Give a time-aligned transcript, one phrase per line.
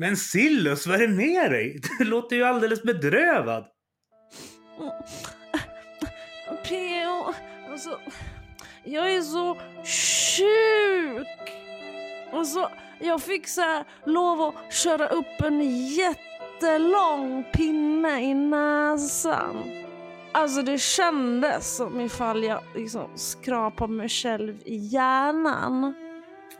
[0.00, 1.80] Men Sillus, vad är det med dig?
[1.98, 3.64] Du låter ju alldeles bedrövad.
[6.68, 7.34] P.O.
[7.70, 8.00] Alltså,
[8.84, 9.54] jag är så
[9.84, 11.52] sjuk.
[12.32, 19.56] Alltså, jag fick så här lov att köra upp en jättelång pinne i näsan.
[20.32, 25.94] Alltså det kändes som ifall jag liksom skrapade mig själv i hjärnan.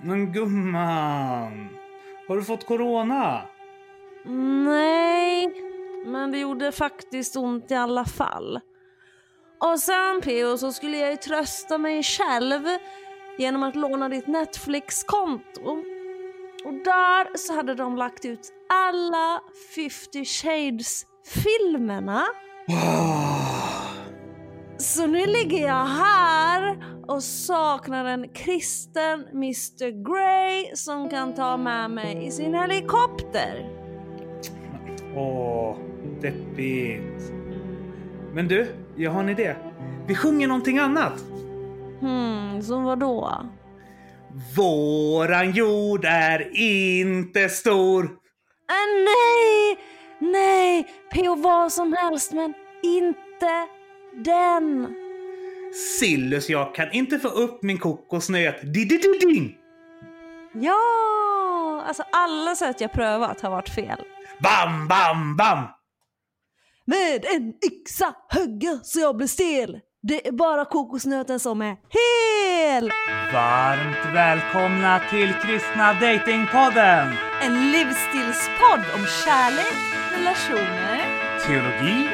[0.02, 1.68] Men gumman,
[2.28, 3.42] har du fått corona?
[4.64, 5.52] Nej,
[6.06, 8.60] men det gjorde faktiskt ont i alla fall.
[9.60, 10.58] Och sen P.O.
[10.58, 12.62] så skulle jag ju trösta mig själv
[13.38, 15.70] genom att låna ditt Netflix-konto.
[16.64, 19.40] Och där så hade de lagt ut alla
[19.74, 22.24] 50 Shades-filmerna.
[24.98, 31.90] Så nu ligger jag här och saknar en kristen Mr Grey som kan ta med
[31.90, 33.70] mig i sin helikopter.
[35.16, 35.76] Åh,
[36.20, 37.32] deppigt.
[38.32, 39.56] Men du, jag har en idé.
[40.06, 41.24] Vi sjunger någonting annat.
[42.00, 43.46] Hmm, som vadå?
[44.56, 48.04] Våran jord är inte stor.
[48.04, 48.10] Äh,
[49.04, 49.78] nej!
[50.18, 50.86] Nej!
[51.12, 51.34] P.O.
[51.34, 53.77] vad som helst men inte
[54.24, 54.94] den.
[55.98, 58.60] Sillus, jag kan inte få upp min kokosnöt.
[58.62, 59.56] Di-di-di-ding!
[60.54, 61.84] Ja!
[61.86, 63.98] Alltså alla sätt jag prövat har varit fel.
[64.38, 65.64] Bam, bam, bam!
[66.84, 69.80] Med en yxa hugga så jag blir stel.
[70.02, 72.92] Det är bara kokosnöten som är hel!
[73.32, 77.12] Varmt välkomna till Kristna Datingpodden!
[77.42, 79.74] En livsstilspodd om kärlek,
[80.16, 82.08] relationer Teologi,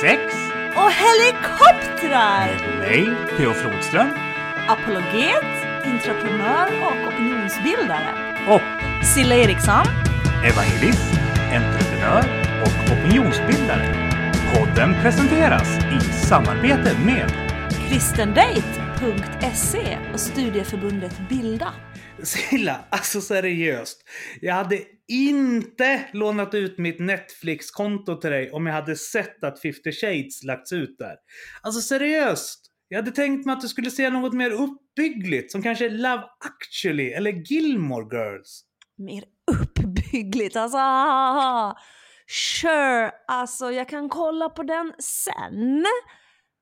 [0.00, 0.34] sex,
[0.76, 2.48] och helikoptrar!
[2.80, 3.04] mig,
[3.36, 3.52] P.O.
[3.52, 4.08] Flodström
[4.68, 5.44] Apologet,
[5.84, 8.08] entreprenör och opinionsbildare.
[8.48, 8.60] och
[9.06, 9.86] Silla Eriksson.
[10.44, 11.12] evangelist,
[11.52, 12.24] entreprenör
[12.62, 14.12] och opinionsbildare.
[14.54, 17.32] Podden presenteras i samarbete med
[17.88, 21.72] kristendate.se och studieförbundet Bilda.
[22.22, 23.98] Silla, alltså seriöst.
[24.40, 24.78] Jag hade
[25.08, 30.72] inte lånat ut mitt Netflix-konto till dig om jag hade sett att 50 Shades lagts
[30.72, 31.16] ut där.
[31.62, 32.62] Alltså seriöst.
[32.88, 37.10] Jag hade tänkt mig att du skulle se något mer uppbyggligt som kanske Love actually
[37.10, 38.62] eller Gilmore Girls.
[38.98, 40.78] Mer uppbyggligt alltså.
[42.28, 45.86] Sure, alltså jag kan kolla på den sen.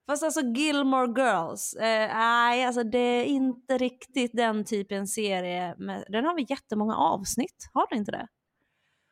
[0.06, 5.74] Fast alltså Gilmore Girls, eh, nej alltså det är inte riktigt den typen serie.
[5.78, 8.28] Med, den har vi jättemånga avsnitt, har den inte det?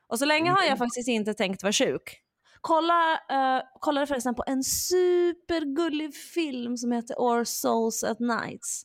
[0.08, 2.22] Och så länge har jag faktiskt inte tänkt vara sjuk.
[2.60, 8.82] Kolla, eh, kollade förresten på en supergullig film som heter Our Souls at Nights.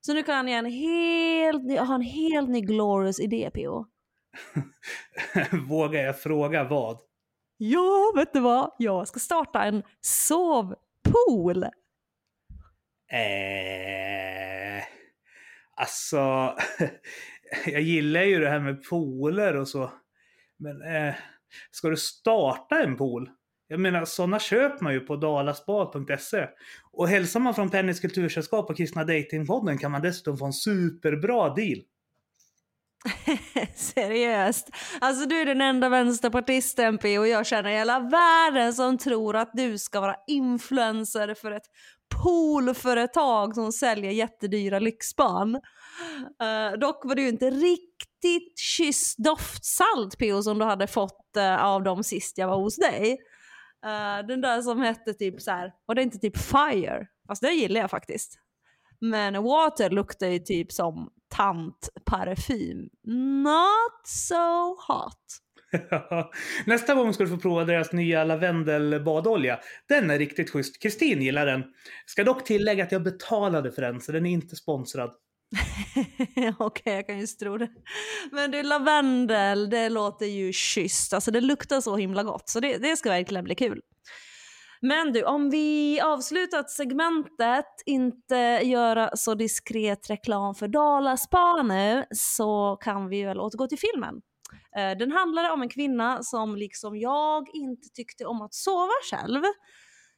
[0.00, 3.86] Så nu kan jag en helt ny, ha en helt ny glorious idé PO.
[5.68, 6.98] Vågar jag fråga vad?
[7.56, 8.70] Ja, vet du vad?
[8.78, 9.82] Jag ska starta en
[11.04, 11.62] Pool!
[13.12, 14.84] Eh,
[15.76, 16.54] alltså,
[17.66, 19.92] jag gillar ju det här med pooler och så.
[20.58, 21.14] Men eh,
[21.70, 23.30] ska du starta en pool?
[23.68, 26.48] Jag menar, sådana köper man ju på dalasbad.se.
[26.92, 31.54] Och hälsar man från Pennys kultursällskap och Kristna Datingpodden kan man dessutom få en superbra
[31.54, 31.78] deal.
[33.74, 34.70] Seriöst.
[35.00, 39.50] Alltså du är den enda vänsterpartisten P och jag känner hela världen som tror att
[39.52, 41.66] du ska vara influencer för ett
[42.22, 45.60] poolföretag som säljer jättedyra lyxspan.
[46.42, 51.64] Uh, eh, dock var det ju inte riktigt kysst doftsalt som du hade fått uh,
[51.64, 53.12] av dem sist jag var hos dig.
[53.86, 57.06] Uh, den där som hette typ så här, var det inte typ Fire?
[57.28, 58.38] Fast det gillar jag faktiskt.
[59.00, 62.88] Men Water luktar ju typ som tantparfym.
[63.42, 65.44] Not so hot.
[66.66, 69.60] Nästa gång ska du få prova deras nya lavendelbadolja.
[69.88, 70.82] Den är riktigt schysst.
[70.82, 71.64] Kristin gillar den.
[72.06, 75.10] Ska dock tillägga att jag betalade för den, så den är inte sponsrad.
[76.36, 77.68] Okej, okay, jag kan just tro det.
[78.32, 81.12] Men du, lavendel, det låter ju schysst.
[81.12, 83.80] Alltså det luktar så himla gott, så det, det ska verkligen bli kul.
[84.86, 92.76] Men du, om vi avslutat segmentet, inte göra så diskret reklam för Dalaspa nu, så
[92.80, 94.22] kan vi väl återgå till filmen.
[94.76, 99.42] Eh, den handlade om en kvinna som liksom jag inte tyckte om att sova själv.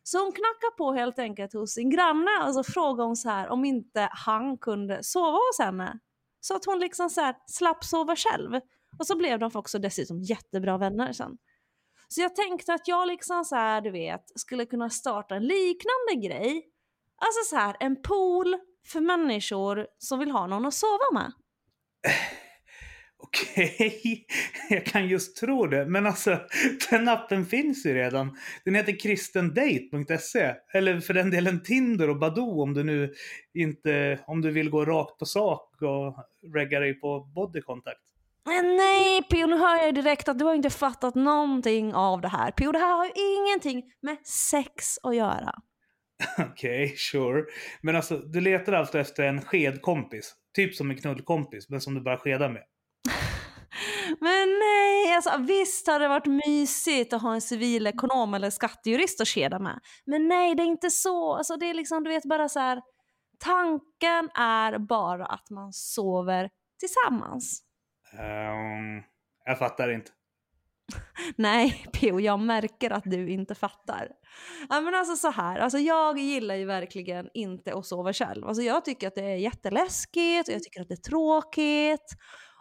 [0.02, 3.48] Så hon knackade på helt enkelt hos sin granne och så frågade hon så här
[3.48, 5.98] om inte han kunde sova hos henne.
[6.40, 8.60] Så att hon liksom så här slapp sova själv.
[8.98, 11.38] Och så blev de också dessutom jättebra vänner sen.
[12.08, 16.28] Så jag tänkte att jag liksom så här, du vet, skulle kunna starta en liknande
[16.28, 16.66] grej.
[17.18, 18.56] Alltså så här, en pool
[18.86, 21.32] för människor som vill ha någon att sova med.
[23.18, 24.26] Okej,
[24.70, 25.86] jag kan just tro det.
[25.86, 26.40] Men alltså,
[26.90, 28.36] den appen finns ju redan.
[28.64, 30.54] Den heter kristendate.se.
[30.74, 33.14] Eller för den delen Tinder och Badoo om du nu
[33.54, 36.16] inte, om du vill gå rakt på sak och
[36.54, 38.15] regga dig på bodycontact
[38.46, 42.50] nej Pio, nu hör jag direkt att du har inte fattat någonting av det här.
[42.50, 45.54] Pio, det här har ju ingenting med sex att göra.
[46.38, 47.44] Okej, sure.
[47.82, 50.34] Men alltså, du letar alltså efter en skedkompis.
[50.54, 52.62] Typ som en knullkompis, men som du bara skedar med.
[54.20, 59.28] Men nej, alltså, visst har det varit mysigt att ha en civilekonom eller skattejurist att
[59.28, 59.80] skeda med.
[60.06, 61.34] Men nej, det är inte så.
[61.34, 62.82] Alltså, det är liksom, du vet bara så här.
[63.38, 66.50] Tanken är bara att man sover
[66.80, 67.65] tillsammans.
[68.18, 69.02] Um,
[69.44, 70.10] jag fattar inte.
[71.36, 74.12] Nej, Pio, jag märker att du inte fattar.
[74.68, 78.46] Ja, men alltså så här, alltså jag gillar ju verkligen inte att sova själv.
[78.46, 82.16] Alltså jag tycker att det är jätteläskigt och jag tycker att det är tråkigt.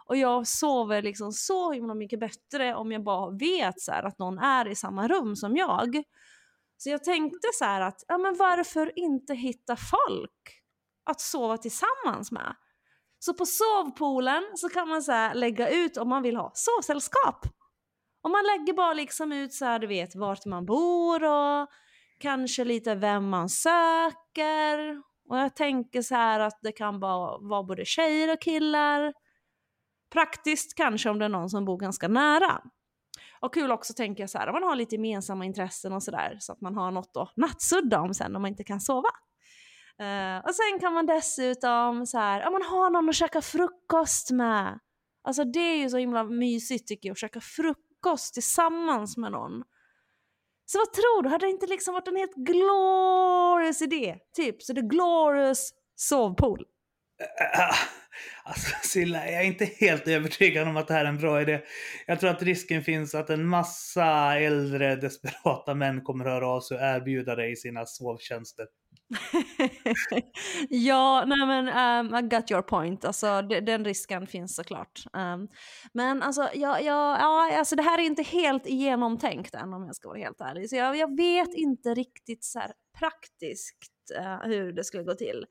[0.06, 4.18] Och jag sover liksom så himla mycket bättre om jag bara vet så här, att
[4.18, 6.02] någon är i samma rum som jag.
[6.76, 10.62] Så jag tänkte så här att, ja men varför inte hitta folk
[11.04, 12.56] att sova tillsammans med?
[13.18, 17.46] Så på sovpoolen så kan man så här lägga ut om man vill ha sovsällskap.
[18.22, 21.68] Och man lägger bara liksom ut så här, du vet, vart man bor och
[22.18, 25.02] kanske lite vem man söker.
[25.28, 29.12] Och jag tänker så här att det kan bara vara både tjejer och killar.
[30.12, 32.62] Praktiskt kanske om det är någon som bor ganska nära.
[33.40, 36.36] Och kul också tänker jag så här, om man har lite gemensamma intressen och sådär
[36.40, 39.08] så att man har något att nattsudda om sen om man inte kan sova.
[40.02, 44.30] Uh, och sen kan man dessutom så här, om man har någon att käka frukost
[44.30, 44.78] med.
[45.24, 49.62] Alltså det är ju så himla mysigt tycker jag att käka frukost tillsammans med någon.
[50.66, 54.16] Så vad tror du, hade det inte liksom varit en helt glorious idé?
[54.36, 56.64] Typ, så det är glorious sovpool.
[57.20, 57.74] Eh, eh,
[58.44, 61.60] alltså Silla, jag är inte helt övertygad om att det här är en bra idé.
[62.06, 66.76] Jag tror att risken finns att en massa äldre desperata män kommer höra av sig
[66.76, 68.66] och erbjuda dig sina sovtjänster.
[70.68, 73.04] ja, nej men um, I got your point.
[73.04, 75.04] Alltså, den risken finns såklart.
[75.12, 75.48] Um,
[75.92, 79.96] men alltså, ja, ja, ja, alltså, det här är inte helt genomtänkt än om jag
[79.96, 80.70] ska vara helt ärlig.
[80.70, 83.78] Så jag, jag vet inte riktigt så här, praktiskt
[84.18, 85.46] uh, hur det skulle gå till.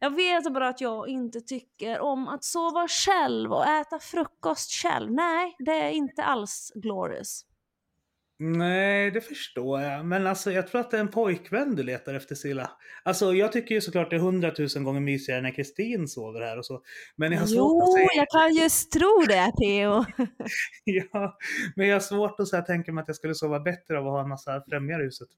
[0.00, 5.12] Jag vet bara att jag inte tycker om att sova själv och äta frukost själv.
[5.12, 7.49] Nej, det är inte alls glorious.
[8.42, 10.06] Nej, det förstår jag.
[10.06, 12.70] Men alltså, jag tror att det är en pojkvän du letar efter Silla.
[13.02, 16.66] Alltså, jag tycker ju såklart det är hundratusen gånger mysigare när Kristin sover här och
[16.66, 16.82] så.
[17.16, 18.08] Men jag har svårt jo, att säga...
[18.14, 20.04] jag kan just tro det, Theo.
[20.84, 21.38] ja,
[21.76, 24.06] men jag har svårt att så här, tänka mig att jag skulle sova bättre av
[24.06, 25.28] att ha en massa främjare i huset.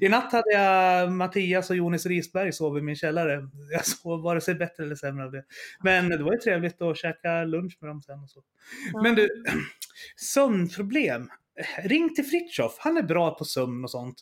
[0.00, 3.48] I natt hade jag Mattias och Jonis Risberg sov i min källare.
[3.72, 5.44] Jag sov vare sig bättre eller sämre av det.
[5.84, 8.42] Men det var ju trevligt att käka lunch med dem sen och så.
[8.92, 9.02] Ja.
[9.02, 9.28] Men du,
[10.16, 11.28] sömnproblem
[11.84, 12.76] ring till Fritjof.
[12.78, 14.14] Han är bra på sömn och sånt.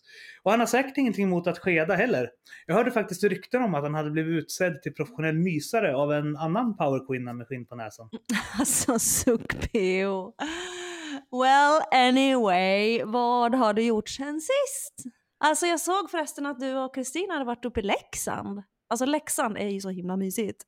[0.42, 2.30] Och han har säkert ingenting emot att skeda heller.
[2.66, 6.36] Jag hörde faktiskt rykten om att han hade blivit utsedd till professionell mysare av en
[6.36, 8.08] annan powerkvinna med skinn på näsan.
[8.58, 10.32] Alltså suck-PO.
[11.30, 14.94] Well anyway, vad har du gjort sen sist?
[15.44, 18.62] Alltså jag såg förresten att du och Kristina hade varit uppe i Leksand.
[18.88, 20.62] Alltså Leksand är ju så himla mysigt.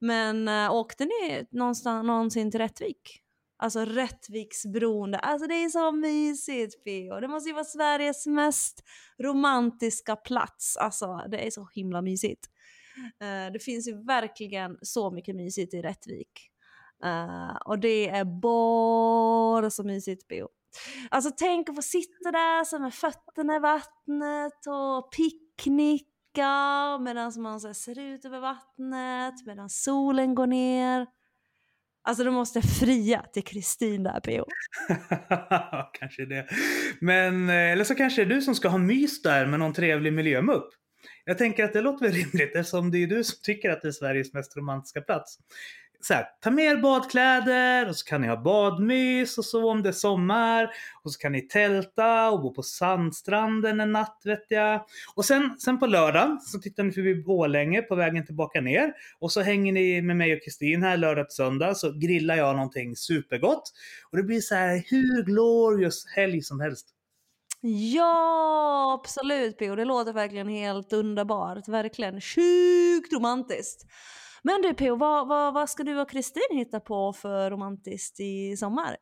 [0.00, 3.23] Men äh, åkte ni någonstans, någonsin till Rättvik?
[3.64, 7.20] Alltså Rättviksbron, alltså det är så mysigt Pio.
[7.20, 8.84] Det måste ju vara Sveriges mest
[9.18, 10.76] romantiska plats.
[10.76, 12.46] Alltså det är så himla mysigt.
[13.22, 16.50] Uh, det finns ju verkligen så mycket mysigt i Rättvik.
[17.04, 20.48] Uh, och det är bara så mysigt Pio.
[21.10, 27.60] Alltså tänk att få sitta där så med fötterna i vattnet och picknicka medan man
[27.60, 31.06] så ser ut över vattnet, medan solen går ner.
[32.06, 34.44] Alltså de måste fria till Kristin där PO.
[35.98, 36.46] kanske det.
[37.00, 39.72] Men, eh, eller så kanske det är du som ska ha mys där med någon
[39.72, 40.68] trevlig miljömupp.
[41.24, 43.88] Jag tänker att det låter väl rimligt eftersom det är du som tycker att det
[43.88, 45.38] är Sveriges mest romantiska plats
[46.04, 49.82] så här, ta med er badkläder och så kan ni ha badmys och så om
[49.82, 50.70] det är sommar.
[51.02, 54.86] Och så kan ni tälta och bo på sandstranden en natt vet jag.
[55.14, 58.92] Och sen, sen på lördag så tittar ni förbi Borlänge på vägen tillbaka ner.
[59.18, 62.56] Och så hänger ni med mig och Kristin här lördag till söndag så grillar jag
[62.56, 63.72] någonting supergott.
[64.10, 66.86] Och det blir så här hur glorious helg som helst.
[67.94, 69.76] Ja, absolut Pio.
[69.76, 71.68] Det låter verkligen helt underbart.
[71.68, 73.86] Verkligen sjukt romantiskt.
[74.46, 74.96] Men du P.O.
[74.96, 78.96] vad, vad, vad ska du och Kristin hitta på för romantiskt i sommar?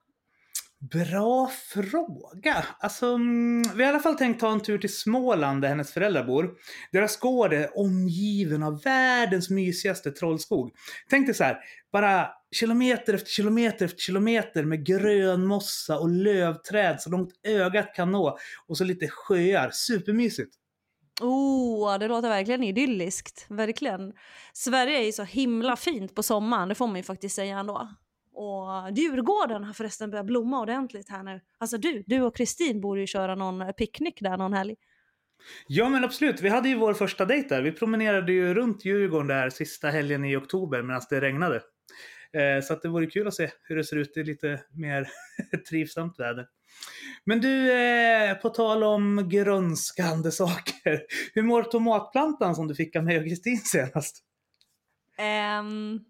[0.90, 2.66] Bra fråga.
[2.78, 5.92] Alltså, mm, vi har i alla fall tänkt ta en tur till Småland där hennes
[5.92, 6.50] föräldrar bor.
[6.92, 10.72] Deras gård är omgiven av världens mysigaste trollskog.
[11.10, 11.58] Tänk dig så här,
[11.92, 18.38] bara kilometer efter kilometer efter kilometer med grönmossa och lövträd så långt ögat kan nå.
[18.66, 19.70] Och så lite sjöar.
[19.72, 20.61] Supermysigt.
[21.22, 23.46] Oh, det låter verkligen idylliskt.
[23.48, 24.12] Verkligen.
[24.52, 27.88] Sverige är ju så himla fint på sommaren, det får man ju faktiskt säga ändå.
[28.34, 31.40] Och Djurgården har förresten börjat blomma ordentligt här nu.
[31.58, 34.76] Alltså du, du och Kristin borde ju köra någon eh, picknick där någon helg.
[35.66, 37.62] Ja men absolut, vi hade ju vår första dejt där.
[37.62, 41.62] Vi promenerade ju runt Djurgården där sista helgen i oktober medan det regnade.
[42.32, 45.08] Eh, så att det vore kul att se hur det ser ut i lite mer
[45.68, 46.46] trivsamt väder.
[47.24, 51.02] Men du, eh, på tal om grönskande saker.
[51.34, 54.24] Hur mår tomatplantan som du fick av mig och Kristin senast?
[55.18, 56.00] Ehm,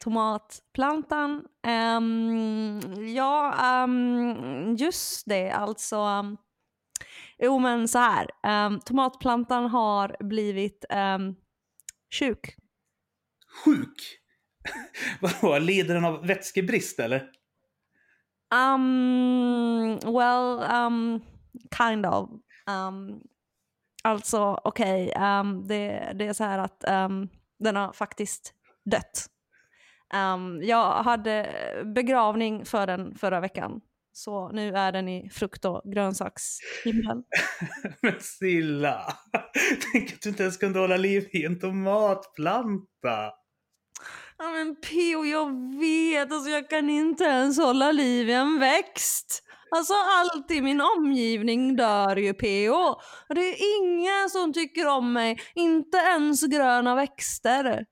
[0.00, 1.44] tomatplantan.
[1.66, 2.80] Ehm,
[3.14, 5.50] ja, ehm, just det.
[5.50, 5.96] Alltså.
[5.96, 6.36] Um,
[7.38, 8.28] jo, men så här.
[8.66, 10.84] Um, tomatplantan har blivit
[11.16, 11.36] um,
[12.18, 12.56] sjuk.
[13.64, 14.23] Sjuk?
[15.20, 17.30] Vadå, lider den av vätskebrist eller?
[18.54, 21.20] Um, well, um,
[21.78, 22.30] kind of.
[22.66, 23.20] Um,
[24.02, 27.28] alltså, okej, okay, um, det, det är så här att um,
[27.58, 28.54] den har faktiskt
[28.84, 29.26] dött.
[30.14, 31.48] Um, jag hade
[31.84, 33.80] begravning för den förra veckan.
[34.12, 37.24] Så nu är den i frukt och grönsakshimlen.
[38.02, 39.16] Men Silla,
[39.92, 43.32] tänk att du inte ens kunde hålla liv i en tomatplanta.
[44.38, 46.32] Ja men Pio, jag vet.
[46.32, 49.42] Alltså jag kan inte ens hålla liv i en växt.
[49.70, 52.96] Alltså allt i min omgivning dör ju Pio.
[53.28, 55.38] Det är ingen som tycker om mig.
[55.54, 57.84] Inte ens gröna växter.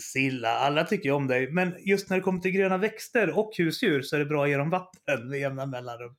[0.00, 1.52] Silla, alla tycker om dig.
[1.52, 4.50] Men just när det kommer till gröna växter och husdjur så är det bra att
[4.50, 6.16] ge dem vatten med jämna mellanrum.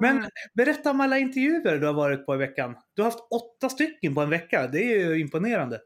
[0.00, 0.28] Men mm.
[0.54, 2.74] berätta om alla intervjuer du har varit på i veckan.
[2.96, 4.66] Du har haft åtta stycken på en vecka.
[4.66, 5.80] Det är ju imponerande.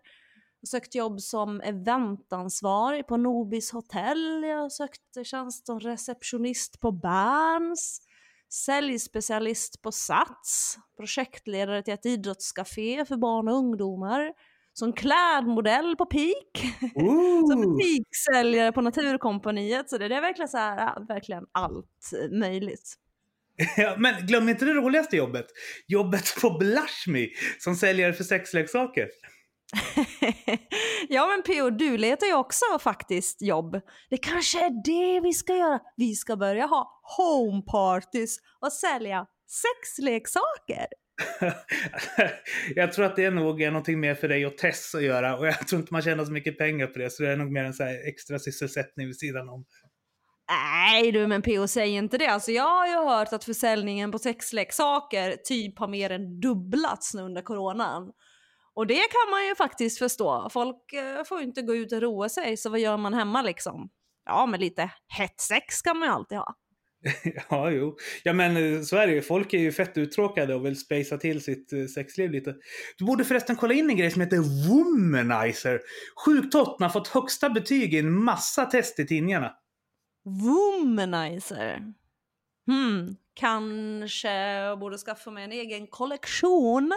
[0.62, 4.44] har sökt jobb som eventansvarig på Nobis hotell.
[4.44, 8.02] Jag har sökt tjänst som receptionist på Berns
[8.50, 14.34] säljspecialist på Sats, projektledare till ett idrottscafé för barn och ungdomar,
[14.74, 16.74] som klädmodell på Peak,
[17.52, 19.90] som butikssäljare på Naturkompaniet.
[19.90, 22.96] Så det är verkligen, så här, verkligen allt möjligt.
[23.78, 25.46] Ja, men glöm inte det roligaste jobbet.
[25.88, 27.28] Jobbet på Blushme
[27.60, 29.08] som säljare för sexleksaker.
[31.10, 31.70] ja men P.O.
[31.70, 33.82] du letar ju också faktiskt jobb.
[34.10, 35.80] Det kanske är det vi ska göra.
[35.98, 40.88] Vi ska börja ha homepartys och sälja sexleksaker.
[42.76, 45.38] jag tror att det är nog är någonting mer för dig och Tess att göra
[45.38, 47.52] och jag tror inte man tjänar så mycket pengar på det så det är nog
[47.52, 49.66] mer en så extra sysselsättning vid sidan om.
[50.50, 51.68] Nej du men P.O.
[51.68, 52.28] säg inte det.
[52.28, 57.22] Alltså jag har ju hört att försäljningen på sexleksaker typ har mer än dubblats nu
[57.22, 58.12] under coronan.
[58.80, 60.50] Och det kan man ju faktiskt förstå.
[60.52, 63.42] Folk eh, får ju inte gå ut och roa sig, så vad gör man hemma
[63.42, 63.90] liksom?
[64.26, 66.56] Ja, men lite hett sex kan man ju alltid ha.
[67.50, 67.98] ja, jo.
[68.24, 69.22] Ja, men eh, så är det ju.
[69.22, 72.56] Folk är ju fett uttråkade och vill spacea till sitt eh, sexliv lite.
[72.98, 75.80] Du borde förresten kolla in en grej som heter Womanizer.
[76.26, 79.54] Sjukt hot, har fått högsta betyg i en massa test i tidningarna.
[80.26, 81.94] Womanizer?
[82.70, 86.92] Hmm, kanske jag borde skaffa mig en egen kollektion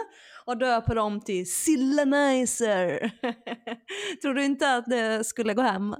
[0.45, 3.11] och döpa dem till Sillanizer.
[4.21, 5.95] Tror du inte att det skulle gå hem?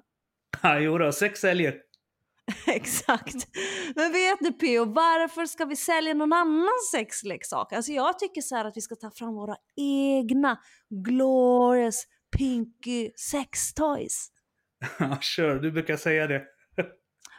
[0.62, 1.76] Ja, jo då, sex säljer.
[2.68, 3.48] Exakt.
[3.96, 7.74] Men vet du Pio, varför ska vi sälja någon annans sexleksak?
[7.74, 12.04] Alltså jag tycker så att vi ska ta fram våra egna glorious
[12.38, 14.30] pinky sex toys.
[15.00, 16.42] Ja, sure, du brukar säga det.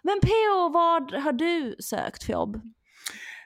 [0.04, 0.68] Men P.O.
[0.68, 2.60] vad har du sökt för jobb?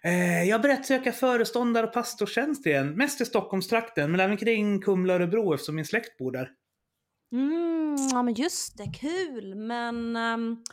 [0.02, 2.94] Eh, jag har börjat söka föreståndare och pastorstjänst igen.
[2.96, 6.50] Mest i Stockholmstrakten, men även kring Kumla och Örebro eftersom min släkt bor där.
[7.32, 9.54] Mm, ja men just det, kul.
[9.54, 10.64] Men um,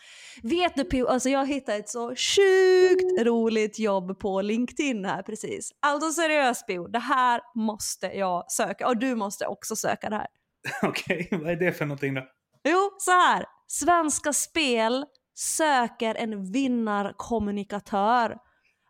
[0.43, 1.07] vet du P.O.
[1.07, 5.71] alltså jag hittade ett så sjukt roligt jobb på LinkedIn här precis.
[5.79, 6.87] Alltså seriöst P.O.
[6.87, 10.27] det här måste jag söka och du måste också söka det här.
[10.81, 12.27] Okej, okay, vad är det för någonting då?
[12.63, 13.45] Jo, så här.
[13.67, 18.37] Svenska Spel söker en vinnarkommunikatör.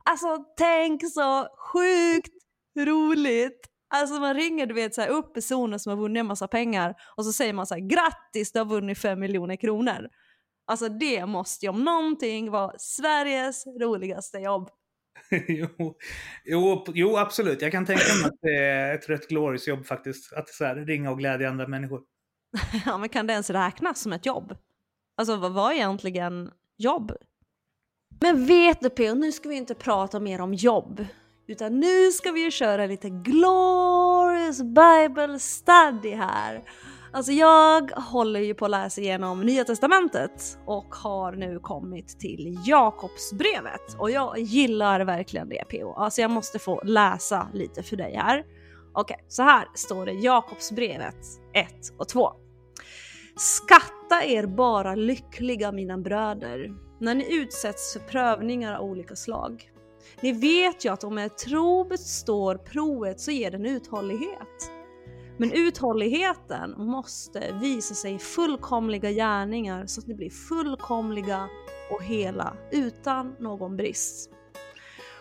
[0.10, 2.34] Alltså tänk så sjukt
[2.80, 3.70] roligt!
[3.94, 7.26] Alltså man ringer du vet, så upp personer som har vunnit en massa pengar och
[7.26, 10.10] så säger man så här, grattis du har vunnit fem miljoner kronor.
[10.68, 14.70] Alltså det måste ju om någonting vara Sveriges roligaste jobb.
[15.48, 15.96] jo,
[16.46, 17.62] jo, jo, absolut.
[17.62, 20.34] Jag kan tänka mig att det är ett rätt glorious jobb faktiskt.
[20.34, 22.02] Att så här, ringa och glädja andra människor.
[22.86, 24.58] ja, men kan det ens räknas som ett jobb?
[25.18, 27.12] Alltså vad var egentligen jobb?
[28.22, 31.06] Men vet du Peo, nu ska vi inte prata mer om jobb.
[31.48, 36.64] Utan nu ska vi ju köra lite glorious Bible study här.
[37.14, 42.60] Alltså jag håller ju på att läsa igenom Nya Testamentet och har nu kommit till
[42.66, 43.96] Jakobsbrevet.
[44.00, 45.94] Och jag gillar verkligen det PO.
[45.94, 48.44] Alltså jag måste få läsa lite för dig här.
[48.94, 51.16] Okej, så här står det Jakobsbrevet
[51.54, 51.68] 1
[51.98, 52.45] och 2.
[53.38, 59.72] Skatta er bara lyckliga mina bröder när ni utsätts för prövningar av olika slag.
[60.22, 64.72] Ni vet ju att om er tro består provet så ger den uthållighet.
[65.38, 71.50] Men uthålligheten måste visa sig i fullkomliga gärningar så att ni blir fullkomliga
[71.92, 74.32] och hela utan någon brist.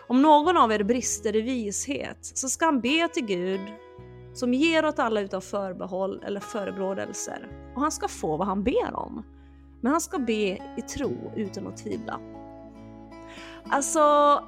[0.07, 3.61] Om någon av er brister i vishet så ska han be till Gud
[4.35, 8.95] som ger åt alla utan förbehåll eller förebrådelser och han ska få vad han ber
[8.95, 9.23] om.
[9.81, 12.19] Men han ska be i tro utan att tvivla.
[13.69, 13.99] Alltså,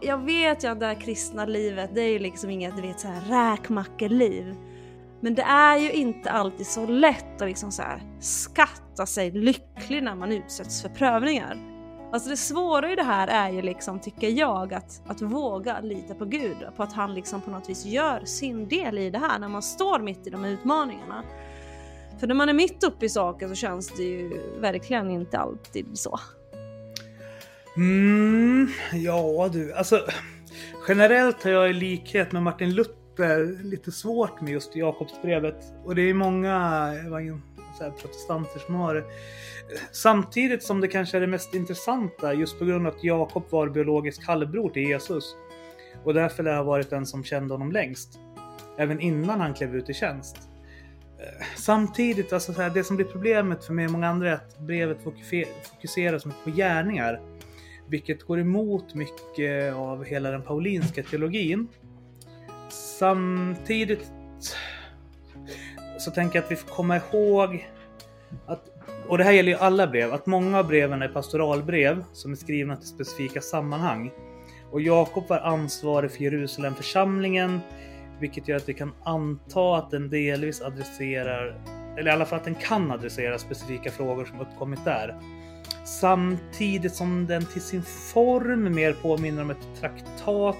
[0.02, 3.00] jag vet ju att det här kristna livet, det är ju liksom inget, du vet,
[3.00, 4.56] så här räkmackeliv.
[5.22, 10.04] Men det är ju inte alltid så lätt att liksom så här skatta sig lycklig
[10.04, 11.77] när man utsätts för prövningar.
[12.12, 16.16] Alltså det svåra i det här är ju liksom, tycker jag, att, att våga lita
[16.16, 16.58] på Gud.
[16.76, 19.62] På att han liksom på något vis gör sin del i det här när man
[19.62, 21.24] står mitt i de utmaningarna.
[22.20, 25.86] För när man är mitt uppe i saker så känns det ju verkligen inte alltid
[25.94, 26.20] så.
[27.78, 30.02] Mm, ja du, alltså
[30.88, 35.74] generellt har jag i likhet med Martin Luther lite svårt med just Jakobsbrevet.
[35.86, 36.94] Och det är många
[37.78, 39.04] så här, protestanter som har det.
[39.92, 43.70] Samtidigt som det kanske är det mest intressanta just på grund av att Jakob var
[43.70, 45.36] biologisk halvbror till Jesus.
[46.04, 48.20] Och därför lär ha varit den som kände honom längst.
[48.78, 50.38] Även innan han klev ut i tjänst.
[51.20, 54.34] Eh, samtidigt, alltså så här, det som blir problemet för mig och många andra är
[54.34, 57.22] att brevet fokuserar så mycket på gärningar.
[57.90, 61.68] Vilket går emot mycket av hela den paulinska teologin.
[62.70, 64.12] Samtidigt
[65.98, 67.68] så tänker jag att vi får komma ihåg
[68.46, 68.62] att,
[69.08, 72.36] och det här gäller ju alla brev, att många av breven är pastoralbrev som är
[72.36, 74.12] skrivna till specifika sammanhang.
[74.72, 77.60] Och Jakob var ansvarig för Jerusalemförsamlingen,
[78.20, 81.62] vilket gör att vi kan anta att den delvis adresserar,
[81.98, 85.20] eller i alla fall att den kan adressera specifika frågor som uppkommit där.
[85.86, 90.56] Samtidigt som den till sin form mer påminner om ett traktat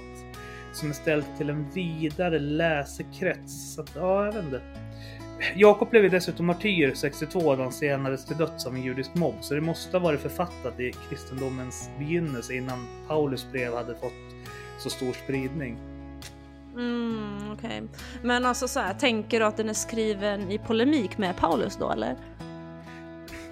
[0.74, 3.76] som är ställt till en vidare läsekrets.
[3.76, 4.62] Så att, ja, jag vet inte.
[5.56, 9.54] Jakob blev dessutom martyr 62 då han senades till döds av en judisk mobb, så
[9.54, 14.14] det måste ha varit författat i kristendomens begynnelse innan Paulus brev hade fått
[14.80, 15.78] så stor spridning.
[16.76, 17.68] Mm, Okej.
[17.68, 17.82] Okay.
[18.24, 21.92] Men alltså så här, tänker du att den är skriven i polemik med Paulus då
[21.92, 22.16] eller?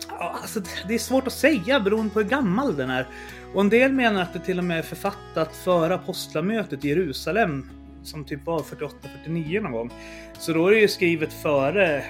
[0.09, 3.07] Ja, alltså, det är svårt att säga beroende på hur gammal den är.
[3.53, 7.69] Och en del menar att det till och med är författat före apostlamötet i Jerusalem
[8.05, 9.91] som typ var 48-49 någon gång.
[10.39, 12.03] Så då är det ju skrivet före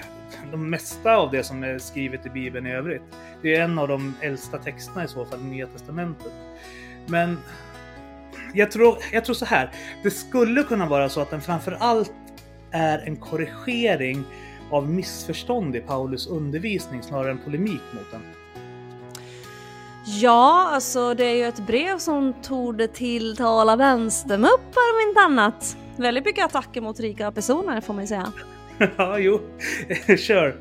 [0.50, 3.02] de mesta av det som är skrivet i Bibeln i övrigt.
[3.42, 6.32] Det är en av de äldsta texterna i så fall, i Nya Testamentet.
[7.06, 7.38] Men
[8.54, 9.70] jag tror, jag tror så här.
[10.02, 12.12] Det skulle kunna vara så att den framför allt
[12.70, 14.24] är en korrigering
[14.70, 18.22] av missförstånd i Paulus undervisning snarare än polemik mot den.
[20.04, 25.76] Ja, alltså det är ju ett brev som torde tilltala vänstermuppar om inte annat.
[25.98, 28.32] Väldigt mycket attacker mot rika personer får man ju säga.
[28.96, 29.40] ja, jo,
[30.18, 30.56] kör.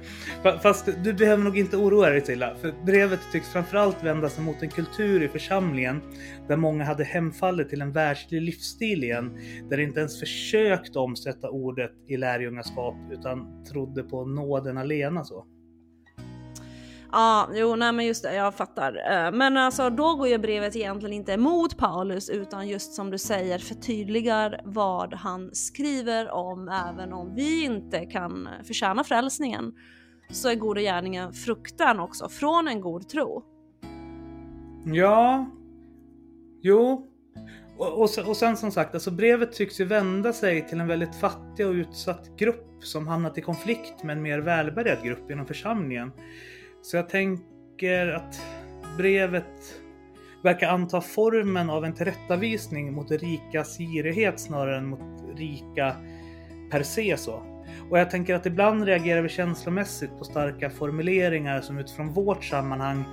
[0.64, 4.62] Fast du behöver nog inte oroa dig Tilla, för brevet tycks framförallt vända sig mot
[4.62, 6.02] en kultur i församlingen
[6.48, 9.38] där många hade hemfallit till en världslig livsstil igen,
[9.70, 15.46] där de inte ens försökte omsätta ordet i lärjungaskap utan trodde på nåden alena så.
[17.18, 19.12] Ja, jo, nej men just det, jag fattar.
[19.12, 23.18] Eh, men alltså då går ju brevet egentligen inte emot Paulus utan just som du
[23.18, 29.74] säger förtydligar vad han skriver om även om vi inte kan förtjäna frälsningen
[30.30, 33.44] så är goda gärningen fruktan också från en god tro.
[34.86, 35.46] Ja,
[36.62, 37.08] jo.
[37.78, 41.16] Och, och, och sen som sagt, alltså brevet tycks ju vända sig till en väldigt
[41.16, 46.12] fattig och utsatt grupp som hamnat i konflikt med en mer välbärgad grupp inom församlingen.
[46.86, 48.42] Så jag tänker att
[48.98, 49.82] brevet
[50.44, 55.96] verkar anta formen av en tillrättavisning mot rikas girighet snarare än mot rika
[56.72, 57.44] per se så.
[57.90, 63.04] Och jag tänker att ibland reagerar vi känslomässigt på starka formuleringar som utifrån vårt sammanhang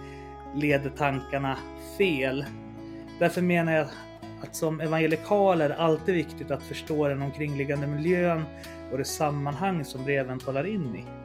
[0.55, 1.59] leder tankarna
[1.99, 2.45] fel.
[3.19, 3.87] Därför menar jag
[4.43, 8.45] att som evangelikal är det alltid viktigt att förstå den omkringliggande miljön
[8.93, 11.22] och det sammanhang som breven talar in i.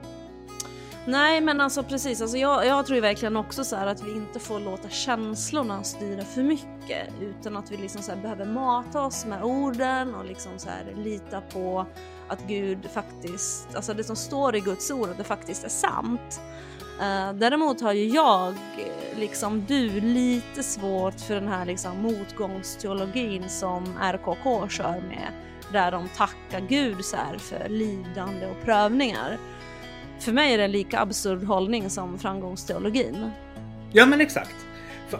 [1.07, 4.11] Nej men alltså precis, alltså jag, jag tror ju verkligen också så här att vi
[4.11, 9.25] inte får låta känslorna styra för mycket utan att vi liksom så behöver mata oss
[9.25, 11.85] med orden och liksom så här lita på
[12.27, 16.41] att Gud faktiskt, alltså det som står i Guds ord, att det faktiskt är sant.
[16.99, 23.49] Uh, däremot har ju jag, eh, liksom du, lite svårt för den här liksom motgångsteologin
[23.49, 25.31] som RKK kör med.
[25.71, 29.37] Där de tackar Gud så för lidande och prövningar.
[30.19, 33.31] För mig är det en lika absurd hållning som framgångsteologin.
[33.91, 34.55] Ja men exakt.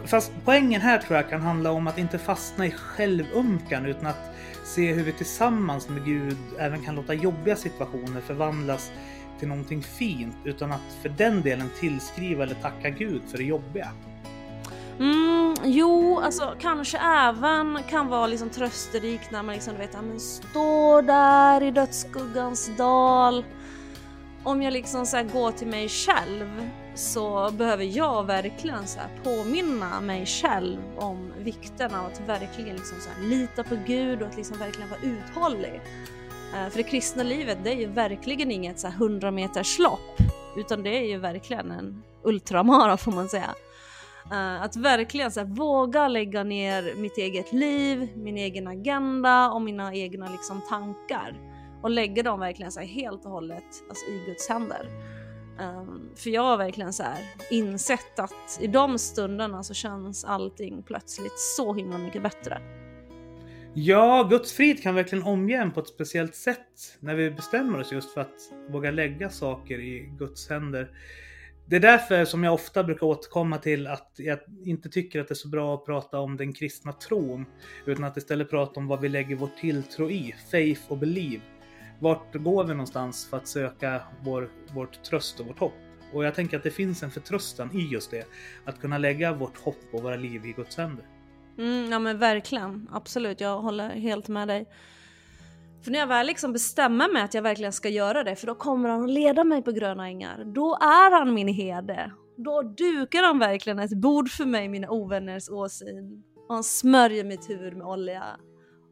[0.05, 4.35] Fast poängen här tror jag kan handla om att inte fastna i självömkan utan att
[4.63, 8.91] se hur vi tillsammans med Gud även kan låta jobbiga situationer förvandlas
[9.39, 13.89] till någonting fint utan att för den delen tillskriva eller tacka Gud för det jobbiga.
[14.99, 20.01] Mm, jo, alltså kanske även kan vara liksom trösterikt när man liksom, du vet, ja,
[20.01, 23.43] men står där i dödsskuggans dal
[24.47, 30.25] om jag liksom så går till mig själv så behöver jag verkligen så påminna mig
[30.25, 34.89] själv om vikten av att verkligen liksom så lita på Gud och att liksom verkligen
[34.89, 35.81] vara uthållig.
[36.53, 40.17] Eh, för det kristna livet det är ju verkligen inget så 100 meters lopp
[40.57, 43.55] utan det är ju verkligen en ultramara får man säga.
[44.31, 49.93] Eh, att verkligen så våga lägga ner mitt eget liv, min egen agenda och mina
[49.95, 54.89] egna liksom tankar och lägga dem verkligen så helt och hållet alltså, i Guds händer.
[55.59, 57.19] Um, för jag har verkligen så här
[57.51, 62.61] insett att i de stunderna så känns allting plötsligt så himla mycket bättre.
[63.73, 67.91] Ja, Guds frid kan verkligen omge en på ett speciellt sätt när vi bestämmer oss
[67.91, 70.91] just för att våga lägga saker i Guds händer.
[71.65, 75.33] Det är därför som jag ofta brukar återkomma till att jag inte tycker att det
[75.33, 77.45] är så bra att prata om den kristna tron,
[77.85, 81.41] utan att istället prata om vad vi lägger vår tilltro i, faith och believe
[81.99, 85.73] vart går vi någonstans för att söka vår, vårt tröst och vårt hopp?
[86.13, 88.27] Och jag tänker att det finns en förtröstan i just det.
[88.65, 91.05] Att kunna lägga vårt hopp och våra liv i Guds händer.
[91.57, 93.41] Mm, ja men verkligen, absolut.
[93.41, 94.65] Jag håller helt med dig.
[95.83, 98.55] För när jag väl liksom bestämmer mig att jag verkligen ska göra det, för då
[98.55, 100.43] kommer han att leda mig på gröna ängar.
[100.45, 102.11] Då är han min herde.
[102.37, 106.23] Då dukar han verkligen ett bord för mig, mina ovänners åsyn.
[106.47, 108.23] Och han smörjer mitt huvud med olja.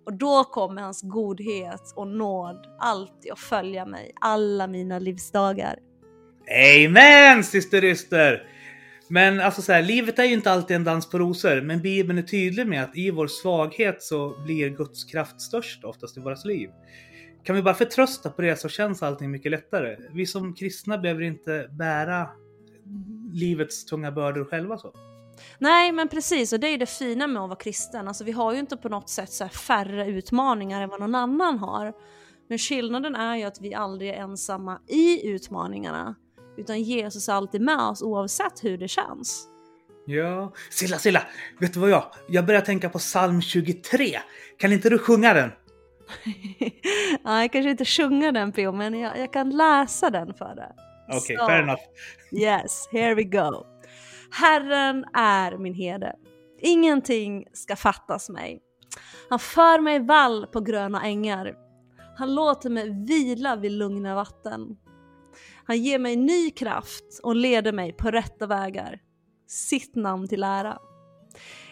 [0.06, 5.80] Och då kommer hans godhet och nåd alltid att följa mig alla mina livsdagar.
[6.86, 8.50] Amen syster Yster!
[9.08, 12.20] Men alltså så här, livet är ju inte alltid en dans på rosor, men Bibeln
[12.20, 16.36] är tydlig med att i vår svaghet så blir Guds kraft störst oftast i våra
[16.46, 16.70] liv.
[17.44, 19.98] Kan vi bara förtrösta på det så känns allting mycket lättare.
[20.14, 22.30] Vi som kristna behöver inte bära
[23.34, 24.94] livets tunga bördor själva så.
[25.60, 28.08] Nej men precis och det är ju det fina med att vara kristen.
[28.08, 31.60] Alltså vi har ju inte på något sätt så färre utmaningar än vad någon annan
[31.60, 31.94] har.
[32.50, 36.16] Men skillnaden är ju att vi aldrig är ensamma i utmaningarna.
[36.58, 39.48] Utan Jesus är alltid med oss oavsett hur det känns.
[40.06, 41.22] Ja, Silla, Silla!
[41.60, 42.04] Vet du vad jag?
[42.28, 44.20] Jag börjar tänka på psalm 23.
[44.58, 45.52] Kan inte du sjunga den?
[47.24, 50.72] ja, jag kanske inte sjunga den Pio, men jag, jag kan läsa den för dig.
[51.08, 51.82] Okej, okay, fair enough.
[52.32, 53.66] Yes, here we go.
[54.38, 56.16] Herren är min herde.
[56.62, 58.62] Ingenting ska fattas mig.
[59.30, 61.56] Han för mig vall på gröna ängar.
[62.18, 64.78] Han låter mig vila vid lugna vatten.
[65.66, 69.02] Han ger mig ny kraft och leder mig på rätta vägar.
[69.48, 70.78] Sitt namn till ära.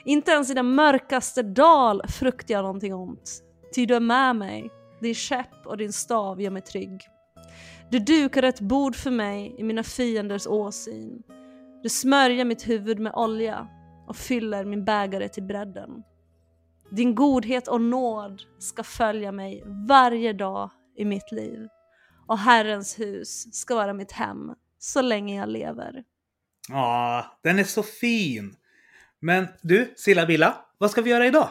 [0.06, 3.44] Inte ens i den mörkaste dal fruktar jag någonting ont.
[3.76, 4.70] Ty du är med mig.
[5.02, 7.02] Din käpp och din stav gör mig trygg.
[7.92, 11.24] Du dukar ett bord för mig i mina fienders åsyn.
[11.84, 13.68] Du smörjer mitt huvud med olja
[14.08, 15.90] och fyller min bägare till bredden.
[16.92, 21.68] Din godhet och nåd ska följa mig varje dag i mitt liv
[22.28, 26.04] och Herrens hus ska vara mitt hem så länge jag lever.
[26.70, 28.56] Ja, den är så fin!
[29.20, 31.50] Men du, Silla Billa, vad ska vi göra idag?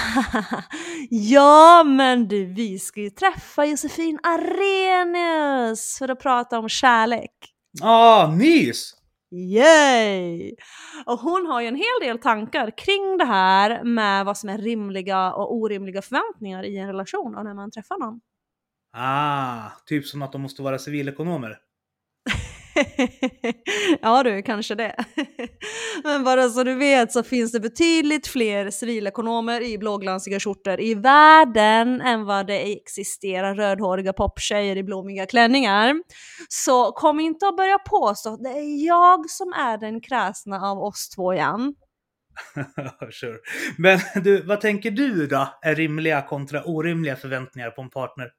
[1.10, 7.55] ja, men du, vi ska ju träffa Josefin Arrhenius för att prata om kärlek.
[7.82, 8.94] Ah, mys!
[9.30, 10.54] Yay!
[11.06, 14.58] Och hon har ju en hel del tankar kring det här med vad som är
[14.58, 18.20] rimliga och orimliga förväntningar i en relation och när man träffar någon.
[18.92, 21.58] Ah, typ som att de måste vara civilekonomer.
[24.00, 25.04] ja du, kanske det.
[26.04, 30.94] Men bara så du vet så finns det betydligt fler civilekonomer i blåglansiga skjortor i
[30.94, 35.94] världen än vad det existerar rödhåriga poptjejer i blommiga klänningar.
[36.48, 40.78] Så kom inte och börja påstå att det är jag som är den kräsna av
[40.78, 41.74] oss två igen.
[43.10, 43.38] sure.
[43.78, 48.30] Men du, vad tänker du då är rimliga kontra orimliga förväntningar på en partner?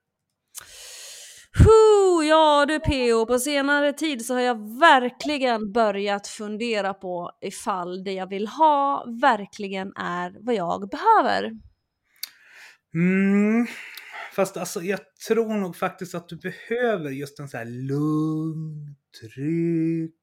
[1.60, 8.04] Huh, ja du PO, på senare tid så har jag verkligen börjat fundera på ifall
[8.04, 11.52] det jag vill ha verkligen är vad jag behöver.
[12.94, 13.68] Mm,
[14.36, 20.14] fast alltså jag tror nog faktiskt att du behöver just en sån här lugn, trygg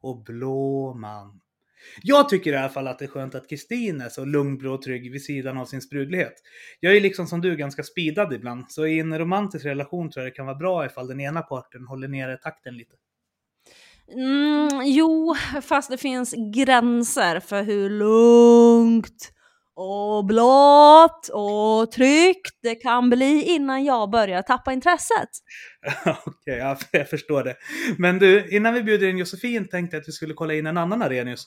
[0.00, 1.40] och blå man.
[2.02, 4.74] Jag tycker i alla fall att det är skönt att Kristin är så lugn, blå
[4.74, 6.34] och trygg vid sidan av sin sprudlighet.
[6.80, 10.32] Jag är liksom som du ganska speedad ibland, så i en romantisk relation tror jag
[10.32, 12.96] det kan vara bra ifall den ena parten håller nere takten lite.
[14.14, 19.32] Mm, jo, fast det finns gränser för hur lugnt
[19.82, 25.28] och blått och tryggt det kan bli innan jag börjar tappa intresset.
[26.26, 27.56] Okej, ja, jag förstår det.
[27.98, 30.76] Men du, innan vi bjuder in Josefin tänkte jag att vi skulle kolla in en
[30.76, 31.46] annan Arrhenius.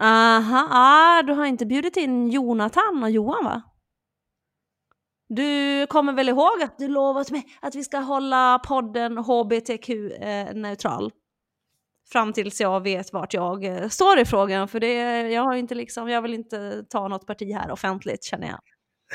[0.00, 3.62] Aha, ah, du har inte bjudit in Jonathan och Johan va?
[5.28, 11.10] Du kommer väl ihåg att du lovat mig att vi ska hålla podden HBTQ-neutral?
[12.12, 14.94] Fram tills jag vet vart jag eh, står i frågan, för det,
[15.30, 18.60] jag, har inte liksom, jag vill inte ta något parti här offentligt känner jag.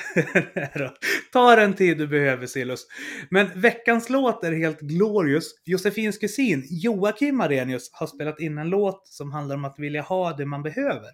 [1.33, 2.87] Ta den tid du behöver Silus.
[3.29, 5.45] Men veckans låt är helt glorious.
[5.65, 10.33] Josefins kusin Joakim Arrhenius har spelat in en låt som handlar om att vilja ha
[10.33, 11.09] det man behöver.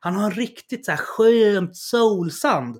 [0.00, 2.78] Han har en riktigt så här skönt soulsand.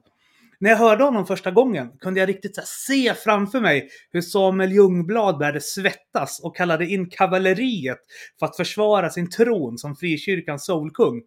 [0.61, 4.73] När jag hörde honom första gången kunde jag riktigt så se framför mig hur Samuel
[4.73, 7.99] Ljungblad började svettas och kallade in kavalleriet
[8.39, 11.23] för att försvara sin tron som frikyrkans soulkung.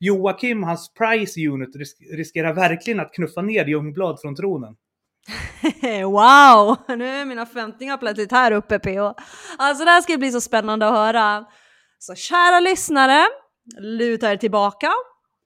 [0.00, 4.76] Joakim hans Price Unit risk riskerar verkligen att knuffa ner Ljungblad från tronen.
[6.04, 6.76] wow!
[6.88, 9.14] Nu är mina förväntningar plötsligt här uppe PO.
[9.58, 11.44] Alltså det här ska bli så spännande att höra.
[11.98, 13.24] Så kära lyssnare,
[13.80, 14.90] luta er tillbaka,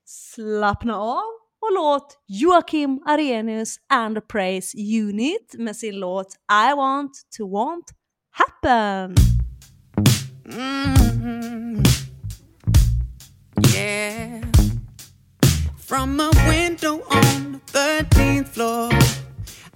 [0.05, 1.25] slappna av
[1.61, 6.27] och låt Joakim Arrhenius and the Praise Unit med sin låt
[6.71, 7.85] I want to want
[8.31, 9.15] happen.
[10.45, 12.08] Mm-hmm.
[13.73, 14.43] Yeah.
[15.77, 18.91] From a window on the 13th floor,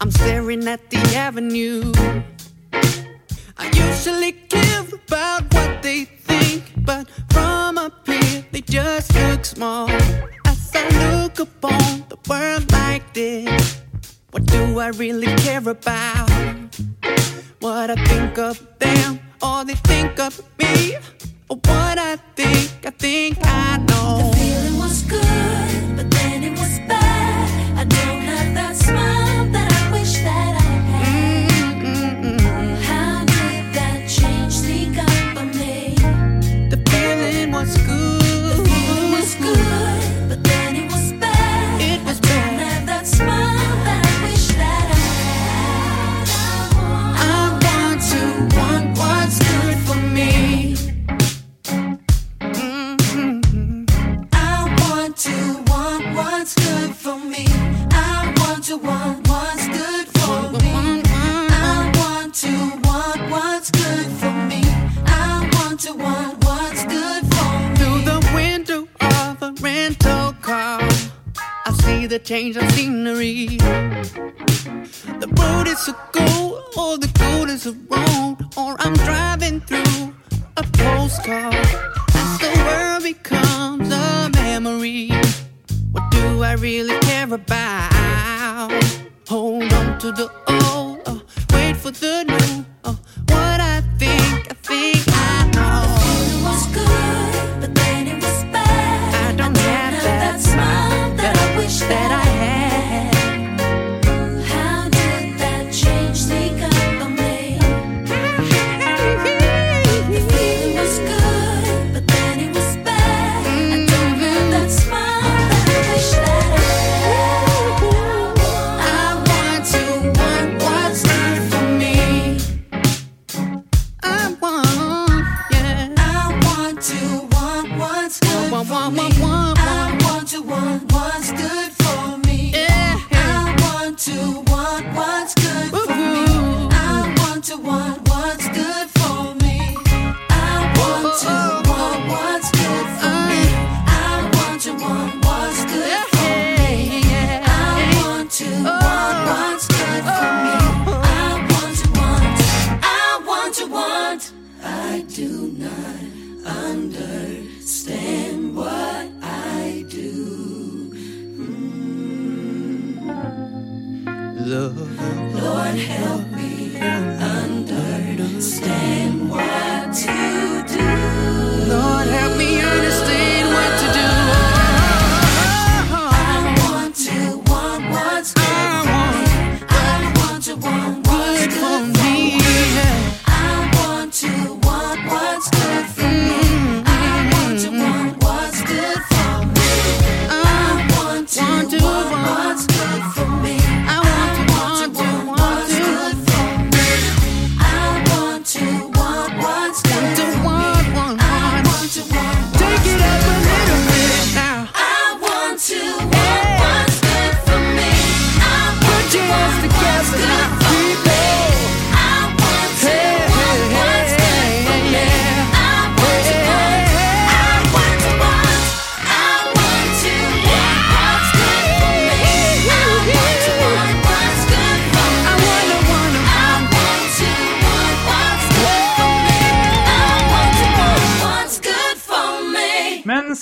[0.00, 1.92] I'm staring at the avenue.
[3.56, 9.88] I usually care about what they think, but from up here they just look small.
[10.46, 13.80] As I look upon the world like this,
[14.30, 16.30] what do I really care about?
[17.60, 20.96] What I think of them, or they think of me,
[21.54, 24.30] what I think, I think I know.
[24.30, 25.61] The feeling was good,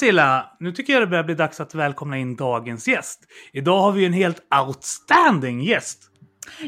[0.01, 3.21] Silla, nu tycker jag det börjar bli dags att välkomna in dagens gäst.
[3.53, 6.11] Idag har vi en helt outstanding gäst.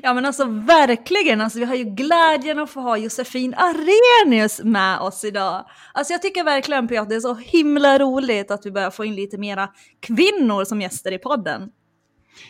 [0.03, 4.99] Ja men alltså verkligen, alltså, vi har ju glädjen att få ha Josefin Arrhenius med
[4.99, 5.65] oss idag.
[5.95, 9.15] Alltså jag tycker verkligen Piotr, det är så himla roligt att vi börjar få in
[9.15, 9.69] lite mera
[10.01, 11.71] kvinnor som gäster i podden.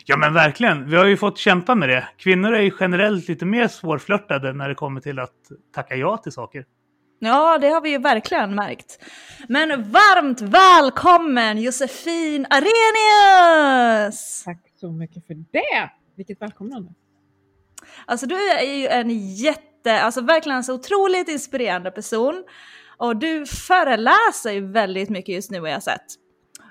[0.05, 2.07] Ja men verkligen, vi har ju fått kämpa med det.
[2.17, 5.35] Kvinnor är ju generellt lite mer svårflörtade när det kommer till att
[5.75, 6.65] tacka ja till saker.
[7.25, 8.99] Ja, det har vi ju verkligen märkt.
[9.47, 14.43] Men varmt välkommen Josefin Arrhenius!
[14.45, 15.91] Tack så mycket för det!
[16.15, 16.93] Vilket välkomnande.
[18.05, 22.43] Alltså du är ju en jätte, alltså verkligen en så otroligt inspirerande person.
[22.97, 26.05] Och du föreläser ju väldigt mycket just nu har jag sett.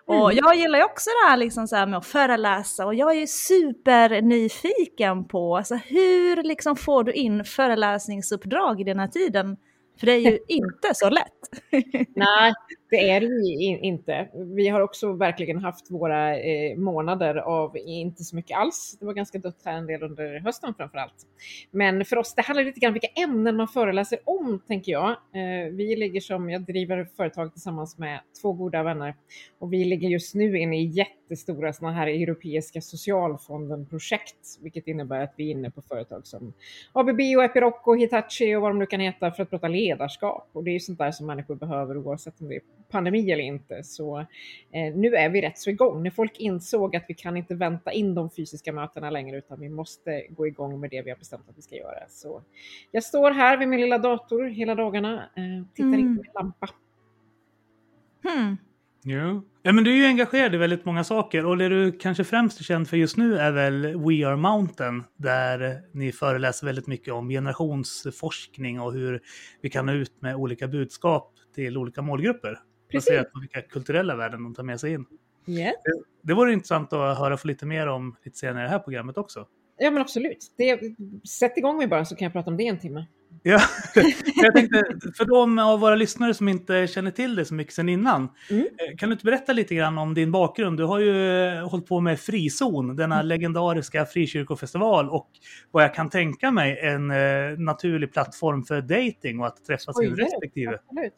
[0.06, 3.10] Och jag gillar ju också det här, liksom så här med att föreläsa och jag
[3.10, 9.56] är ju supernyfiken på alltså hur liksom får du in föreläsningsuppdrag i den här tiden?
[9.98, 11.26] För det är ju inte så lätt.
[12.16, 12.52] Nej,
[12.92, 14.28] det är det ju inte.
[14.34, 18.96] Vi har också verkligen haft våra eh, månader av inte så mycket alls.
[19.00, 21.14] Det var ganska dött här en del under hösten framför allt.
[21.70, 25.10] Men för oss, det handlar lite grann om vilka ämnen man föreläser om, tänker jag.
[25.10, 29.14] Eh, vi ligger som, jag driver företag tillsammans med två goda vänner
[29.58, 35.34] och vi ligger just nu inne i jättestora sådana här europeiska socialfonden-projekt, vilket innebär att
[35.36, 36.52] vi är inne på företag som
[36.92, 40.50] ABB och Epiroc och Hitachi och vad de nu kan heta för att prata ledarskap.
[40.52, 43.42] Och det är ju sånt där som människor behöver oavsett om det är pandemi eller
[43.42, 43.82] inte.
[43.84, 46.02] Så eh, nu är vi rätt så igång.
[46.02, 49.68] När folk insåg att vi kan inte vänta in de fysiska mötena längre utan vi
[49.68, 52.08] måste gå igång med det vi har bestämt att vi ska göra.
[52.08, 52.42] Så
[52.90, 56.16] jag står här vid min lilla dator hela dagarna, eh, tittar in Mm.
[56.16, 56.68] på min lampa.
[58.22, 58.56] Hmm.
[59.04, 59.42] Jo.
[59.62, 62.60] Ja, men du är ju engagerad i väldigt många saker och det du kanske främst
[62.60, 67.14] är känd för just nu är väl We Are Mountain där ni föreläser väldigt mycket
[67.14, 69.20] om generationsforskning och hur
[69.60, 72.58] vi kan nå ut med olika budskap till olika målgrupper.
[72.94, 75.04] Baserat på vilka kulturella värden de tar med sig in.
[75.46, 75.74] Yes.
[76.22, 79.18] Det vore intressant att höra få lite mer om lite senare i det här programmet
[79.18, 79.46] också.
[79.78, 80.52] Ja men absolut.
[80.58, 80.80] Det,
[81.28, 83.06] sätt igång mig bara så kan jag prata om det en timme.
[83.42, 83.60] Ja,
[84.42, 84.82] jag tänkte,
[85.16, 88.62] för de av våra lyssnare som inte känner till det så mycket sedan innan, Mm.
[88.66, 90.76] eh, kan du inte berätta lite grann om din bakgrund?
[90.76, 93.26] Du har ju eh, hållit på med Frizon, denna Mm.
[93.26, 95.30] legendariska frikyrkofestival och
[95.70, 99.92] vad jag kan tänka mig en eh, naturlig plattform för dating och att träffa sin
[99.92, 100.22] Skojar du?
[100.22, 100.78] respektive.
[100.88, 101.12] Absolut.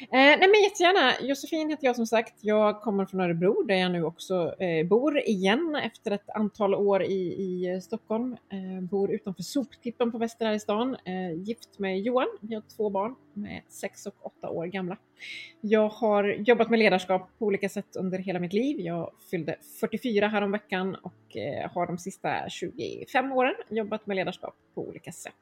[0.00, 1.28] Eh, nej men jättegärna.
[1.28, 2.34] Josefin heter jag som sagt.
[2.40, 7.02] Jag kommer från Örebro där jag nu också eh, bor igen efter ett antal år
[7.02, 8.32] i, i eh, Stockholm.
[8.32, 10.96] Eh, bor utanför soptippen på Väster här i stan.
[11.04, 12.28] Eh, gift med Johan.
[12.40, 14.96] Vi har två barn med sex och åtta år gamla.
[15.60, 18.80] Jag har jobbat med ledarskap på olika sätt under hela mitt liv.
[18.80, 24.88] Jag fyllde 44 häromveckan och eh, har de sista 25 åren jobbat med ledarskap på
[24.88, 25.34] olika sätt.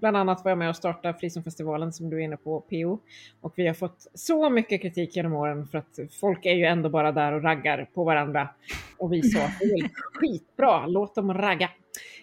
[0.00, 2.98] Bland annat var jag med och startade Frizonfestivalen som du är inne på, PO.
[3.40, 6.88] Och vi har fått så mycket kritik genom åren för att folk är ju ändå
[6.88, 8.48] bara där och raggar på varandra.
[8.98, 11.70] Och vi sa det är skitbra, låt dem ragga.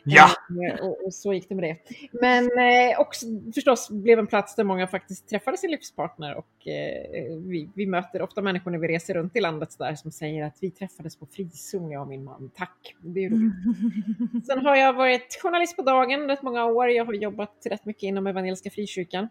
[0.06, 0.30] Ja!
[0.70, 1.78] Eh, Och, och så gick det med det.
[2.22, 3.26] Men eh, också
[3.56, 8.22] förstås blev en plats där många faktiskt träffade sin livspartner och eh, vi, vi möter
[8.22, 11.16] ofta människor när vi reser runt i landet så där som säger att vi träffades
[11.16, 12.52] på frizon, jag och min man.
[12.56, 12.96] Tack!
[13.02, 14.46] Det är roligt.
[14.48, 16.90] Sen har jag varit journalist på dagen rätt många år.
[16.90, 19.30] Jag har jobbat rätt mycket inom Evangeliska Frikyrkan.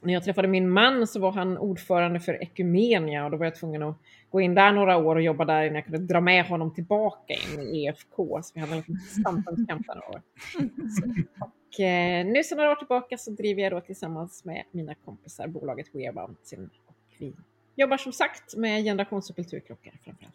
[0.00, 3.54] När jag träffade min man så var han ordförande för Ekumenia och då var jag
[3.54, 3.98] tvungen att
[4.32, 7.34] gå in där några år och jobba där innan jag kunde dra med honom tillbaka
[7.34, 8.42] in i EFK.
[8.42, 10.22] Så vi hade en liten samfundskamp där några år.
[11.40, 15.46] Och eh, nu sedan några år tillbaka så driver jag då tillsammans med mina kompisar
[15.46, 16.70] bolaget We Are Mountain.
[16.86, 17.34] Och vi
[17.76, 20.34] jobbar som sagt med generations och kulturkrockar framförallt.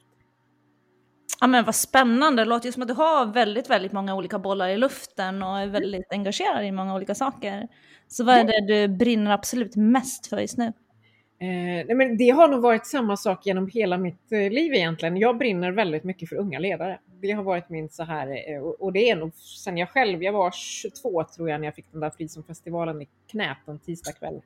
[1.39, 4.39] Ja men vad spännande, det låter ju som att du har väldigt, väldigt många olika
[4.39, 7.67] bollar i luften och är väldigt engagerad i många olika saker.
[8.07, 10.73] Så vad är det du brinner absolut mest för just nu?
[11.39, 15.17] Eh, nej, men det har nog varit samma sak genom hela mitt eh, liv egentligen.
[15.17, 16.99] Jag brinner väldigt mycket för unga ledare.
[17.21, 20.33] Det har varit min så här, eh, och, det är nog sen jag själv, jag
[20.33, 24.41] var 22 tror jag när jag fick den där Frizonfestivalen i knät en tisdagkväll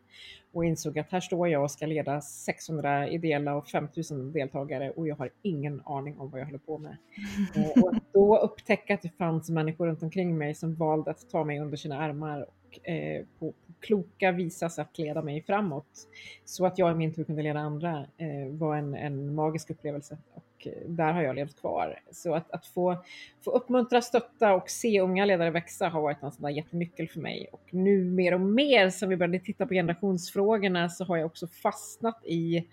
[0.54, 5.08] och insåg att här står jag och ska leda 600 ideella och 5000 deltagare och
[5.08, 6.98] jag har ingen aning om vad jag håller på med.
[7.56, 11.30] Eh, och att då upptäcka att det fanns människor runt omkring mig som valde att
[11.30, 16.08] ta mig under sina armar och eh, på, på kloka, visa sätt leda mig framåt
[16.46, 20.18] så att jag i min tur kunde leda andra eh, var en, en magisk upplevelse
[20.34, 22.00] och och där har jag levt kvar.
[22.12, 23.04] Så att, att få,
[23.46, 27.20] få uppmuntra, stötta och se unga ledare växa har varit en sån där jättenyckel för
[27.20, 27.50] mig.
[27.52, 31.48] Och nu mer och mer som vi började titta på generationsfrågorna så har jag också
[31.48, 32.68] fastnat i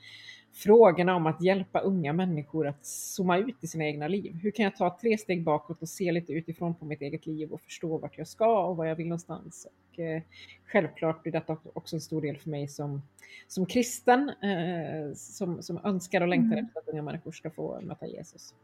[0.59, 4.34] frågorna om att hjälpa unga människor att zooma ut i sina egna liv.
[4.42, 7.52] Hur kan jag ta tre steg bakåt och se lite utifrån på mitt eget liv
[7.52, 9.66] och förstå vart jag ska och vad jag vill någonstans.
[9.66, 10.22] Och, eh,
[10.66, 13.02] självklart blir detta också en stor del för mig som,
[13.48, 16.64] som kristen, eh, som, som önskar och längtar Mm.
[16.64, 18.54] efter att unga människor ska få möta Jesus.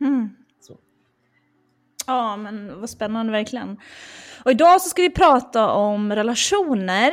[0.00, 0.30] Mm.
[2.06, 3.80] Ja, men vad spännande verkligen.
[4.44, 7.12] Och idag så ska vi prata om relationer.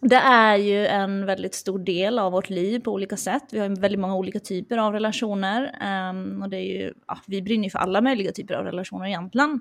[0.00, 3.44] Det är ju en väldigt stor del av vårt liv på olika sätt.
[3.50, 5.74] Vi har ju väldigt många olika typer av relationer.
[5.80, 9.06] Ehm, och det är ju, ja, vi brinner ju för alla möjliga typer av relationer
[9.06, 9.60] egentligen.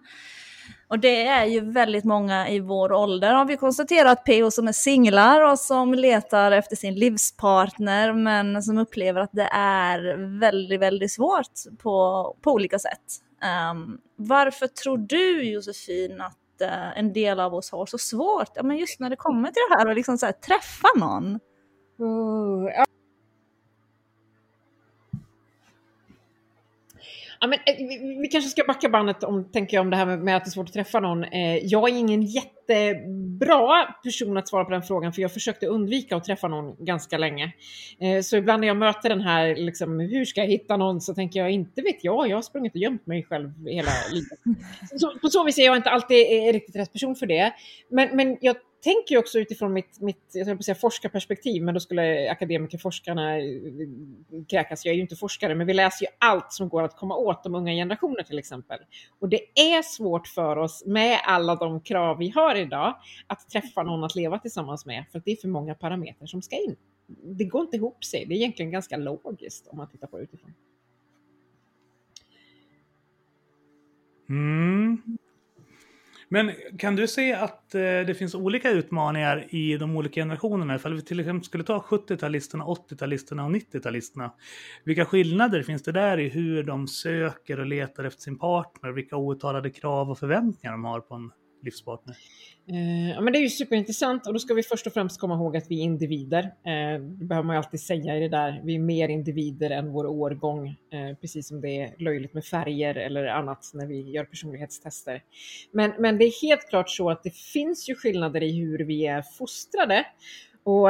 [0.87, 4.71] Och det är ju väldigt många i vår ålder har vi konstaterat, PO, som är
[4.71, 11.11] singlar och som letar efter sin livspartner men som upplever att det är väldigt, väldigt
[11.11, 13.21] svårt på, på olika sätt.
[13.71, 18.63] Um, varför tror du Josefin att uh, en del av oss har så svårt, ja,
[18.63, 21.39] men just när det kommer till det här och liksom så här, träffa någon?
[21.99, 22.86] Oh, ja.
[27.39, 30.05] Ja, men, eh, vi, vi kanske ska backa bandet om, tänker jag, om det här
[30.05, 31.23] med, med att det är svårt att träffa någon.
[31.23, 36.15] Eh, jag är ingen jättebra person att svara på den frågan för jag försökte undvika
[36.15, 37.51] att träffa någon ganska länge.
[37.99, 41.13] Eh, så ibland när jag möter den här, liksom, hur ska jag hitta någon, så
[41.13, 44.39] tänker jag inte vet jag, jag har sprungit och gömt mig själv hela livet.
[44.99, 47.53] Så, på så vis är jag inte alltid eh, riktigt rätt person för det.
[47.89, 51.79] Men, men jag tänker ju också utifrån mitt, mitt jag på säga forskarperspektiv, men då
[51.79, 53.43] skulle akademikerforskarna eh,
[54.49, 54.85] kräkas.
[54.85, 57.43] Jag är ju inte forskare, men vi läser ju allt som går att komma åt
[57.43, 58.79] de unga generationer till exempel.
[59.19, 62.95] Och det är svårt för oss med alla de krav vi har idag
[63.27, 66.41] att träffa någon att leva tillsammans med, för att det är för många parametrar som
[66.41, 66.75] ska in.
[67.23, 68.25] Det går inte ihop sig.
[68.25, 70.53] Det är egentligen ganska logiskt om man tittar på det utifrån.
[74.29, 75.17] Mm.
[76.29, 80.75] Men kan du se att eh, det finns olika utmaningar i de olika generationerna?
[80.75, 84.31] Ifall vi till exempel skulle ta 70-talisterna, 80-talisterna och 90-talisterna.
[84.83, 88.91] Vilka skillnader finns det där i hur de söker och letar efter sin partner?
[88.91, 91.31] Vilka outtalade krav och förväntningar de har på en
[91.67, 92.15] livspartner?
[92.71, 95.35] Eh, ja, men det är ju superintressant och då ska vi först och främst komma
[95.35, 96.43] ihåg att vi är individer.
[96.43, 98.61] Eh, det behöver man ju alltid säga i det där.
[98.63, 102.95] Vi är mer individer än vår årgång, eh, precis som det är löjligt med färger
[102.95, 105.23] eller annat när vi gör personlighetstester.
[105.71, 109.07] Men, men det är helt klart så att det finns ju skillnader i hur vi
[109.07, 110.05] är fostrade.
[110.63, 110.89] Och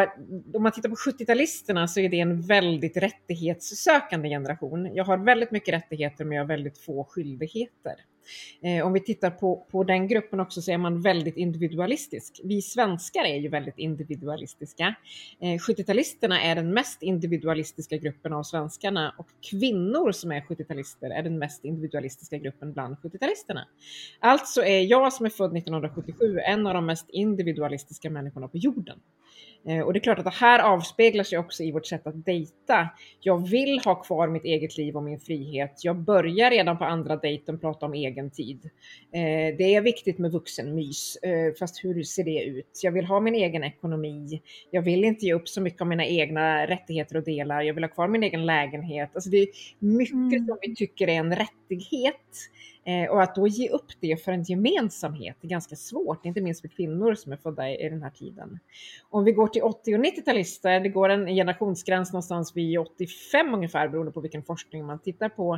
[0.53, 4.95] om man tittar på 70-talisterna så är det en väldigt rättighetssökande generation.
[4.95, 7.95] Jag har väldigt mycket rättigheter men jag har väldigt få skyldigheter.
[8.61, 12.41] Eh, om vi tittar på, på den gruppen också så är man väldigt individualistisk.
[12.43, 14.95] Vi svenskar är ju väldigt individualistiska.
[15.39, 21.23] Eh, 70-talisterna är den mest individualistiska gruppen av svenskarna och kvinnor som är 70-talister är
[21.23, 23.61] den mest individualistiska gruppen bland 70-talisterna.
[24.19, 28.99] Alltså är jag som är född 1977 en av de mest individualistiska människorna på jorden.
[29.67, 32.25] Eh, Och det är klart att det här avspeglar sig också i vårt sätt att
[32.25, 32.89] dejta.
[33.19, 35.73] Jag vill ha kvar mitt eget liv och min frihet.
[35.83, 38.69] Jag börjar redan på andra dejten prata om egen tid.
[39.13, 42.79] Eh, Det är viktigt med vuxenmys, eh, fast hur ser det ut?
[42.83, 44.41] Jag vill ha min egen ekonomi.
[44.71, 47.61] Jag vill inte ge upp så mycket av mina egna rättigheter och delar.
[47.61, 49.09] Jag vill ha kvar min egen lägenhet.
[49.13, 49.47] Alltså det är
[49.79, 50.47] mycket Mm.
[50.47, 52.15] som vi tycker är en rättighet.
[52.87, 56.61] Eh, och att då ge upp det för en gemensamhet är ganska svårt, inte minst
[56.61, 58.59] för kvinnor som är födda i, i den här tiden.
[59.09, 63.87] Om vi går till 80 och 90-talister, det går en generationsgräns någonstans vid 85 ungefär,
[63.87, 65.53] beroende på vilken forskning man tittar på,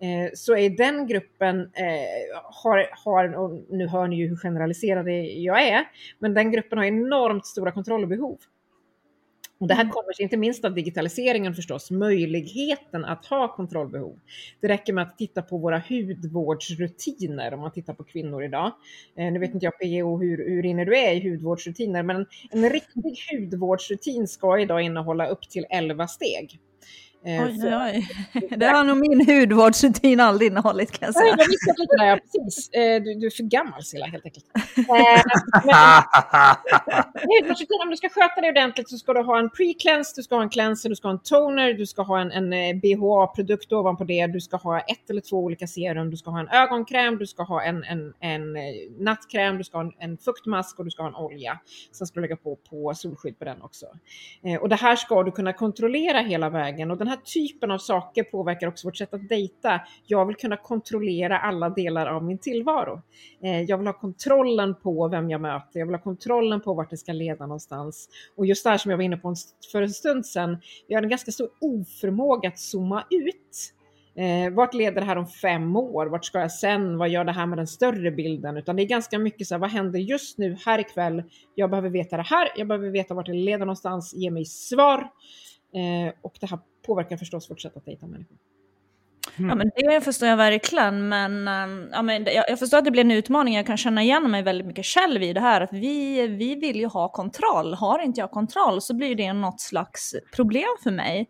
[0.00, 5.08] eh, så är den gruppen, eh, har, har, och nu hör ni ju hur generaliserad
[5.08, 5.84] jag är,
[6.18, 8.38] men den gruppen har enormt stora kontrollbehov.
[9.60, 14.18] Och det här kommer sig inte minst av digitaliseringen förstås, möjligheten att ha kontrollbehov.
[14.60, 18.72] Det räcker med att titta på våra hudvårdsrutiner om man tittar på kvinnor idag.
[19.16, 22.26] Eh, nu vet inte jag PO hur, hur inne du är i hudvårdsrutiner, men en,
[22.50, 26.60] en riktig hudvårdsrutin ska idag innehålla upp till 11 steg.
[27.24, 28.08] Eh, Oj, för- oj.
[28.56, 31.28] Det har nog min hudvårdsrutin aldrig innehållit kan jag säga.
[31.28, 32.70] jag visste lite där, precis.
[32.70, 34.46] Eh, Du, du är för gammal Silla helt enkelt.
[34.78, 35.22] Eh,
[35.64, 35.74] men,
[37.28, 40.34] Hudvårdsrutin, om du ska sköta det ordentligt så ska du ha en pre-cleanse, du ska
[40.34, 43.72] ha en cleanser, du ska ha en toner, du ska ha en, en eh, BHA-produkt
[43.72, 47.18] ovanpå det, du ska ha ett eller två olika serum, du ska ha en ögonkräm,
[47.18, 48.62] du ska ha en, en, en eh,
[48.98, 51.58] nattkräm, du ska ha en, en fuktmask och du ska ha en olja.
[51.92, 53.86] Sen ska du lägga på, på solskydd på den också.
[54.44, 57.78] Eh, och det här ska du kunna kontrollera hela vägen och den här typen av
[57.78, 59.80] saker påverkar också vårt sätt att dejta.
[60.06, 63.02] Jag vill kunna kontrollera alla delar av min tillvaro.
[63.42, 66.90] Eh, jag vill ha kontrollen på vem jag möter, jag vill ha kontrollen på vart
[66.90, 68.08] det ska leda någonstans.
[68.36, 69.34] Och just det här som jag var inne på
[69.72, 73.74] för en stund sedan, vi har en ganska stor oförmåga att zooma ut.
[74.18, 76.06] Eh, vart leder det här om fem år?
[76.06, 76.98] Vart ska jag sen?
[76.98, 78.56] Vad gör det här med den större bilden?
[78.56, 81.22] Utan det är ganska mycket så här, vad händer just nu här ikväll?
[81.54, 85.10] Jag behöver veta det här, jag behöver veta vart det leder någonstans, ge mig svar.
[85.74, 88.36] Eh, och det här påverkar förstås vårt sätt att dejta människor.
[89.36, 92.90] Ja, men det förstår jag verkligen, men, ehm, ja, men jag, jag förstår att det
[92.90, 93.54] blir en utmaning.
[93.54, 95.60] Jag kan känna igen mig väldigt mycket själv i det här.
[95.60, 97.74] Att vi, vi vill ju ha kontroll.
[97.74, 101.28] Har inte jag kontroll så blir det något slags problem för mig.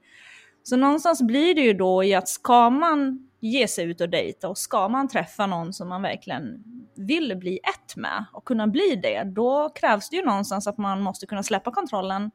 [0.63, 4.49] Så någonstans blir det ju då i att ska man ge sig ut och dejta
[4.49, 6.65] och ska man träffa någon som man verkligen
[6.97, 11.03] vill bli ett med och kunna bli det, då krävs det ju någonstans att man
[11.03, 12.31] måste kunna släppa kontrollen.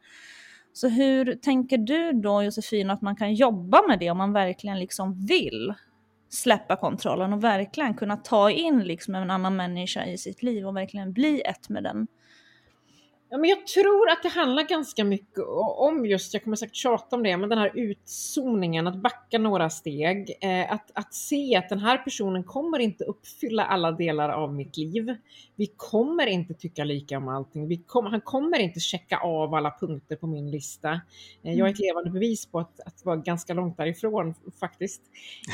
[0.73, 4.79] Så hur tänker du då Josefin att man kan jobba med det om man verkligen
[4.79, 5.73] liksom vill
[6.29, 10.77] släppa kontrollen och verkligen kunna ta in liksom en annan människa i sitt liv och
[10.77, 12.07] verkligen bli ett med den?
[13.33, 15.43] Ja, men jag tror att det handlar ganska mycket
[15.77, 19.69] om just, jag kommer säkert tjata om det, men den här utzoningen, att backa några
[19.69, 24.53] steg, eh, att, att se att den här personen kommer inte uppfylla alla delar av
[24.53, 25.15] mitt liv.
[25.55, 27.83] Vi kommer inte tycka lika om allting.
[27.87, 31.01] Kom, han kommer inte checka av alla punkter på min lista.
[31.43, 35.01] Eh, jag är ett levande bevis på att, att vara ganska långt därifrån faktiskt.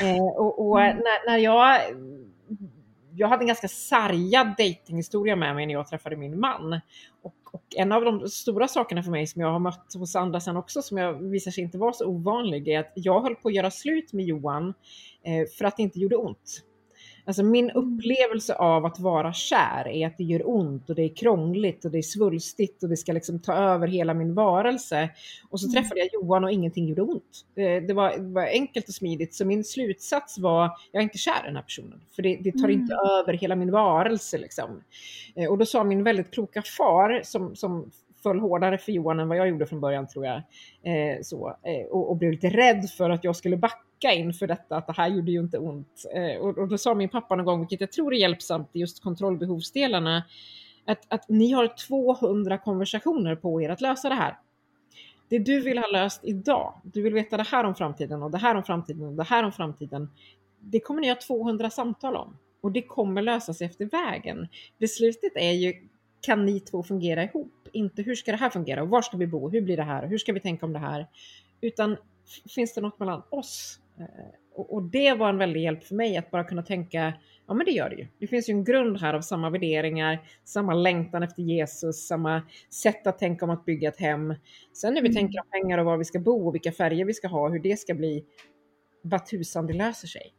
[0.02, 1.80] Eh, och och när, när jag
[3.20, 6.80] jag hade en ganska sargad datinghistoria med mig när jag träffade min man.
[7.22, 10.40] Och, och en av de stora sakerna för mig som jag har mött hos andra
[10.40, 13.48] sen också, som jag visar sig inte vara så ovanlig, är att jag höll på
[13.48, 14.74] att göra slut med Johan
[15.24, 16.62] eh, för att det inte gjorde ont.
[17.30, 21.14] Alltså min upplevelse av att vara kär är att det gör ont och det är
[21.16, 25.10] krångligt och det är svulstigt och det ska liksom ta över hela min varelse.
[25.50, 27.46] Och så träffade jag Johan och ingenting gjorde ont.
[27.54, 31.18] Det, det, var, det var enkelt och smidigt så min slutsats var, jag är inte
[31.18, 32.00] kär i den här personen.
[32.16, 34.82] För det, det tar inte över hela min varelse liksom.
[35.36, 37.90] Eh, Och då sa min väldigt kloka far som, som
[38.22, 40.36] föll hårdare för Johan än vad jag gjorde från början tror jag.
[40.82, 44.76] Eh, så, eh, och, och blev lite rädd för att jag skulle backa inför detta,
[44.76, 46.04] att det här gjorde ju inte ont.
[46.14, 48.78] Eh, och, och då sa min pappa någon gång, vilket jag tror är hjälpsamt i
[48.78, 50.24] just kontrollbehovsdelarna,
[50.84, 54.38] att, att ni har 200 konversationer på er att lösa det här.
[55.28, 58.38] Det du vill ha löst idag, du vill veta det här om framtiden och det
[58.38, 60.10] här om framtiden och det här om framtiden.
[60.60, 64.48] Det kommer ni ha 200 samtal om och det kommer lösa sig efter vägen.
[64.78, 65.74] Beslutet är ju,
[66.20, 67.68] kan ni två fungera ihop?
[67.72, 69.48] Inte hur ska det här fungera och var ska vi bo?
[69.48, 70.06] Hur blir det här?
[70.06, 71.06] Hur ska vi tänka om det här?
[71.60, 71.96] Utan
[72.54, 73.80] finns det något mellan oss?
[74.00, 74.06] Eh,
[74.54, 77.12] Och, och det var en väldig hjälp för mig att bara kunna tänka,
[77.46, 78.06] ja men det gör det ju.
[78.18, 83.06] Det finns ju en grund här av samma värderingar, samma längtan efter Jesus, samma sätt
[83.06, 84.34] att tänka om att bygga ett hem.
[84.72, 87.14] Sen när vi tänker om pengar och var vi ska bo och vilka färger vi
[87.14, 88.24] ska ha, hur det ska bli,
[89.02, 90.34] vad tusan det löser sig.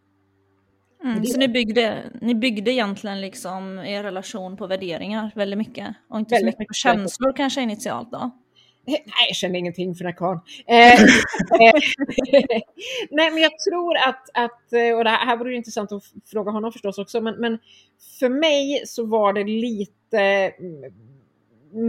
[1.03, 5.95] Mm, det- så ni byggde, ni byggde egentligen liksom er relation på värderingar väldigt mycket
[6.09, 8.31] och inte så Väldigt mycket på känslor kanske initialt då?
[8.87, 10.39] Eh, Nej, jag känner ingenting för den här karln.
[10.67, 11.01] Eh,
[11.67, 11.81] eh,
[13.11, 14.63] Nej, men jag tror att, att
[14.97, 17.59] och det här, här vore det intressant att fråga honom förstås också, men, men
[18.19, 20.19] för mig så var det lite
[20.59, 20.93] mm,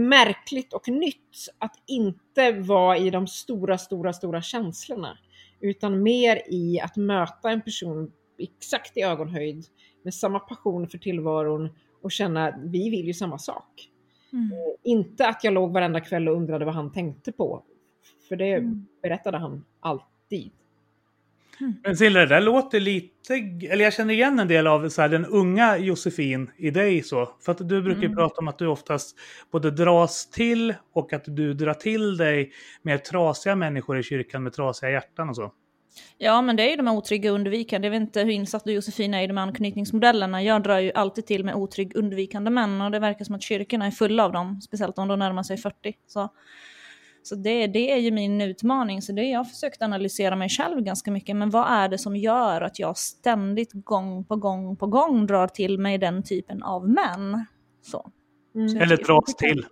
[0.09, 5.17] märkligt och nytt att inte vara i de stora, stora, stora känslorna,
[5.61, 9.65] utan mer i att möta en person exakt i ögonhöjd
[10.03, 11.69] med samma passion för tillvaron
[12.01, 13.89] och känna vi vill ju samma sak.
[14.33, 14.51] Mm.
[14.83, 17.63] Inte att jag låg varenda kväll och undrade vad han tänkte på.
[18.29, 18.85] För det Mm.
[19.01, 20.51] berättade han alltid.
[21.83, 23.33] Men Silla, det där låter lite...
[23.69, 27.03] Eller jag känner igen en del av så här, den unga Josefin i dig.
[27.03, 27.29] så.
[27.41, 28.15] För att du brukar Mm.
[28.15, 29.17] prata om att du oftast
[29.51, 34.53] både dras till och att du drar till dig mer trasiga människor i kyrkan med
[34.53, 35.53] trasiga hjärtan och så.
[36.17, 37.87] Ja, men det är ju de här otrygga undvikande.
[37.87, 40.43] Jag vet inte hur insatt du Josefin är i de här anknytningsmodellerna.
[40.43, 43.85] Jag drar ju alltid till med otrygg undvikande män och det verkar som att kyrkorna
[43.85, 45.93] är fulla av dem, speciellt om de närmar sig 40.
[46.07, 46.29] Så,
[47.23, 49.01] så det, det är ju min utmaning.
[49.01, 51.35] Så det jag har försökt analysera mig själv ganska mycket.
[51.35, 55.47] Men vad är det som gör att jag ständigt gång på gång på gång drar
[55.47, 57.45] till mig den typen av män?
[57.81, 58.11] Så.
[58.55, 58.81] Mm.
[58.81, 59.65] Eller dras till.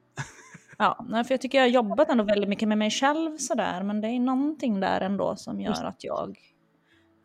[0.78, 4.02] Ja, för jag tycker jag har jobbat ändå väldigt mycket med mig själv sådär, men
[4.02, 6.40] det är någonting där ändå som gör att jag...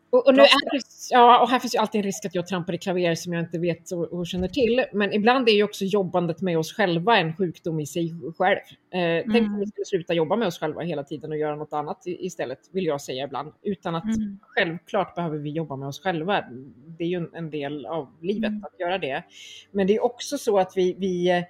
[0.09, 2.47] Och, och, nu är det, ja, och här finns ju alltid en risk att jag
[2.47, 4.85] trampar i klaver som jag inte vet och, och känner till.
[4.93, 8.57] Men ibland är ju också jobbandet med oss själva en sjukdom i sig själv.
[8.93, 11.73] Eh, Tänk om vi skulle sluta jobba med oss själva hela tiden och göra något
[11.73, 13.53] annat istället, vill jag säga ibland.
[13.63, 14.39] Utan att Mm.
[14.41, 16.43] självklart behöver vi jobba med oss själva.
[16.97, 18.63] Det är ju en, en del av livet Mm.
[18.63, 19.23] att göra det.
[19.71, 21.43] Men det är också så att vi, vi eh,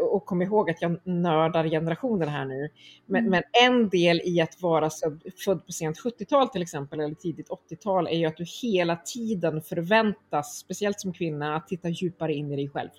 [0.00, 2.68] och kom ihåg att jag nördar generationen här nu.
[3.06, 3.30] Men, Mm.
[3.30, 4.90] men en del i att vara
[5.44, 9.62] född på sent 70-tal till exempel, eller tidigt 80-tal, är ju att du hela tiden
[9.62, 12.90] förväntas, speciellt som kvinna, att titta djupare in i dig själv.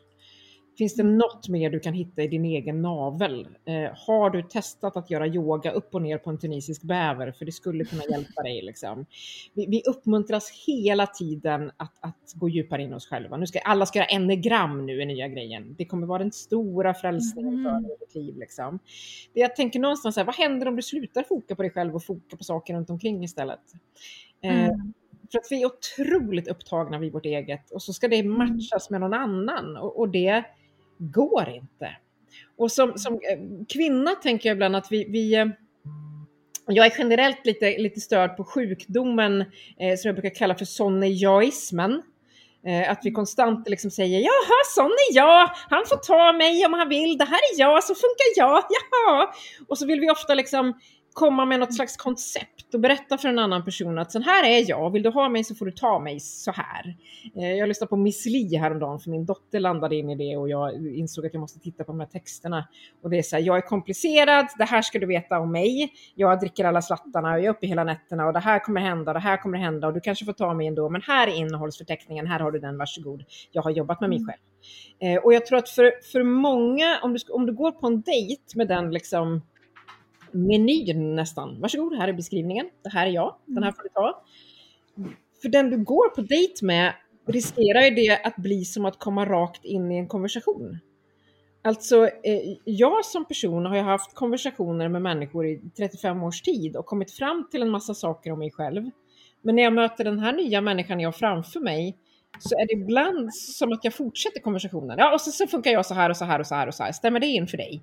[0.79, 3.47] Finns det något mer du kan hitta i din egen navel?
[3.65, 7.31] Eh, har du testat att göra yoga upp och ner på en tunisisk bäver?
[7.31, 8.61] För det skulle kunna hjälpa dig.
[8.61, 9.05] Liksom.
[9.53, 13.37] Vi, vi uppmuntras hela tiden att, att gå djupare in oss själva.
[13.37, 15.75] Nu ska, alla ska göra enegram nu, är nya grejen.
[15.77, 17.83] Det kommer vara den stora frälsningen för Mm.
[17.83, 18.37] ditt liv.
[18.37, 18.79] Liksom.
[19.33, 22.03] Det jag tänker någonstans är, vad händer om du slutar foka på dig själv och
[22.03, 23.59] foka på saker runt omkring istället?
[24.41, 24.93] Eh, Mm.
[25.31, 29.01] för att vi är otroligt upptagna vid vårt eget och så ska det matchas med
[29.01, 30.43] någon annan och, och det
[30.99, 31.95] går inte.
[32.57, 33.39] Och som, som eh,
[33.69, 35.45] kvinna tänker jag ibland att vi, vi eh,
[36.67, 39.41] jag är generellt lite, lite störd på sjukdomen
[39.79, 42.01] eh, som jag brukar kalla för sonnejaismen.
[42.65, 46.73] Eh, att vi konstant liksom säger jaha, sån är jag, han får ta mig om
[46.73, 49.33] han vill, det här är jag, så funkar jag, jaha.
[49.67, 50.79] Och så vill vi ofta liksom
[51.19, 54.69] komma med något slags koncept och berätta för en annan person att så här är
[54.69, 56.95] jag, vill du ha mig så får du ta mig så här.
[57.35, 60.49] Eh, jag lyssnade på Miss Li häromdagen för min dotter landade in i det och
[60.49, 62.67] jag insåg att jag måste titta på de här texterna.
[63.03, 65.93] Och det är så här, jag är komplicerad, det här ska du veta om mig,
[66.15, 69.13] jag dricker alla slattarna och jag är uppe hela nätterna och det här kommer hända,
[69.13, 72.27] det här kommer hända och du kanske får ta mig ändå, men här är innehållsförteckningen,
[72.27, 73.23] här har du den, varsågod.
[73.51, 74.41] Jag har jobbat med mig själv.
[74.99, 78.01] Eh, och jag tror att för, för många, om du, om du går på en
[78.01, 79.41] dejt med den liksom
[80.31, 81.61] menyn nästan.
[81.61, 82.69] Varsågod, här är beskrivningen.
[82.83, 84.23] Det här är jag, den här får du ta.
[85.41, 86.93] För den du går på dejt med
[87.25, 90.79] riskerar ju det att bli som att komma rakt in i en konversation.
[91.61, 96.75] Alltså, eh, jag som person har ju haft konversationer med människor i 35 års tid
[96.75, 98.89] och kommit fram till en massa saker om mig själv.
[99.41, 101.97] Men när jag möter den här nya människan jag har framför mig
[102.39, 104.95] så är det ibland som att jag fortsätter konversationen.
[104.97, 106.73] Ja, och så, så funkar jag så här och så här och så här och
[106.73, 106.91] så här.
[106.91, 107.81] Stämmer det in för dig?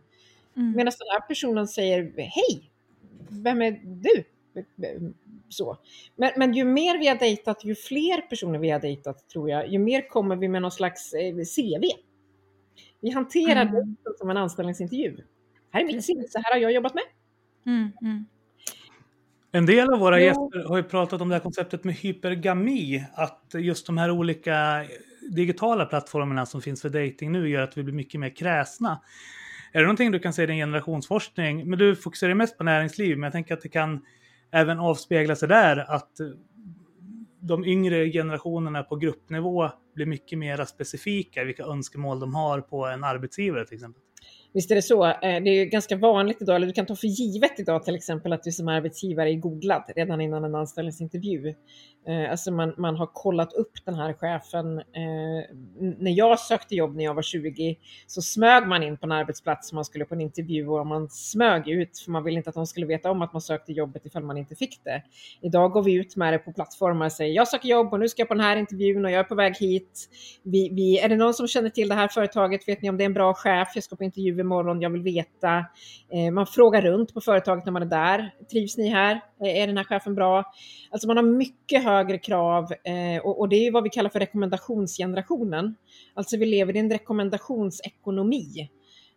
[0.57, 0.70] Mm.
[0.70, 2.70] Medan den här personen säger hej,
[3.30, 4.24] vem är du?
[5.48, 5.78] Så.
[6.16, 9.68] Men, men ju mer vi har dejtat, ju fler personer vi har dejtat tror jag,
[9.68, 11.84] ju mer kommer vi med någon slags eh, CV.
[13.00, 13.74] Vi hanterar Mm.
[13.74, 15.16] dejten som en anställningsintervju.
[15.70, 16.07] Här är mitt.
[16.07, 17.04] CV, så här har jag jobbat med.
[17.66, 17.90] Mm.
[18.02, 18.26] Mm.
[19.52, 23.04] En del av våra gäster har ju pratat om det här konceptet med hypergami.
[23.14, 24.84] Att just de här olika
[25.30, 29.00] digitala plattformarna som finns för dating nu gör att vi blir mycket mer kräsna.
[29.77, 31.70] Är det någonting du kan se i din generationsforskning?
[31.70, 34.01] Men du fokuserar mest på näringsliv, men jag tänker att det kan
[34.53, 36.11] även avspegla sig där att
[37.41, 42.87] de yngre generationerna på gruppnivå blir mycket mer specifika i vilka önskemål de har på
[42.87, 44.03] en arbetsgivare till exempel.
[44.57, 45.04] Visst är det så.
[45.07, 47.94] Eh, det är ju ganska vanligt idag, eller du kan ta för givet idag till
[47.94, 51.54] exempel att du som arbetsgivare är googlad redan innan en anställningsintervju.
[52.09, 54.78] Eh, alltså man, man har kollat upp den här chefen.
[54.78, 54.84] Eh,
[55.98, 59.68] när jag sökte jobb när jag var 20 så smög man in på en arbetsplats
[59.68, 62.54] som man skulle på en intervju och man smög ut för man ville inte att
[62.54, 65.02] de skulle veta om att man sökte jobbet ifall man inte fick det.
[65.40, 68.09] Idag går vi ut med det på plattformar och säger jag söker jobb och nu
[68.09, 70.09] ska jag på den här intervjun och jag är på väg hit.
[70.42, 72.68] Vi, vi, är det någon som känner till det här företaget?
[72.68, 73.68] Vet ni om det är en bra chef?
[73.74, 75.64] Jag ska på intervju imorgon, jag vill veta.
[76.12, 78.34] Eh, man frågar runt på företaget när man är där.
[78.51, 79.20] Trivs ni här?
[79.42, 80.44] Eh, är den här chefen bra?
[80.90, 85.74] Alltså man har mycket högre krav eh, och, det är vad vi kallar för rekommendationsgenerationen.
[86.14, 88.68] Alltså vi lever i en rekommendationsekonomi.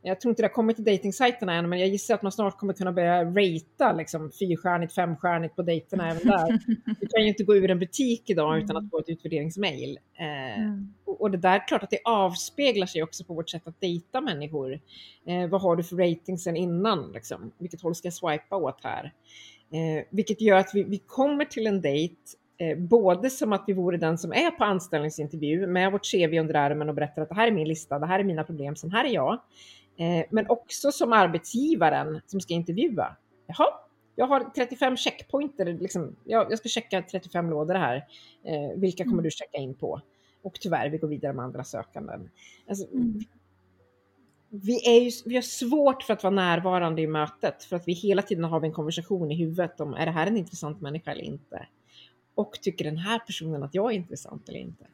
[0.02, 2.58] Jag tror inte det har kommit till dejtingsajterna än, men jag gissar att man snart
[2.58, 6.60] kommer kunna börja ratea liksom, fyrstjärnigt, femstjärnigt på dejterna även där.
[7.00, 10.00] Du kan ju inte gå ur en butik idag utan att få ett utvärderingsmail.
[10.20, 10.94] Eh, Mm.
[11.06, 13.82] och, och det där är klart att det avspeglar sig också på vårt sätt att
[13.82, 14.80] dejta människor.
[15.26, 17.12] Eh, vad har du för rating sen innan?
[17.12, 17.52] Liksom?
[17.58, 19.14] Vilket håll ska jag swipa åt här?
[19.74, 22.16] Eh, vilket gör att vi, vi kommer till en dejt
[22.58, 26.54] eh, både som att vi vore den som är på anställningsintervju med vårt CV under
[26.56, 28.92] armen och berättar att det här är min lista, det här är mina problem, sen
[28.92, 29.40] här är jag.
[30.00, 33.16] Eh, men också som arbetsgivaren som ska intervjua.
[33.48, 33.68] Jaha,
[34.16, 37.96] jag har 35 checkpointer, liksom, jag, jag ska checka 35 lådor här.
[38.44, 40.02] Eh, vilka kommer du checka in på?
[40.42, 42.30] Och tyvärr, vi går vidare med andra sökanden.
[42.68, 43.20] Alltså, Mm.
[44.50, 47.94] vi, är ju, vi har svårt för att vara närvarande i mötet för att vi
[47.94, 51.24] hela tiden har en konversation i huvudet om är det här en intressant människa eller
[51.24, 51.68] inte?
[52.36, 54.86] Och tycker den här personen att jag är intressant eller inte?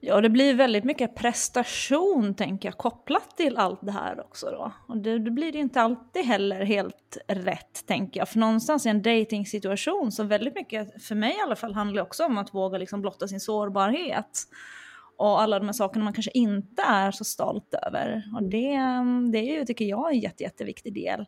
[0.00, 4.72] Ja, det blir väldigt mycket prestation tänker jag kopplat till allt det här också då.
[4.88, 8.28] Och det, det blir inte alltid heller helt rätt tänker jag.
[8.28, 12.24] För någonstans i en dating-situation så väldigt mycket, för mig i alla fall, handlar också
[12.24, 14.42] om att våga liksom blotta sin sårbarhet.
[15.16, 18.22] Och alla de här sakerna man kanske inte är så stolt över.
[18.36, 18.78] Och det,
[19.32, 21.26] det är ju, tycker jag, en jätte, jätteviktig del.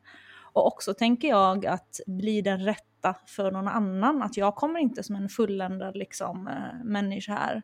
[0.52, 4.22] Och också tänker jag att bli den rätta för någon annan.
[4.22, 7.62] Att jag kommer inte som en fulländad liksom, eh, människa här.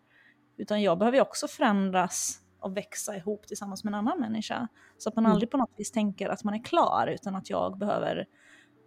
[0.57, 4.69] Utan jag behöver också förändras och växa ihop tillsammans med en annan människa.
[4.99, 5.33] Så att man Mm.
[5.33, 8.27] aldrig på något vis tänker att man är klar utan att jag behöver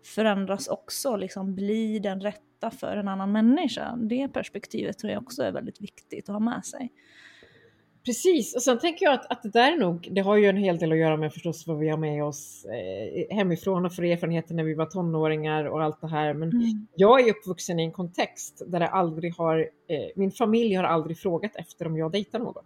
[0.06, 3.96] förändras också, liksom bli den rätta för en annan människa.
[3.96, 6.92] Det perspektivet tror jag också är väldigt viktigt att ha med sig.
[8.10, 10.58] Precis, och sen tänker jag att, att det där är nog, det har ju en
[10.58, 14.04] hel del att göra med förstås vad vi har med oss eh, hemifrån och för
[14.04, 16.34] erfarenheter när vi var tonåringar och allt det här.
[16.34, 16.88] Men Mm.
[16.96, 21.18] jag är uppvuxen i en kontext där det aldrig har, eh, min familj har aldrig
[21.18, 22.64] frågat efter om jag dejtar någon.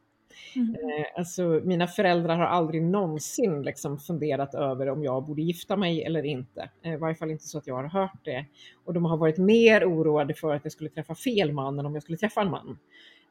[0.55, 0.69] Mm.
[0.75, 6.03] Eh, alltså mina föräldrar har aldrig någonsin liksom funderat över om jag borde gifta mig
[6.03, 6.69] eller inte.
[6.83, 8.45] Eh, I varje fall inte så att jag har hört det.
[8.85, 11.93] Och de har varit mer oroade för att jag skulle träffa fel man än om
[11.93, 12.77] jag skulle träffa en man.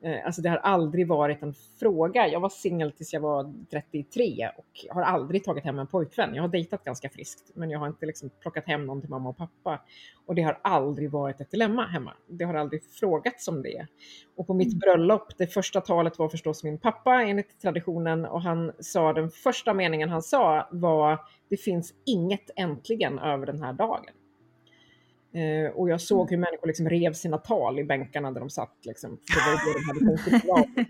[0.03, 2.29] Eh, Alltså det har aldrig varit en fråga.
[2.29, 6.35] Jag var singel tills jag var 33 och har aldrig tagit hem en pojkvän.
[6.35, 9.29] Jag har dejtat ganska friskt, men jag har inte liksom plockat hem någon till mamma
[9.29, 9.81] och pappa.
[10.27, 12.13] Och det har aldrig varit ett dilemma hemma.
[12.27, 13.87] Det har aldrig frågats om det.
[14.37, 18.73] Och på mitt bröllop, det första talet var förstås min pappa enligt traditionen och han
[18.81, 24.05] sa, den första meningen han sa var det finns inget äntligen över den här dagen.
[25.35, 28.77] Eh, och jag såg hur människor liksom rev sina tal i bänkarna där de satt.
[28.83, 30.69] Liksom, för det var det de hade.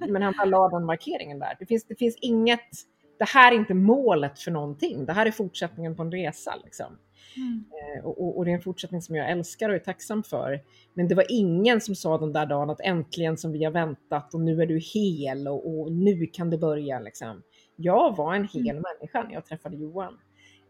[0.00, 1.56] Eh, men han bara la den markeringen där.
[1.58, 2.70] Det finns, det finns inget,
[3.18, 5.06] det här är inte målet för någonting.
[5.06, 6.54] Det här är fortsättningen på en resa.
[6.64, 6.98] Liksom.
[7.36, 7.64] Mm.
[7.96, 10.60] Eh, Och, och, det är en fortsättning som jag älskar och är tacksam för.
[10.94, 14.34] Men det var ingen som sa den där dagen att äntligen som vi har väntat
[14.34, 17.00] och nu är du hel och, och nu kan det börja.
[17.00, 17.42] Liksom.
[17.76, 20.18] Jag var en hel människa när jag träffade Johan.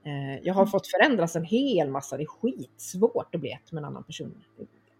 [0.04, 2.16] Eh, jag har fått förändras en hel massa.
[2.16, 4.44] Det är skitsvårt att bli ett med en annan person.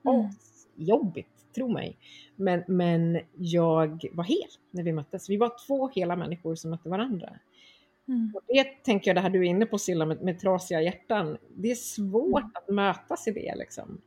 [0.05, 0.31] Mm.
[0.77, 1.97] jobbigt, tro mig.
[2.37, 5.31] Men, men jag var hel när vi möttes.
[5.31, 7.31] Vi var två hela människor som mötte varandra.
[8.09, 8.33] Mm.
[8.35, 11.39] Och det tänker jag, det här du är inne på Silla med, med trasiga hjärtan.
[11.57, 14.01] Det är svårt att mötas i det liksom.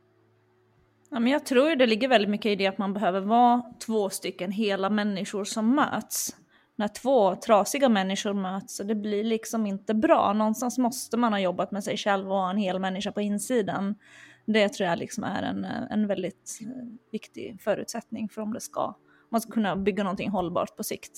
[1.09, 4.09] Ja, men jag tror det ligger väldigt mycket i det att man behöver vara två
[4.09, 6.35] stycken hela människor som möts.
[6.81, 10.33] När två trasiga människor möts så det blir liksom inte bra.
[10.33, 13.95] Någonstans måste man ha jobbat med sig själv och ha en hel människa på insidan.
[14.45, 16.67] Det tror jag liksom är en, en väldigt eh,
[17.11, 18.95] viktig förutsättning för om det ska,
[19.31, 21.11] man ska kunna bygga någonting hållbart på sikt.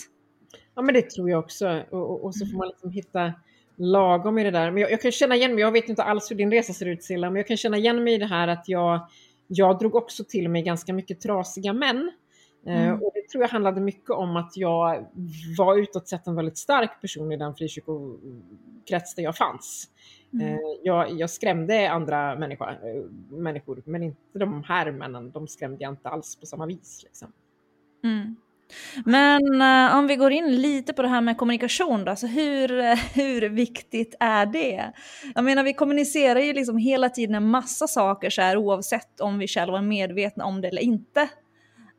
[0.76, 1.84] Ja men det tror jag också.
[1.92, 3.34] Och, och, och så får man liksom hitta
[3.78, 4.72] lagom i det där.
[4.72, 6.86] Men jag, jag kan känna igen mig, jag vet inte alls hur din resa ser
[6.86, 9.08] ut Silla, men jag kan känna igen mig i det här att jag,
[9.48, 12.12] jag drog också till mig ganska mycket trasiga män.
[12.68, 13.02] Eh, Mm.
[13.04, 15.06] och det tror jag handlade mycket om att jag
[15.58, 19.90] var utåt sett en väldigt stark person i den frikyrkokrets där jag fanns.
[20.34, 20.48] Mm.
[20.48, 23.04] Eh, jag, jag skrämde andra människor, eh,
[23.38, 25.32] människor, men inte de här männen.
[25.32, 27.02] De skrämde jag inte alls på samma vis.
[27.04, 27.32] Liksom.
[28.04, 28.36] Mm.
[29.06, 32.96] Men eh, om vi går in lite på det här med kommunikation då, alltså hur,
[33.16, 34.92] hur viktigt är det?
[35.36, 39.38] Jag menar vi kommunicerar ju liksom hela tiden en massa saker så här, oavsett om
[39.40, 41.30] vi själva är medvetna om det eller inte.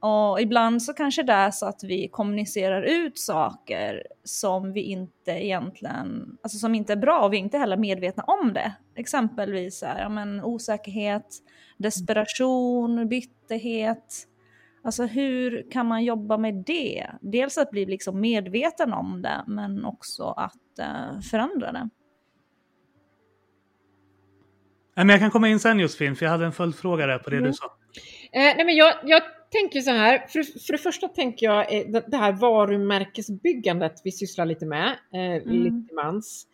[0.07, 5.31] Och ibland så kanske det är så att vi kommunicerar ut saker som vi inte
[5.31, 8.75] egentligen, alltså som inte är bra och vi är inte heller medvetna om det.
[8.97, 11.27] Exempelvis här, ja, men osäkerhet,
[11.77, 14.29] desperation, bitterhet.
[14.83, 17.07] Alltså hur kan man jobba med det?
[17.21, 21.89] Dels att bli liksom medveten om det, men också att eh, förändra det.
[24.97, 27.31] Nej, men jag kan komma in sen Josefin, för jag hade en följdfråga där på
[27.31, 27.51] det Mm.
[27.51, 27.65] du sa.
[28.33, 29.23] Eh, nej men jag, jag
[29.55, 34.47] tänker så här, för, för det första tänker jag eh, det, här varumärkesbyggandet vi sysslar
[34.47, 36.47] lite med, eh, lite till mans.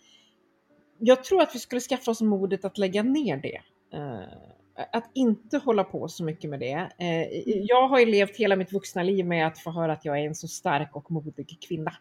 [0.98, 3.60] Jag tror att vi skulle skaffa oss modet att lägga ner det.
[3.98, 6.90] Eh, att inte hålla på så mycket med det.
[6.98, 10.20] Eh, jag har ju levt hela mitt vuxna liv med att få höra att jag
[10.20, 11.92] är en så stark och modig kvinna.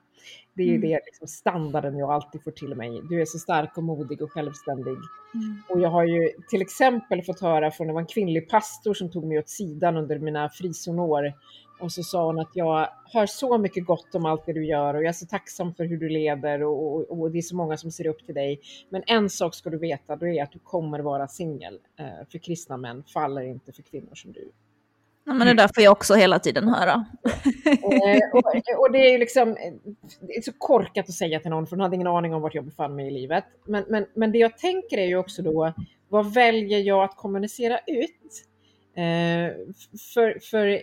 [0.60, 0.89] Det är ju Mm.
[0.89, 3.01] det liksom standarden jag alltid får till mig.
[3.10, 4.97] Du är så stark och modig och självständig.
[5.34, 5.64] Mm.
[5.70, 9.12] Och jag har ju till exempel fått höra från det var en kvinnlig pastor som
[9.12, 11.34] tog mig åt sidan under mina frizonår.
[11.80, 14.93] Och så sa hon att jag hör så mycket gott om allt det du gör
[14.93, 17.55] och jag är så tacksam för hur du leder och, och, och det är så
[17.55, 18.60] många som ser upp till dig.
[18.89, 21.80] Men en sak ska du veta, det är att du kommer vara singel.
[21.99, 24.51] Eh, för kristna män faller inte för kvinnor som du.
[25.30, 27.06] Ja, men det där får jag också hela tiden höra.
[27.66, 28.44] Eh, och,
[28.80, 29.58] och det är ju liksom
[30.22, 32.56] det är så korkat att säga till någon för hon hade ingen aning om vart
[32.56, 33.44] jag befann mig i livet.
[33.66, 35.74] Men, men, men det jag tänker är ju också då,
[36.10, 38.46] vad väljer jag att kommunicera ut?
[38.96, 39.76] Eh,
[40.14, 40.80] för, för eh,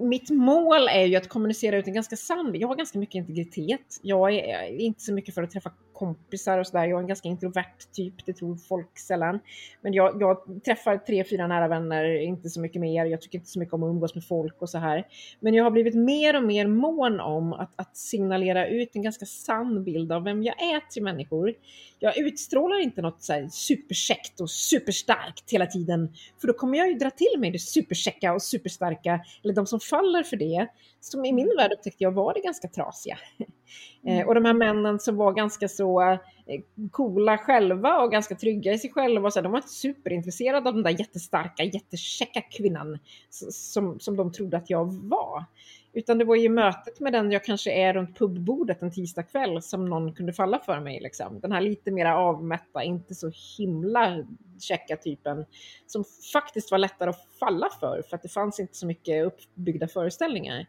[0.00, 4.00] mitt mål är ju att kommunicera ut en ganska sann Jag har ganska mycket integritet.
[4.02, 6.84] Jag är inte så mycket för att träffa kompisar och sådär.
[6.84, 9.40] Jag är en ganska introvert typ, det tror folk sällan.
[9.80, 13.04] Men jag, jag träffar tre, fyra nära vänner, inte så mycket mer.
[13.04, 15.06] Jag tycker inte så mycket om att umgås med folk och så här.
[15.40, 19.26] Men jag har blivit mer och mer mån om att, att signalera ut en ganska
[19.26, 21.54] sann bild av vem jag är till människor.
[21.98, 26.88] Jag utstrålar inte något så här superkäckt och superstarkt hela tiden, för då kommer jag
[26.88, 30.66] ju dra till mig det superkäcka och superstarka, eller de som faller för det,
[31.00, 33.18] som i min värld upptäckte jag var det ganska trasiga.
[34.06, 36.18] Eh, och de här männen som var ganska så eh,
[36.90, 40.82] coola själva och ganska trygga i sig själva, så de var inte superintresserade av den
[40.82, 42.98] där jättestarka, jättekäcka kvinnan
[43.50, 45.44] som, som de trodde att jag var.
[45.92, 49.62] Utan det var ju mötet med den jag kanske är runt pubbordet en tisdag kväll
[49.62, 51.00] som någon kunde falla för mig.
[51.00, 51.40] Liksom.
[51.40, 54.24] Den här lite mera avmätta, inte så himla
[54.60, 55.44] käcka typen
[55.86, 59.88] som faktiskt var lättare att falla för för att det fanns inte så mycket uppbyggda
[59.88, 60.66] föreställningar.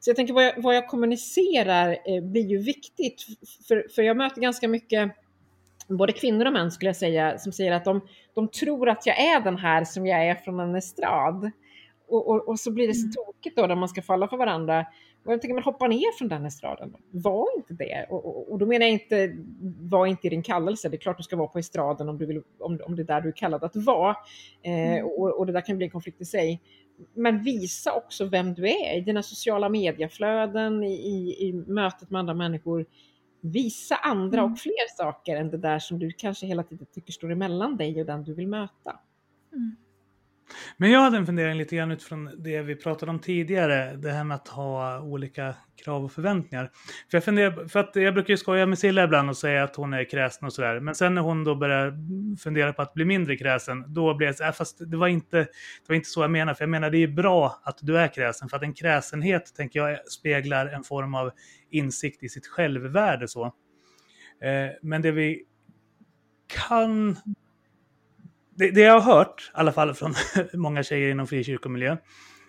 [0.00, 3.26] Så jag tänker vad jag, vad jag kommunicerar eh, blir ju viktigt
[3.68, 5.12] för, för jag möter ganska mycket
[5.88, 8.00] både kvinnor och män skulle jag säga som säger att de,
[8.34, 11.50] de tror att jag är den här som jag är från en estrad.
[12.12, 14.86] Och, och, och så blir det så tokigt då när man ska falla för varandra.
[15.24, 16.96] Och jag tänker, men hoppa ner från den estraden.
[17.10, 18.06] Var inte det.
[18.10, 19.36] Och, och, då menar jag inte,
[19.80, 20.88] var inte i din kallelse.
[20.88, 23.06] Det är klart du ska vara på estraden om, du vill, om, om det är
[23.06, 24.16] där du är kallad att vara.
[24.62, 26.62] Eh, och, och det där kan bli en konflikt i sig.
[27.14, 32.18] Men visa också vem du är i dina sociala medieflöden, i, i, i mötet med
[32.18, 32.86] andra människor.
[33.40, 37.32] Visa andra och fler saker än det där som du kanske hela tiden tycker står
[37.32, 38.98] emellan dig och den du vill möta.
[40.76, 44.24] Men jag hade en fundering lite grann utifrån det vi pratade om tidigare, det här
[44.24, 46.70] med att ha olika krav och förväntningar.
[47.10, 49.76] För jag, funderar, för att jag brukar ju skoja med Silla ibland och säga att
[49.76, 51.94] hon är kräsen och sådär, men sen när hon då börjar
[52.36, 55.36] fundera på att bli mindre kräsen, då blir jag så här, fast det var, inte,
[55.36, 58.08] det var inte så jag menade, för jag menar det är bra att du är
[58.08, 61.30] kräsen, för att en kräsenhet, tänker jag, speglar en form av
[61.70, 63.44] insikt i sitt självvärde så.
[64.42, 65.42] Eh, men det vi
[66.68, 67.16] kan
[68.62, 70.14] det, det jag har hört, i alla fall från
[70.52, 71.96] många tjejer inom frikyrkomiljö,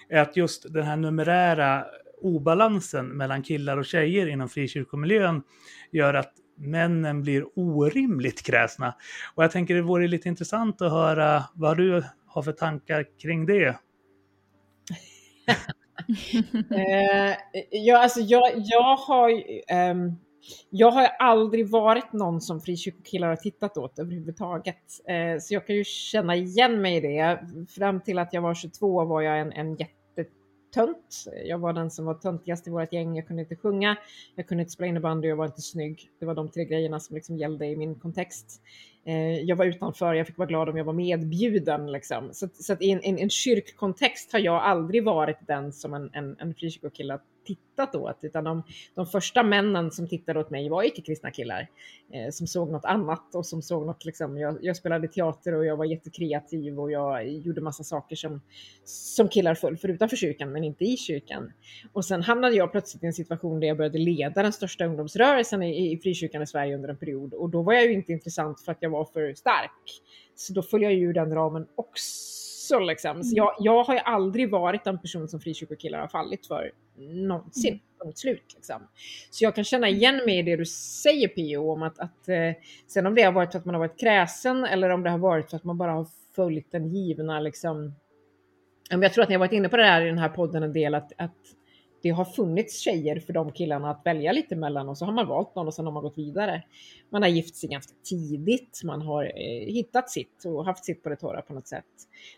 [0.09, 1.85] är att just den här numerära
[2.21, 5.43] obalansen mellan killar och tjejer inom frikyrkomiljön
[5.91, 8.95] gör att männen blir orimligt kräsna.
[9.35, 13.45] Och jag tänker det vore lite intressant att höra vad du har för tankar kring
[13.45, 13.79] det.
[16.71, 17.35] Eh,
[17.71, 20.11] ja, alltså jag, jag har ehm,
[20.69, 25.07] jag har aldrig varit någon som frikyrkokillar har tittat åt överhuvudtaget.
[25.07, 27.39] Eh, så jag kan ju känna igen mig i det.
[27.75, 31.25] Fram till att jag var 22 var jag en, en jättetönt.
[31.45, 33.15] Jag var den som var töntigast i vårt gäng.
[33.15, 33.97] Jag kunde inte sjunga,
[34.35, 36.09] jag kunde inte spela innebandy jag var inte snygg.
[36.19, 38.61] Det var de tre grejerna som liksom gällde i min kontext.
[39.05, 41.91] Eh, jag var utanför, jag fick vara glad om jag var medbjuden.
[41.91, 42.29] Liksom.
[42.33, 46.09] Så, så att i en, en, en kyrkkontext har jag aldrig varit den som en,
[46.13, 48.63] en, en frikyrkokille tittat åt, utan de,
[48.95, 51.67] de första männen som tittade åt mig var icke-kristna killar
[52.13, 55.65] eh, som såg något annat och som såg något, liksom, jag, jag spelade teater och
[55.65, 58.41] jag var jättekreativ och jag gjorde massa saker som,
[58.83, 61.51] som killar föll för utanför kyrkan men inte i kyrkan.
[61.93, 65.63] Och sen hamnade jag plötsligt i en situation där jag började leda den största ungdomsrörelsen
[65.63, 68.61] i, i frikyrkan i Sverige under en period och då var jag ju inte intressant
[68.61, 70.01] för att jag var för stark.
[70.35, 72.42] Så då föll jag ju ur den ramen också.
[72.71, 73.23] Liksom.
[73.23, 77.79] Så jag, jag har ju aldrig varit den person som frikyrkokillar har fallit för någonsin.
[78.03, 78.53] Punkt slut.
[78.55, 78.81] Liksom.
[79.31, 82.51] Så jag kan känna igen mig i det du säger Pio om att, att eh,
[82.87, 85.17] sen om det har varit för att man har varit kräsen eller om det har
[85.17, 87.95] varit för att man bara har följt den givna liksom.
[88.89, 90.73] Jag tror att ni har varit inne på det där i den här podden en
[90.73, 91.37] del att, att
[92.03, 95.27] det har funnits tjejer för de killarna att välja lite mellan och så har man
[95.27, 96.63] valt någon och sen har man gått vidare.
[97.09, 101.09] Man har gift sig ganska tidigt, man har eh, hittat sitt och haft sitt på
[101.09, 101.85] det torra på något sätt.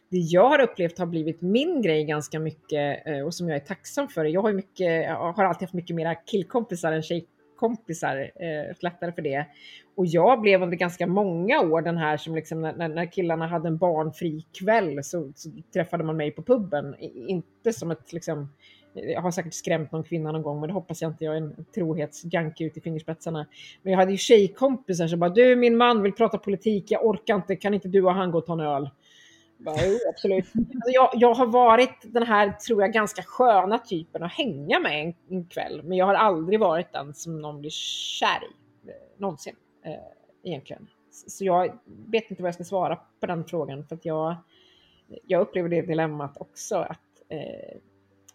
[0.09, 3.59] Det jag har upplevt har blivit min grej ganska mycket eh, och som jag är
[3.65, 4.25] tacksam för.
[4.25, 9.21] Jag har, mycket, jag har alltid haft mycket mera killkompisar än tjejkompisar, eh, lättare för
[9.21, 9.45] det.
[9.95, 13.47] Och jag blev under ganska många år den här som liksom när, när- när killarna
[13.47, 16.95] hade en barnfri kväll så, så träffade man mig på puben.
[16.99, 18.49] I- Inte som ett liksom
[18.95, 21.25] jag har säkert skrämt någon kvinna någon gång, men det hoppas jag inte.
[21.25, 23.47] Jag är en trohetsjunkie ut i fingerspetsarna.
[23.81, 27.35] Men jag hade ju tjejkompisar som bara, du min man vill prata politik, jag orkar
[27.35, 28.89] inte, kan inte du och han gå och ta en öl?
[29.57, 30.45] Jag Bara, jo, absolut.
[30.55, 35.05] Alltså jag, jag har varit den här, tror jag, ganska sköna typen att hänga med
[35.05, 35.81] en, en kväll.
[35.83, 39.93] Men jag har aldrig varit den som någon blir kär i, eh, någonsin, eh,
[40.43, 40.87] egentligen.
[41.27, 44.35] Så jag vet inte vad jag ska svara på den frågan, för att jag,
[45.27, 46.75] jag upplever det dilemmat också.
[46.75, 47.79] att eh,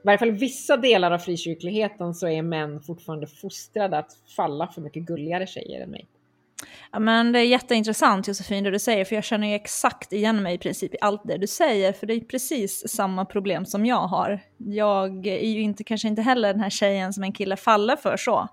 [0.02, 4.80] i varje fall vissa delar av frikyrkligheten så är män fortfarande fostrade att falla för
[4.80, 6.06] mycket gulligare tjejer än mig.
[6.92, 10.42] Ja, men det är jätteintressant Josefin det du säger, för jag känner ju exakt igen
[10.42, 13.86] mig i princip i allt det du säger, för det är precis samma problem som
[13.86, 14.40] jag har.
[14.56, 18.16] Jag är ju inte, kanske inte heller den här tjejen som en kille faller för
[18.16, 18.48] så,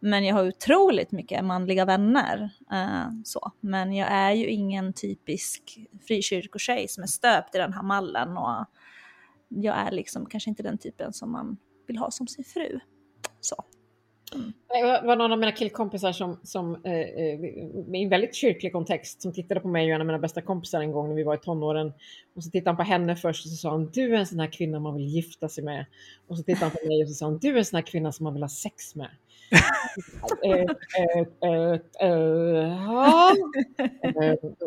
[0.00, 2.50] men jag har otroligt mycket manliga vänner.
[2.72, 3.52] eh, så.
[3.60, 8.64] Men jag är ju ingen typisk frikyrkotjej som är stöpt i den här mallen och
[9.48, 12.80] jag är liksom kanske inte den typen som man vill ha som sin fru.
[13.40, 13.64] Så.
[14.34, 14.46] Mm.
[14.48, 17.44] Eh, Det var- någon av mina killkompisar som, som eh, eh
[17.94, 20.80] i en väldigt kyrklig kontext som tittade på mig och en av mina bästa kompisar
[20.80, 21.92] en gång när vi var i tonåren.
[22.34, 24.40] Och så tittade han på henne först och så sa han du är en sån
[24.40, 25.86] här kvinna man vill gifta sig med.
[26.26, 27.86] Och så tittade han på mig och så sa han du är en sån här
[27.86, 29.10] kvinna som man vill ha sex med.
[30.44, 32.10] Eh,
[32.86, 33.34] ja.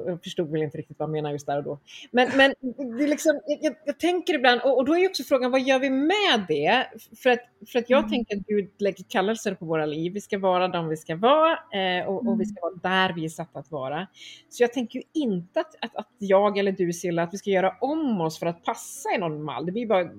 [0.06, 1.80] Jag förstod väl inte riktigt vad han menade just där och då.
[2.12, 2.54] Men, men
[2.98, 5.80] det liksom, jag, jag tänker ibland, och, och då är ju också frågan vad gör
[5.80, 6.86] vi med det?
[7.24, 7.40] För att,
[7.72, 10.14] för att jag tänker att Gud lägger kallelser på våra liv.
[10.14, 13.26] Vi ska vara de vi ska vara eh, och, och vi ska vara där vi
[13.26, 14.08] är satta att vara.
[14.50, 17.50] Så jag tänker ju inte att, att, att jag eller du Silla, att vi ska
[17.50, 19.66] göra om oss för att passa i någon mall.
[19.66, 20.10] Det blir bara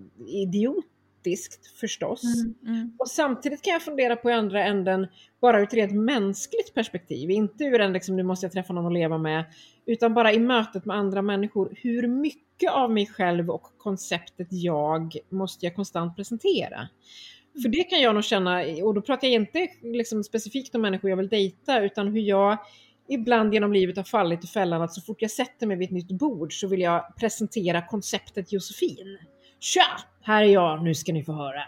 [1.23, 2.23] idiotiskt förstås.
[2.67, 2.93] Mm.
[2.99, 5.07] Och samtidigt kan jag fundera på i andra änden,
[5.41, 8.87] bara ur ett rent mänskligt perspektiv, inte ur en liksom, nu måste jag träffa någon
[8.87, 9.45] att leva med,
[9.87, 15.17] utan bara i mötet med andra människor, hur mycket av mig själv och konceptet jag
[15.29, 16.89] måste jag konstant presentera?
[17.63, 21.11] För det kan jag nog känna, och då pratar jag inte liksom specifikt om människor
[21.11, 22.59] jag vill dejta, utan hur jag
[23.09, 25.93] ibland genom livet har fallit i fällan att så fort jag sätter mig vid ett
[25.93, 29.19] nytt bord så vill jag presentera konceptet Josefin.
[29.61, 30.12] Tja!
[30.23, 31.63] Här är jag, nu ska ni få höra.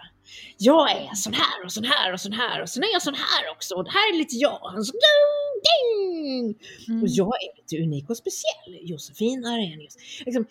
[0.59, 3.14] Jag är sån här och sån här och sån här och sen är jag sån
[3.14, 4.74] här också och det här är lite jag.
[4.78, 6.55] Och, så, ding, ding.
[6.88, 7.02] Mm.
[7.02, 8.78] och jag är lite unik och speciell.
[8.90, 9.96] Josefin Arrhenius.
[10.26, 10.46] Liksom,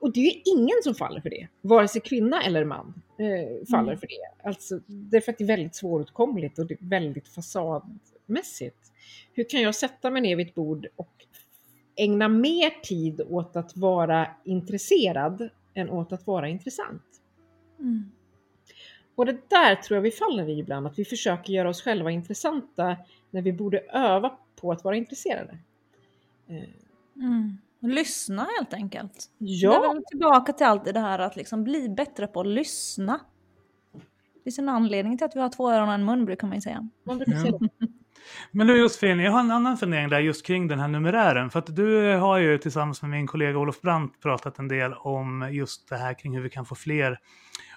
[0.00, 1.48] och det är ju ingen som faller för det.
[1.62, 3.98] Vare sig kvinna eller man eh, faller Mm.
[4.00, 4.48] för det.
[4.48, 8.76] Alltså, det är för att det är väldigt svåråtkomligt och det är väldigt fasadmässigt.
[9.32, 11.14] Hur kan jag sätta mig ner vid ett bord och
[11.96, 17.02] ägna mer tid åt att vara intresserad än åt att vara intressant?
[17.80, 18.10] Mm.
[19.14, 22.10] Och det där tror jag vi faller i ibland, att vi försöker göra oss själva
[22.10, 22.96] intressanta
[23.30, 25.58] när vi borde öva på att vara intresserade.
[26.48, 26.68] Eh,
[27.16, 27.58] Mm.
[27.80, 29.30] Lyssna helt enkelt.
[29.38, 32.46] Det är Ja, väl tillbaka till allt det här att liksom bli bättre på att
[32.46, 33.20] lyssna.
[34.34, 36.56] Det finns en anledning till att vi har två öron och en mun brukar man
[36.56, 36.88] ju säga.
[37.04, 37.68] man brukar säga det.
[38.50, 41.50] Men du Josefin, jag har en annan fundering där just kring den här numerären.
[41.50, 45.48] För att du har ju tillsammans med min kollega Olof Brandt pratat en del om
[45.52, 47.18] just det här kring hur vi kan få fler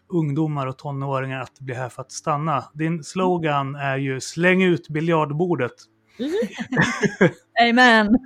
[0.10, 2.64] ungdomar och tonåringar att bli här för att stanna.
[2.74, 5.74] Din slogan är ju släng ut biljardbordet.
[7.62, 8.08] Amen!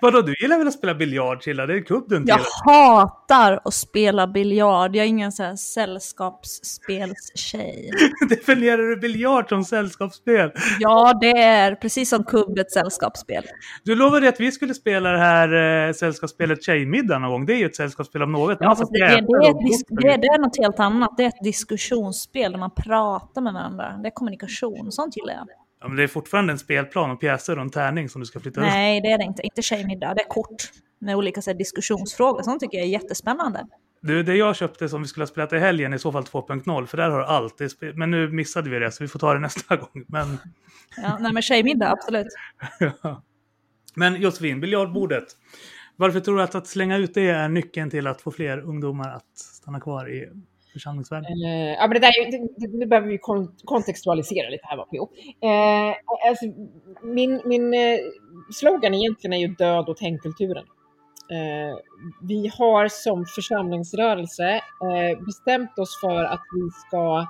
[0.00, 1.66] Vadå, du gillar väl att spela biljard Chilla?
[1.66, 2.96] Det är kubb du inte Jag gillar.
[2.96, 4.96] hatar att spela biljard.
[4.96, 7.90] Jag är ingen så här sällskapsspelstjej.
[8.28, 10.50] Definierar du biljard som sällskapsspel?
[10.80, 13.44] Ja, det är precis som kubb ett sällskapsspel.
[13.84, 17.46] Du lovade att vi skulle spela det här eh, sällskapsspelet Tjejmiddag någon gång.
[17.46, 18.56] Det är ju ett sällskapsspel om något.
[18.60, 19.12] Ja, fast det, det, det,
[19.48, 19.96] är gospel.
[19.96, 21.14] det, det är något helt annat.
[21.16, 23.98] Det är ett diskussionsspel där man pratar med varandra.
[24.02, 24.92] Det är kommunikation.
[24.92, 25.46] Sånt gillar jag.
[25.80, 28.40] Ja, men det är fortfarande en spelplan och pjäser och en tärning som du ska
[28.40, 28.60] flytta.
[28.60, 29.42] Nej, det är det inte.
[29.42, 30.14] Inte tjejmiddag.
[30.14, 32.42] Det är kort med olika så här, diskussionsfrågor.
[32.42, 33.66] Sånt tycker jag är jättespännande.
[34.00, 36.22] Du, det jag köpte som vi skulle ha spelat i helgen är i så fall
[36.22, 39.34] 2.0, för där har du spe- Men nu missade vi det, så vi får ta
[39.34, 40.04] det nästa gång.
[40.08, 40.38] Men,
[40.96, 42.26] Ja, nej, men tjejmiddag, absolut.
[43.94, 45.24] men Josefin, biljardbordet.
[45.96, 49.08] Varför tror du att, att slänga ut det är nyckeln till att få fler ungdomar
[49.08, 50.28] att stanna kvar i
[50.76, 51.30] församlingsvärlden?
[51.46, 54.76] Eh, ja, men det där, det, det, nu behöver vi kon- kontextualisera lite här.
[54.90, 55.08] P.O.
[55.48, 55.94] Eh,
[56.28, 56.44] alltså,
[57.02, 57.98] min min eh,
[58.54, 60.64] slogan egentligen är ju död åt hängkulturen.
[61.30, 61.76] Eh,
[62.22, 67.26] vi har som församlingsrörelse eh, bestämt oss för att vi ska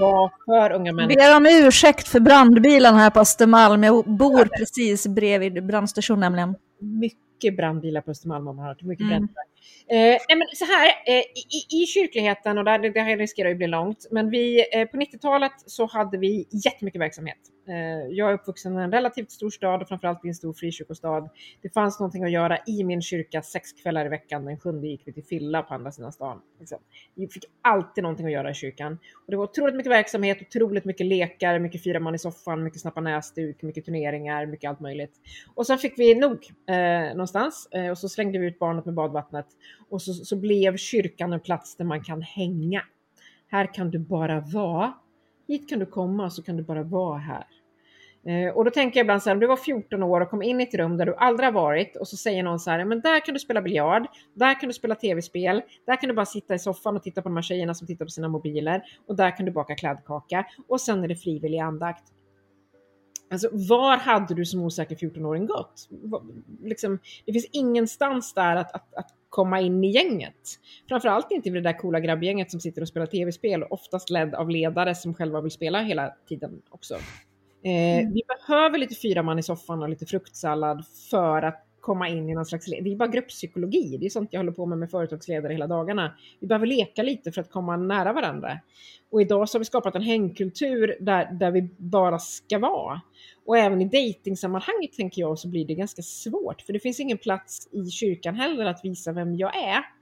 [0.00, 1.16] vara för unga människor.
[1.20, 3.82] ber om ursäkt för brandbilen här på Östermalm.
[3.84, 6.54] Jag bor precis bredvid brandstation nämligen.
[6.80, 8.82] mycket brandbilar på Östermalm har man hört.
[8.82, 9.10] Mycket Mm.
[9.10, 9.44] brännare.
[9.90, 13.54] Eh, nej men så här, eh, i, i kyrkligheten, och där, det här riskerar ju
[13.54, 17.38] att bli långt, men vi, eh, på 90-talet så hade vi jättemycket verksamhet.
[17.68, 21.28] Eh, jag är uppvuxen i en relativt stor stad och framförallt i en stor frikyrkostad.
[21.62, 24.44] Det fanns någonting att göra i min kyrka sex kvällar i veckan.
[24.44, 26.40] Den sjunde gick vi till fylla på andra sidan stan.
[26.58, 26.78] Liksom.
[27.14, 28.92] Vi fick alltid någonting att göra i kyrkan.
[29.26, 32.80] Och det var otroligt mycket verksamhet, otroligt mycket lekar, mycket fyra man i soffan, mycket
[32.80, 35.12] snappa näsduk, mycket turneringar, mycket allt möjligt.
[35.54, 38.94] Och sen fick vi nog eh, någonstans eh, och så slängde vi ut barnet med
[38.94, 39.46] badvattnet
[39.88, 42.82] och så, så blev kyrkan en plats där man kan hänga.
[43.46, 44.92] Här kan du bara vara.
[45.48, 47.46] Hit kan du komma så kan du bara vara här.
[48.26, 50.42] Eh, och då tänker jag ibland så här, om du var 14 år och kom
[50.42, 52.84] in i ett rum där du aldrig har varit och så säger någon så här,
[52.84, 56.26] men där kan du spela biljard, där kan du spela tv-spel, där kan du bara
[56.26, 59.16] sitta i soffan och titta på de här tjejerna som tittar på sina mobiler och
[59.16, 62.04] där kan du baka kladdkaka och sen är det frivillig andakt.
[63.30, 65.88] Alltså, var hade du som osäker 14-åring gått?
[66.62, 70.34] Liksom, det finns ingenstans där att, att, att komma in i gänget.
[70.88, 74.50] Framförallt inte i det där coola grabbgänget som sitter och spelar tv-spel, oftast ledd av
[74.50, 76.94] ledare som själva vill spela hela tiden också.
[76.94, 82.28] Eh, Vi behöver lite fyra man i soffan och lite fruktsallad för att komma in
[82.30, 82.66] i någon slags...
[82.66, 83.96] Det är bara grupppsykologi.
[84.00, 86.14] Det är sånt jag håller på med med företagsledare hela dagarna.
[86.40, 88.60] Vi behöver leka lite för att komma nära varandra.
[89.10, 93.00] Och idag så har vi skapat en hängkultur där, där vi bara ska vara.
[93.46, 96.62] Och även i dejtingsammanhanget tänker jag så blir det ganska svårt.
[96.62, 99.97] För det finns ingen plats i kyrkan heller att visa vem jag är.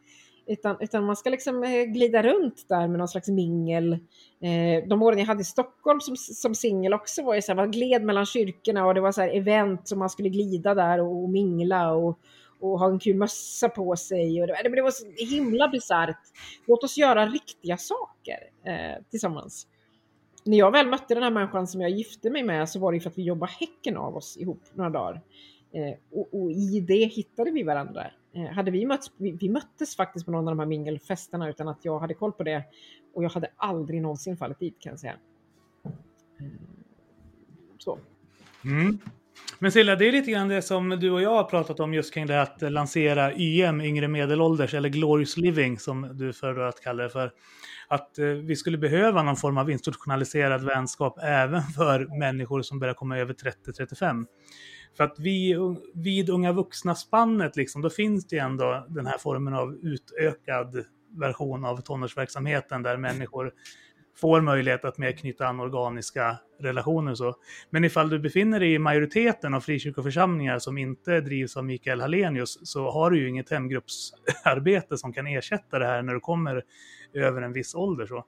[0.48, 3.92] Utan, utan man ska liksom eh, glida runt där med någon slags mingel.
[4.40, 7.56] Eh, de åren jag hade i Stockholm som, som singel också var ju så här,
[7.56, 11.00] man gled mellan kyrkorna och det var så här event som man skulle glida där
[11.00, 12.18] och, och mingla och,
[12.60, 14.40] och ha en kul mössa på sig.
[14.40, 16.22] Och det, det var så himla bisarrt.
[16.66, 19.66] Låt oss göra riktiga saker eh, tillsammans.
[20.44, 22.96] När jag väl mötte den här människan som jag gifte mig med så var det
[22.96, 25.22] ju för att vi jobbade häcken av oss ihop några dagar.
[25.72, 28.06] Eh, och, och i det hittade vi varandra.
[28.36, 31.68] Eh, hade vi, mötts, vi, vi möttes faktiskt på någon av de här mingelfesterna utan
[31.68, 32.64] att jag hade koll på det.
[33.14, 35.16] Och jag hade aldrig någonsin fallit dit kan jag säga.
[35.84, 36.46] Eh,
[37.78, 37.98] så.
[38.64, 38.98] Mm.
[39.58, 42.14] Men Silla, det är lite grann det som du och jag har pratat om just
[42.14, 46.80] kring det här att lansera YM, yngre medelålders, eller glorious living som du föredrar att
[46.80, 47.32] kalla det för.
[47.88, 52.94] Att eh, vi skulle behöva någon form av institutionaliserad vänskap även för människor som börjar
[52.94, 54.26] komma över 30-35.
[54.96, 55.56] För att vi,
[55.94, 61.64] vid unga vuxna-spannet, liksom, då finns det ju ändå den här formen av utökad version
[61.64, 63.52] av tonårsverksamheten där människor
[64.16, 67.10] får möjlighet att mer knyta an organiska relationer.
[67.10, 67.34] och Så.
[67.70, 72.58] Men ifall du befinner dig i majoriteten av frikyrkoförsamlingar som inte drivs av Mikael Hallenius
[72.62, 76.62] så har du ju inget hemgruppsarbete som kan ersätta det här när du kommer
[77.12, 78.06] över en viss ålder.
[78.06, 78.24] Så.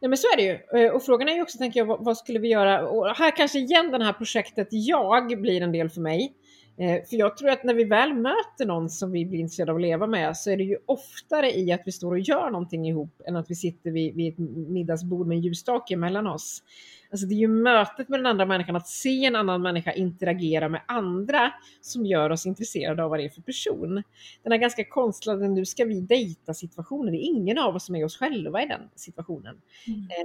[0.00, 0.80] Nej men så är det ju.
[0.80, 2.88] Eh, och frågan är ju också, tänker jag, vad, vad skulle vi göra?
[2.88, 6.34] Och här kanske igen det här projektet jag blir en del för mig.
[6.78, 9.76] Eh, för jag tror att när vi väl möter någon som vi blir intresserade av
[9.76, 12.88] att leva med så är det ju oftare i att vi står och gör någonting
[12.88, 16.62] ihop än att vi sitter vid, vid ett middagsbord med en ljusstake mellan oss.
[17.10, 20.68] Alltså det är ju mötet med den andra människan, att se en annan människa interagera
[20.68, 24.02] med andra som gör oss intresserade av vad det är för person.
[24.42, 27.96] Den här ganska konstlade nu ska vi dejta situationen, det är ingen av oss som
[27.96, 29.60] är oss själva i den situationen.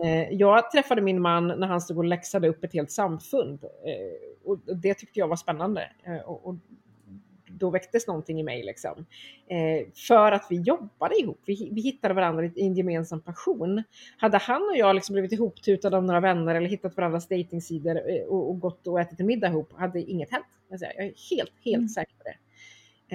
[0.03, 3.63] Eh, jag träffade min man när han stod och läxade upp ett helt samfund.
[3.63, 5.89] Eh, och det tyckte jag var spännande.
[6.03, 6.55] Eh, och
[7.61, 8.63] då väcktes någonting i mig.
[8.63, 9.05] Liksom.
[9.47, 11.41] Eh, för att vi jobbade ihop.
[11.45, 13.83] Vi, vi hittade varandra i en gemensam passion.
[14.17, 18.23] Hade han och jag liksom blivit ihoptutade av några vänner eller hittat varandras dejtingsidor eh,
[18.23, 20.45] och, och gått och ätit en middag ihop hade inget hänt.
[20.79, 20.93] Säger.
[20.97, 21.89] Jag är helt, helt Mm.
[21.89, 22.35] säker på det.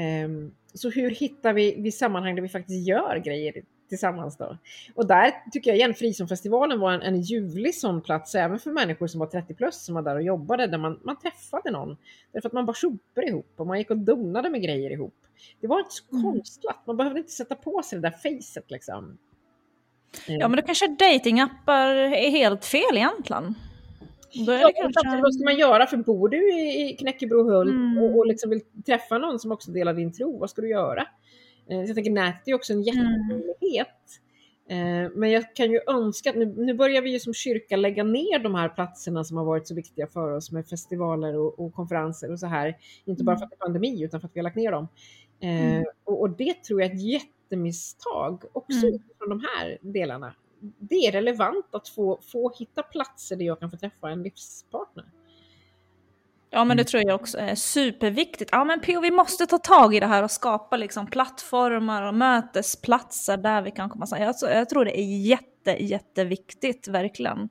[0.01, 4.57] Ehm, så hur hittar vi, vi sammanhang där vi faktiskt gör grejer tillsammans då?
[4.95, 9.07] Och där tycker jag igen Frizonfestivalen var en, en ljuvlig sån plats även för människor
[9.07, 11.97] som var 30 plus som var där och jobbade där man, man träffade någon.
[12.33, 15.15] Därför att man bara sopor ihop och man gick och donade med grejer ihop.
[15.61, 16.23] Det var inte så Mm.
[16.33, 19.19] konstlat, man behövde inte sätta på sig det där facet liksom.
[20.27, 23.55] Ja men då kanske datingappar är helt fel egentligen.
[24.47, 25.23] Då är Ja, det men kanske...
[25.23, 25.87] vad ska man göra?
[25.87, 27.99] För bor du i, i Knäckebrohult Mm.
[27.99, 31.07] och, och liksom vill träffa någon som också delar din tro, vad ska du göra?
[31.71, 33.89] Eh, så jag tänker nätet är också en jättemöjlighet.
[34.69, 38.05] Eh, men jag kan ju önska att nu, nu börjar vi ju som kyrka lägga
[38.05, 41.75] ner de här platserna som har varit så viktiga för oss med festivaler och, och
[41.75, 42.77] konferenser och så här.
[43.05, 44.89] Inte bara för att det är pandemi utan för att vi har lagt ner dem.
[45.41, 48.99] Eh, och, och det tror jag är ett jättemisstag också Mm.
[49.19, 50.35] från de här delarna.
[50.79, 55.05] Det är relevant att få, få hitta platser där jag kan få träffa en livspartner.
[56.51, 58.51] Ja men det tror jag också är superviktigt.
[58.53, 62.15] Ja men PO, vi måste ta tag i det här och skapa liksom plattformar och
[62.15, 64.27] mötesplatser där vi kan komma samman.
[64.27, 67.49] Jag, tror- jag tror det är jätte, jätteviktigt verkligen.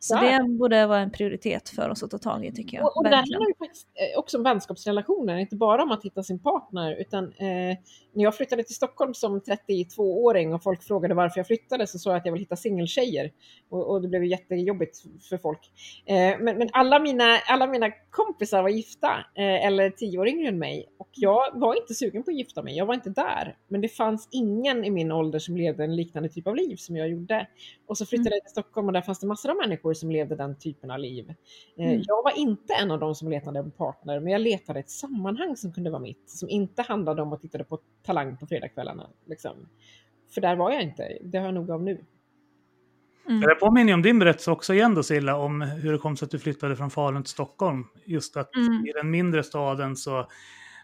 [0.00, 0.42] Så Ja.
[0.42, 2.86] det borde vara en prioritet för oss att ta tag i tycker jag.
[2.86, 6.22] Och, och där handlar det faktiskt eh, också om vänskapsrelationer, inte bara om att hitta
[6.22, 6.96] sin partner.
[7.00, 7.76] Utan eh,
[8.12, 12.10] när jag flyttade till Stockholm som 32-åring och folk frågade varför jag flyttade så sa
[12.10, 13.30] jag att jag vill hitta singeltjejer.
[13.70, 14.98] Och, och det blev jättejobbigt
[15.28, 15.60] för folk.
[16.06, 20.48] Eh, men men alla, mina, alla mina kompisar var gifta, eh, eller tio år yngre
[20.48, 20.86] än mig.
[20.98, 23.56] Och jag var inte sugen på att gifta mig, jag var inte där.
[23.68, 26.96] Men det fanns ingen i min ålder som levde en liknande typ av liv som
[26.96, 27.46] jag gjorde.
[27.88, 30.36] Och så flyttade jag till Stockholm och där fanns det massor av människor som levde
[30.36, 31.34] den typen av liv.
[31.78, 32.02] Eh, Mm.
[32.06, 35.56] Jag var inte en av dem som letade en partner, men jag letade ett sammanhang
[35.56, 39.10] som kunde vara mitt, som inte handlade om att titta på Talang på fredagskvällarna.
[39.26, 39.68] Liksom.
[40.34, 42.04] För där var jag inte, det har jag nog av nu.
[43.28, 43.40] Mm.
[43.40, 46.30] Det påminner om din berättelse också igen då Silla, om hur det kom sig att
[46.30, 47.84] du flyttade från Falun till Stockholm.
[48.04, 48.86] Just att Mm.
[48.86, 50.26] i den mindre staden så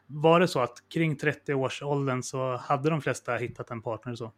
[0.06, 4.14] var det så att kring 30-årsåldern så hade de flesta hittat en partner.
[4.14, 4.32] Så.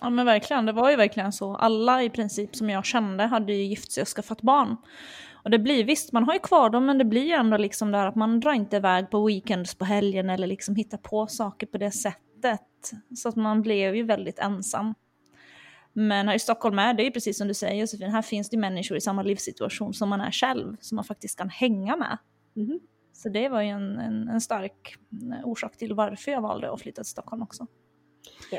[0.00, 1.56] Ja men verkligen, det var ju verkligen så.
[1.56, 4.76] Alla i princip som jag kände hade ju gift sig och skaffat barn.
[5.44, 7.92] Och det blir, visst man har ju kvar dem men det blir ju ändå liksom
[7.92, 11.66] där att man drar inte iväg på weekends på helgen eller liksom hittar på saker
[11.66, 12.92] på det sättet.
[13.16, 14.94] Så att man blev ju väldigt ensam.
[15.92, 18.56] Men här i Stockholm är det ju precis som du säger Josefin, här finns det
[18.56, 22.18] människor i samma livssituation som man är själv, som man faktiskt kan hänga med.
[22.54, 22.80] Mhm.
[23.12, 24.96] Så det var ju en, en, en stark
[25.44, 27.66] orsak till varför jag valde att flytta till Stockholm också.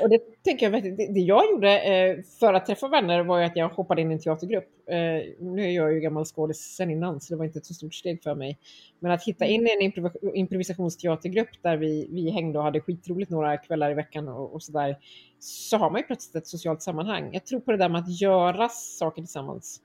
[0.01, 3.55] Och det tänker jag, det, jag gjorde eh, för att träffa vänner var ju att
[3.55, 4.67] jag hoppade in i en teatergrupp.
[4.87, 4.95] Eh,
[5.39, 7.93] nu är jag ju gammal skådis sen innan så det var inte ett så stort
[7.93, 8.59] steg för mig.
[8.99, 13.57] Men att hitta in i en improvisationsteatergrupp där vi, vi hängde och hade skitroligt några
[13.57, 14.97] kvällar i veckan och, och sådär.
[15.39, 17.29] Så har man ju plötsligt ett socialt sammanhang.
[17.33, 19.81] Jag tror på det där med att göra saker tillsammans.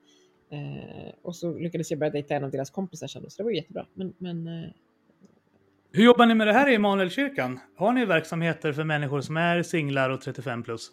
[0.51, 3.51] Eh, och så lyckades jag börja dejta en av deras kompisar sen så det var
[3.51, 3.87] ju jättebra.
[3.95, 4.49] Men, men
[5.97, 7.61] hur jobbar ni med det här i Emanuelkyrkan?
[7.77, 10.91] Har ni verksamheter för människor som är singlar och 35 plus?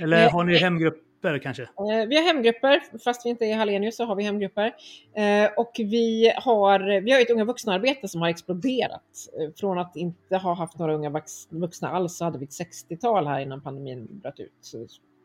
[0.00, 1.62] Eller Eh, har ni hemgrupper kanske?
[1.62, 4.74] Eh, Vi har hemgrupper, fast vi inte är i Hallenius så har vi hemgrupper.
[5.14, 9.02] Eh, Och vi har, vi har ett unga vuxna-arbete som har exploderat.
[9.60, 12.50] Från att inte ha haft några unga vuxna alls så hade vi ett
[12.90, 14.72] 60-tal här innan pandemin bröt ut.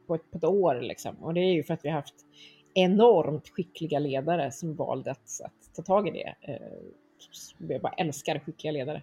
[0.07, 1.15] På, ett, på ett år liksom.
[1.15, 2.15] Och det är ju för att vi har haft
[2.73, 6.33] enormt skickliga ledare som valde att, att ta tag i det.
[7.57, 9.01] Jag bara älskar skickliga ledare.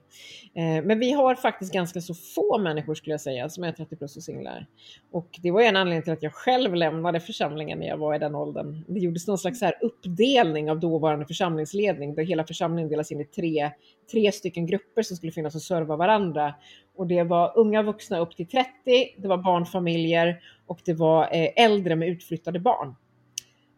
[0.54, 3.96] Eh, Men vi har faktiskt ganska så få människor skulle jag säga som är 30
[3.96, 4.66] plus och singlar.
[5.10, 8.14] Och det var ju en anledning till att jag själv lämnade församlingen när jag var
[8.14, 8.84] i den åldern.
[8.88, 13.24] Det gjordes någon slags här uppdelning av dåvarande församlingsledning där hela församlingen delas in i
[13.24, 13.70] tre,
[14.12, 16.54] tre stycken grupper som skulle finnas och serva varandra.
[16.96, 18.70] Och det var unga vuxna upp till 30,
[19.16, 22.94] det var barnfamiljer och det var eh, äldre med utflyttade barn.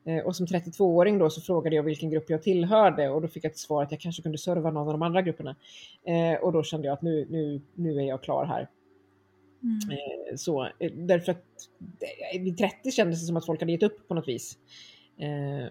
[0.04, 3.44] Eh, Och som 32-åring då så frågade jag vilken grupp jag tillhörde och då fick
[3.44, 5.56] jag ett svar att jag kanske kunde serva någon av de andra grupperna.
[6.04, 8.68] Eh, Och då kände jag att nu, nu, nu är jag klar här.
[9.92, 11.44] Eh, Så, därför att
[12.40, 14.58] vid 30 kändes det som att folk hade gett upp på något vis.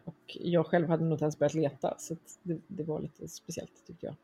[0.03, 3.72] Och jag själv hade nog inte ens börjat leta, så det, det var lite speciellt
[3.88, 4.16] tyckte jag.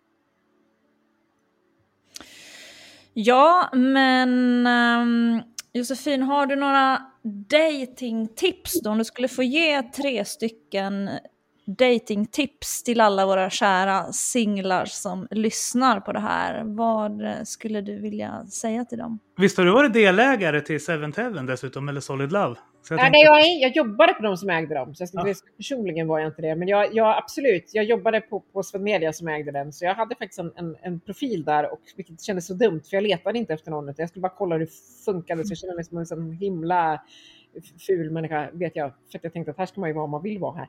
[3.13, 5.41] Ja, men ehm,
[5.73, 7.01] Josefin, har du några
[7.49, 8.89] datingtips då?
[8.89, 11.09] Om du skulle få ge tre stycken
[11.67, 16.63] datingtips till alla våra kära singlar som lyssnar på det här.
[16.63, 19.19] Vad skulle du vilja säga till dem?
[19.37, 22.55] Visst har du varit delägare till Seventh Heaven dessutom, eller Solid Love?
[22.87, 25.09] Så jag Nej, tänkte- nej, jag, jag jobbade på de som ägde dem, så jag
[25.09, 25.33] ska, Ja.
[25.57, 26.55] personligen var jag inte det.
[26.55, 30.15] Men jag, jag, absolut, jag jobbade på, på Swedmedia som ägde den, så jag hade
[30.15, 33.53] faktiskt en, en, en profil där, och, vilket kändes så dumt, för jag letade inte
[33.53, 34.71] efter någon, utan jag skulle bara kolla hur det
[35.05, 37.01] funkade, så jag kände mig som en sån himla
[37.87, 40.11] ful människa, vet jag, för att jag tänkte att här ska man ju vara om
[40.11, 40.67] man vill vara här.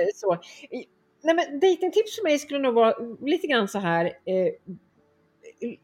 [0.00, 0.34] Eh, så.
[0.70, 0.84] I-
[1.22, 4.52] Nej, men datingtips för mig skulle nog vara lite grann så här, eh,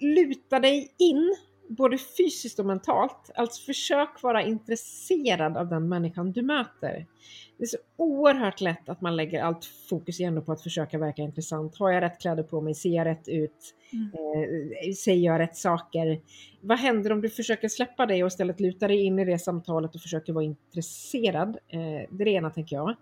[0.00, 1.36] luta dig in
[1.68, 3.30] både fysiskt och mentalt.
[3.34, 7.06] Alltså försök vara intresserad av den människan du möter.
[7.58, 11.22] Det är så oerhört lätt att man lägger allt fokus igen på att försöka verka
[11.22, 11.76] intressant.
[11.76, 12.74] Har jag rätt kläder på mig?
[12.74, 13.74] Ser jag rätt ut?
[13.92, 16.20] Eh, säger jag rätt saker?
[16.60, 19.94] Vad händer om du försöker släppa det och istället luta dig in i det samtalet
[19.94, 21.58] och försöker vara intresserad?
[21.68, 21.80] Eh,
[22.10, 22.94] det är det ena tänker jag.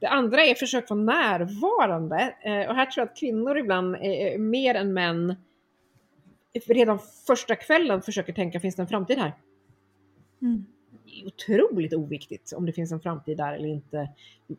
[0.00, 2.34] Det andra är försök vara närvarande.
[2.44, 3.96] Eh, och här tror jag att kvinnor ibland
[4.38, 5.36] mer än män
[6.66, 9.32] redan första kvällen försöker tänka, finns det en framtid här?
[10.42, 10.66] Mm.
[11.04, 14.08] Det är otroligt oviktigt om det finns en framtid där eller inte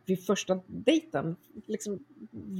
[0.06, 1.36] vid första dejten.
[1.66, 2.04] Liksom,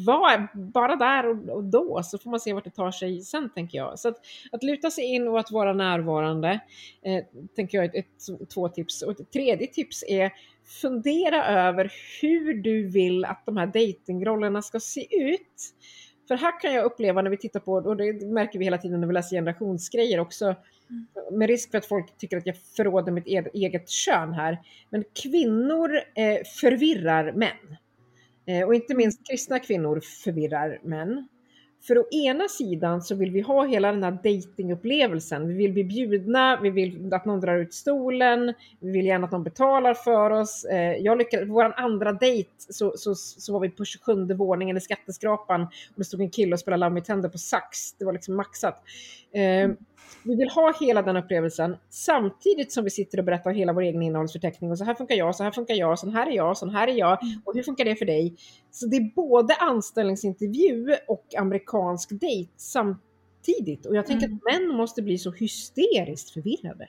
[0.06, 3.50] var bara där och, och då, så får man se vart det tar sig sen,
[3.50, 3.98] tänker jag.
[3.98, 4.16] Så att,
[4.52, 6.60] att luta sig in och att vara närvarande,
[7.02, 7.24] eh,
[7.56, 9.02] tänker jag är ett, ett, två tips.
[9.02, 10.32] Och ett tredje tips är
[10.68, 15.74] fundera över hur du vill att de här dejtingrollerna ska se ut.
[16.28, 19.00] För här kan jag uppleva när vi tittar på, och det märker vi hela tiden
[19.00, 20.54] när vi läser generationsgrejer också,
[21.32, 24.58] med risk för att folk tycker att jag förråder mitt eget kön här,
[24.90, 27.76] men kvinnor eh, förvirrar män.
[28.46, 31.28] Eh, och inte minst kristna kvinnor förvirrar män.
[31.88, 35.48] För å ena sidan så vill vi ha hela den här datingupplevelsen.
[35.48, 39.32] Vi vill bli bjudna, vi vill att någon drar ut stolen, vi vill gärna att
[39.32, 40.64] någon betalar för oss.
[40.64, 44.80] Eh, jag lyckades, vår andra dejt så, så, så var vi på 27 våningen i
[44.80, 47.92] skatteskrapan och det stod en kille och spelade Love Me Tender på sax.
[47.92, 48.82] Det var liksom maxat.
[49.32, 49.76] Mm
[50.22, 54.02] vi vill ha hela den upplevelsen samtidigt som vi sitter och berättar hela vår egen
[54.02, 54.70] innehållsförteckning.
[54.70, 56.88] Och så här funkar jag, så här funkar jag, så här är jag, så här
[56.88, 57.18] är jag.
[57.44, 58.36] Och hur funkar det för dig?
[58.70, 63.86] Så det är både anställningsintervju och amerikansk dejt samtidigt.
[63.86, 66.88] Och jag tänker att män måste bli så hysteriskt förvirrade.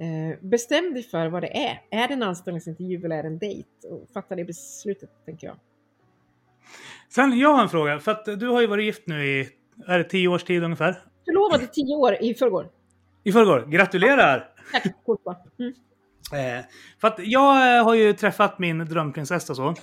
[0.00, 1.82] Eh, bestäm dig för vad det är.
[1.90, 3.68] Är det en anställningsintervju eller är det en dejt?
[3.90, 5.56] Och fatta det beslutet, tänker jag.
[7.08, 7.98] Sen, jag har en fråga.
[7.98, 9.48] För att du har ju varit gift nu i,
[9.86, 11.02] är det tio års tid ungefär?
[11.28, 12.68] Förlovad i tio år i förrgår.
[13.24, 13.66] I förrgår.
[13.68, 14.48] Gratulerar!
[14.72, 14.84] Tack?
[15.58, 15.74] Mm.
[16.32, 16.64] Eh,
[17.00, 19.74] för att jag eh, har ju träffat min drömprinsessa så.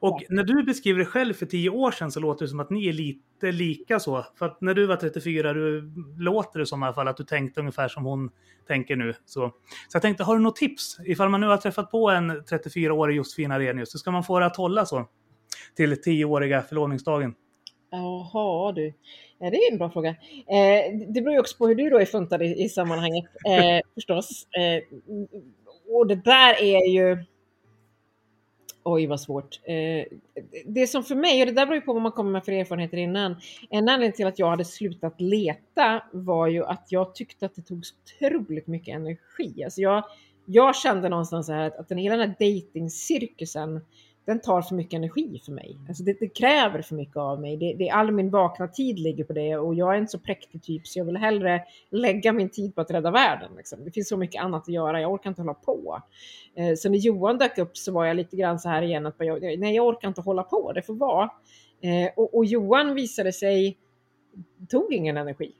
[0.00, 2.70] Och när du beskriver dig själv för tio år sedan så låter det som att
[2.70, 4.26] ni är lite lika så.
[4.38, 7.24] För att när du var 34, du låter det som i alla fall att du
[7.24, 8.30] tänkte ungefär som hon
[8.66, 9.14] tänker nu.
[9.24, 9.48] Så,
[9.88, 10.96] så jag tänkte, har du något tips?
[11.04, 14.46] Ifall man nu har träffat på en 34-årig Josefin Arrhenius, så ska man få det
[14.46, 15.08] att hålla så?
[15.76, 17.34] Till 10-åriga förlovningsdagen.
[17.90, 18.94] Jaha du,
[19.42, 20.08] ja, det är en bra fråga.
[20.46, 23.88] Eh, det beror ju också på hur du då är funtad i, i sammanhanget eh,
[23.94, 24.46] förstås.
[24.52, 24.82] Eh,
[25.88, 27.24] och det där är ju...
[28.84, 29.60] Oj vad svårt.
[29.64, 30.04] Eh,
[30.66, 32.52] det som för mig, och det där beror ju på vad man kommer med för
[32.52, 33.36] erfarenheter innan.
[33.70, 37.62] En anledning till att jag hade slutat leta var ju att jag tyckte att det
[37.62, 39.64] tog så otroligt mycket energi.
[39.64, 40.04] Alltså jag,
[40.46, 43.80] jag kände någonstans så här att, att den hela den här datingcirkusen
[44.24, 45.78] den tar för mycket energi för mig.
[45.88, 47.56] Alltså det, det kräver för mycket av mig.
[47.56, 50.62] Det, det, all min vakna tid ligger på det och jag är en så präktig
[50.62, 53.50] typ så jag vill hellre lägga min tid på att rädda världen.
[53.56, 53.84] Liksom.
[53.84, 56.02] Det finns så mycket annat att göra, jag orkar inte hålla på.
[56.54, 59.14] Eh, så när Johan dök upp så var jag lite grann så här igen att
[59.18, 61.30] jag, nej jag orkar inte hålla på, det får vara.
[61.80, 63.78] Eh, och, och Johan visade sig,
[64.68, 65.52] tog ingen energi.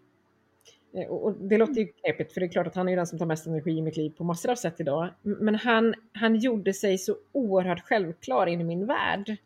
[0.95, 3.19] Eh, och det låter ju knepigt för det är klart att han är den som
[3.19, 5.09] tar mest energi i mitt liv på massor av sätt idag.
[5.23, 9.37] Men han, han gjorde sig så oerhört självklar in i min värld.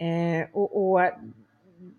[0.00, 1.00] Eh, och, och,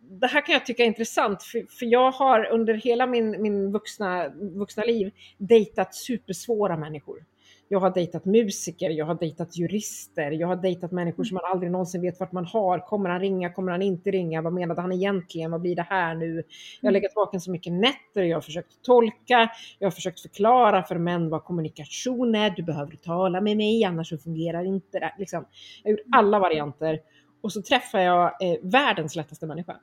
[0.09, 3.71] det här kan jag tycka är intressant för, för jag har under hela min, min
[3.71, 7.25] vuxna, vuxna liv dejtat supersvåra människor.
[7.71, 11.71] Jag har dejtat musiker, jag har dejtat jurister, jag har dejtat människor som man aldrig
[11.71, 12.79] någonsin vet vart man har.
[12.79, 14.41] Kommer han ringa, kommer han inte ringa?
[14.41, 15.51] Vad menade han egentligen?
[15.51, 16.43] Vad blir det här nu?
[16.81, 20.83] Jag har legat vaken så mycket nätter, jag har försökt tolka, jag har försökt förklara
[20.83, 22.49] för män vad kommunikation är.
[22.49, 25.13] Du behöver tala med mig, annars så fungerar inte det.
[25.19, 25.45] Liksom.
[25.83, 26.99] Jag har gjort alla varianter
[27.41, 29.75] och så träffar jag eh, världens lättaste människa.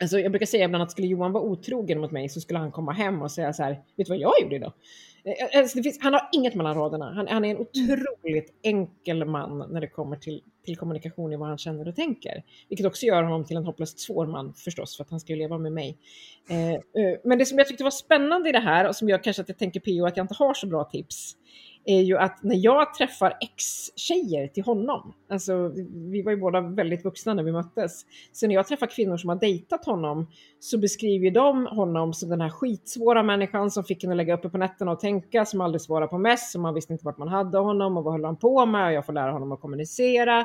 [0.00, 2.72] Alltså jag brukar säga ibland att skulle Johan vara otrogen mot mig så skulle han
[2.72, 4.72] komma hem och säga så här, vet du vad jag gjorde idag?
[5.24, 7.12] Eh, alltså finns, han har inget mellan raderna.
[7.14, 11.48] Han, han, är en otroligt enkel man när det kommer till, till kommunikation i vad
[11.48, 12.42] han känner och tänker.
[12.68, 15.38] Vilket också gör honom till en hopplöst svår man förstås, för att han ska ju
[15.38, 15.98] leva med mig.
[16.50, 19.18] Eh, eh, men det som jag tyckte var spännande i det här, och som gör
[19.24, 21.36] kanske att jag tänker PO att jag inte har så bra tips,
[21.90, 25.68] är ju att när jag träffar ex-tjejer till honom, alltså
[26.10, 29.28] vi var ju båda väldigt vuxna när vi möttes, så när jag träffar kvinnor som
[29.28, 30.26] har dejtat honom
[30.60, 34.48] så beskriver de honom som den här skitsvåra människan som fick henne att lägga uppe
[34.48, 37.28] på nätterna och tänka, som aldrig svarade på mess, som man visste inte vart man
[37.28, 40.40] hade honom och vad höll han på med och jag får lära honom att kommunicera.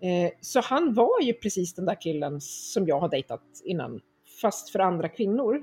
[0.00, 4.00] Eh, så han var ju precis den där killen som jag har dejtat innan,
[4.40, 5.60] fast för andra kvinnor.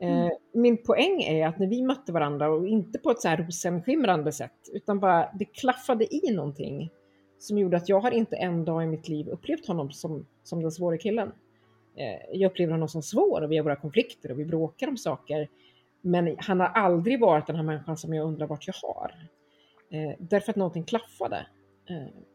[0.00, 0.26] Mm.
[0.26, 3.36] Eh, min poäng är att när vi mötte varandra och inte på ett så här
[3.36, 6.90] rosenskimrande sätt utan bara det klaffade i någonting
[7.38, 10.62] som gjorde att jag har inte en dag i mitt liv upplevt honom som, som
[10.62, 11.32] den svåra killen.
[11.96, 14.96] Eh, jag upplever honom som svår och vi har våra konflikter och vi bråkar om
[14.96, 15.48] saker.
[16.02, 19.12] Men han har aldrig varit den här människan som jag undrar vart jag har.
[19.90, 21.46] Eh, därför att någonting klaffade.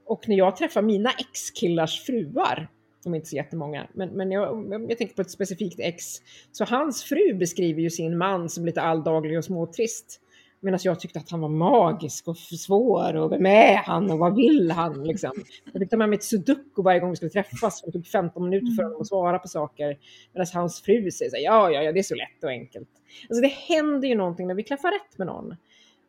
[0.05, 2.67] Och när jag träffar mina ex-killars fruar
[3.05, 6.05] de är inte så jättemånga, men, men jag, jag tänker på ett specifikt ex.
[6.51, 10.21] Så hans fru beskriver ju sin man som lite alldaglig och småtrist.
[10.59, 14.35] Medan jag tyckte att han var magisk och svår och vem är han och vad
[14.35, 15.31] vill han liksom.
[15.73, 18.49] Jag fick ta med mig ett sudoku varje gång vi skulle träffas det tog 15
[18.49, 19.97] minuter för honom att svara på saker.
[20.33, 22.89] Medan hans fru säger så här, ja, ja, ja, det är så lätt och enkelt.
[23.29, 25.55] Alltså det händer ju någonting när vi klaffar rätt med någon.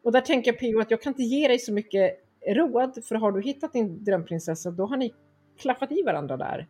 [0.05, 0.81] Och där tänker jag P.O.
[0.81, 4.70] att jag kan inte ge dig så mycket råd, för har du hittat din drömprinsessa,
[4.70, 5.14] då har ni
[5.59, 6.66] klaffat i varandra där.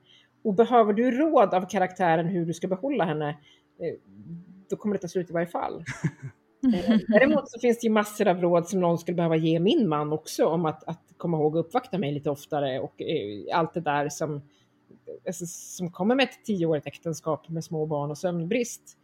[0.47, 3.29] Och behöver du råd av karaktären hur du ska behålla henne,
[3.79, 3.95] eh,
[4.71, 5.85] då kommer det ta slut i varje fall.
[6.75, 9.89] Eh, däremot så finns det ju massor av råd som någon skulle behöva ge min
[9.89, 13.75] man också om att, att komma ihåg att uppvakta mig lite oftare och eh, allt
[13.75, 14.43] det där som,
[15.27, 18.99] alltså, som kommer med ett tioårigt äktenskap med små barn och sömnbrist.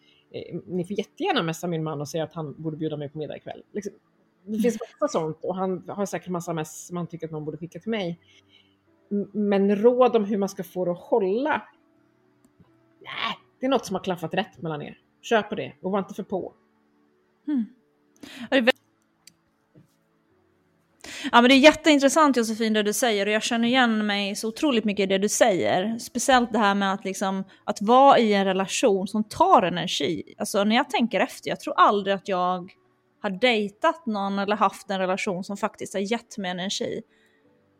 [0.67, 3.37] Ni får jättegärna messa min man och säga att han borde bjuda mig på middag
[3.37, 3.63] ikväll.
[3.73, 3.93] Liksom,
[4.45, 7.45] det finns massa sånt och han har säkert massa mess som han tycker att någon
[7.45, 8.19] borde skicka till mig.
[9.33, 11.63] Men råd om hur man ska få det att hålla?
[13.01, 14.99] Nej, det är något som har klaffat rätt mellan er.
[15.23, 16.53] Kör på det och var inte för på.
[17.49, 17.65] Mm.
[21.33, 24.49] Ja, men det är jätteintressant Josefin det du säger och jag känner igen mig så
[24.49, 25.99] otroligt mycket i det du säger.
[25.99, 30.35] Speciellt det här med att, liksom, att vara i en relation som tar energi.
[30.39, 32.73] Alltså när jag tänker efter, jag tror aldrig att jag
[33.23, 37.03] har dejtat någon eller haft en relation som faktiskt har gett mig energi.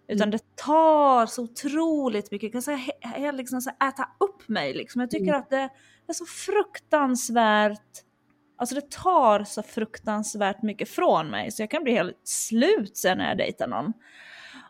[0.09, 0.31] Utan mm.
[0.31, 5.01] det tar så otroligt mycket, jag kan säga, liksom så äta upp mig liksom.
[5.01, 5.41] Jag tycker mm.
[5.41, 5.69] att det,
[6.09, 7.91] är så fruktansvärt,
[8.57, 13.19] alltså det tar så fruktansvärt mycket från mig så jag kan bli helt slut sen
[13.19, 13.93] när jag dejtar någon.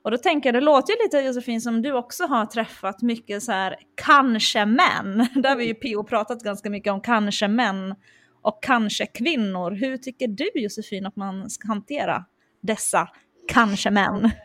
[0.02, 3.42] Och då tänker jag, det låter ju lite Josefin som du också har träffat mycket
[3.42, 5.28] så här kanske män.
[5.34, 6.04] Där har vi ju P.O.
[6.04, 7.94] pratat ganska mycket om kanske män
[8.42, 9.70] och kanske kvinnor.
[9.70, 12.24] Hur tycker du Josefin att man ska hantera
[12.60, 13.08] dessa
[13.48, 14.30] kanske män?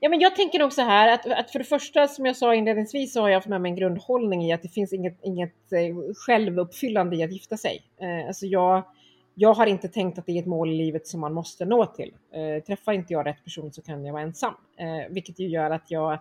[0.00, 2.54] Ja, men jag tänker nog så här att, att för det första, som jag sa
[2.54, 5.72] inledningsvis, så har jag haft med mig en grundhållning i att det finns inget, inget
[5.72, 7.82] eh, självuppfyllande i att gifta sig.
[8.00, 8.84] Eh, alltså jag,
[9.34, 11.86] jag har inte tänkt att det är ett mål i livet som man måste nå
[11.86, 12.14] till.
[12.34, 15.70] Eh, träffar inte jag rätt person så kan jag vara ensam, eh, vilket ju gör
[15.70, 16.18] att jag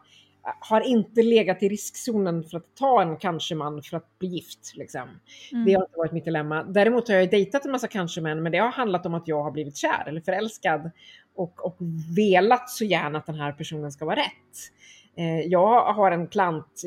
[0.59, 4.75] har inte legat i riskzonen för att ta en kanske-man för att bli gift.
[4.75, 5.01] Liksom.
[5.51, 5.65] Mm.
[5.65, 6.63] Det har inte varit mitt dilemma.
[6.63, 9.51] Däremot har jag dejtat en massa kanske-män, men det har handlat om att jag har
[9.51, 10.91] blivit kär eller förälskad
[11.35, 11.75] och, och
[12.17, 14.71] velat så gärna att den här personen ska vara rätt.
[15.17, 16.81] Eh, jag har en klant,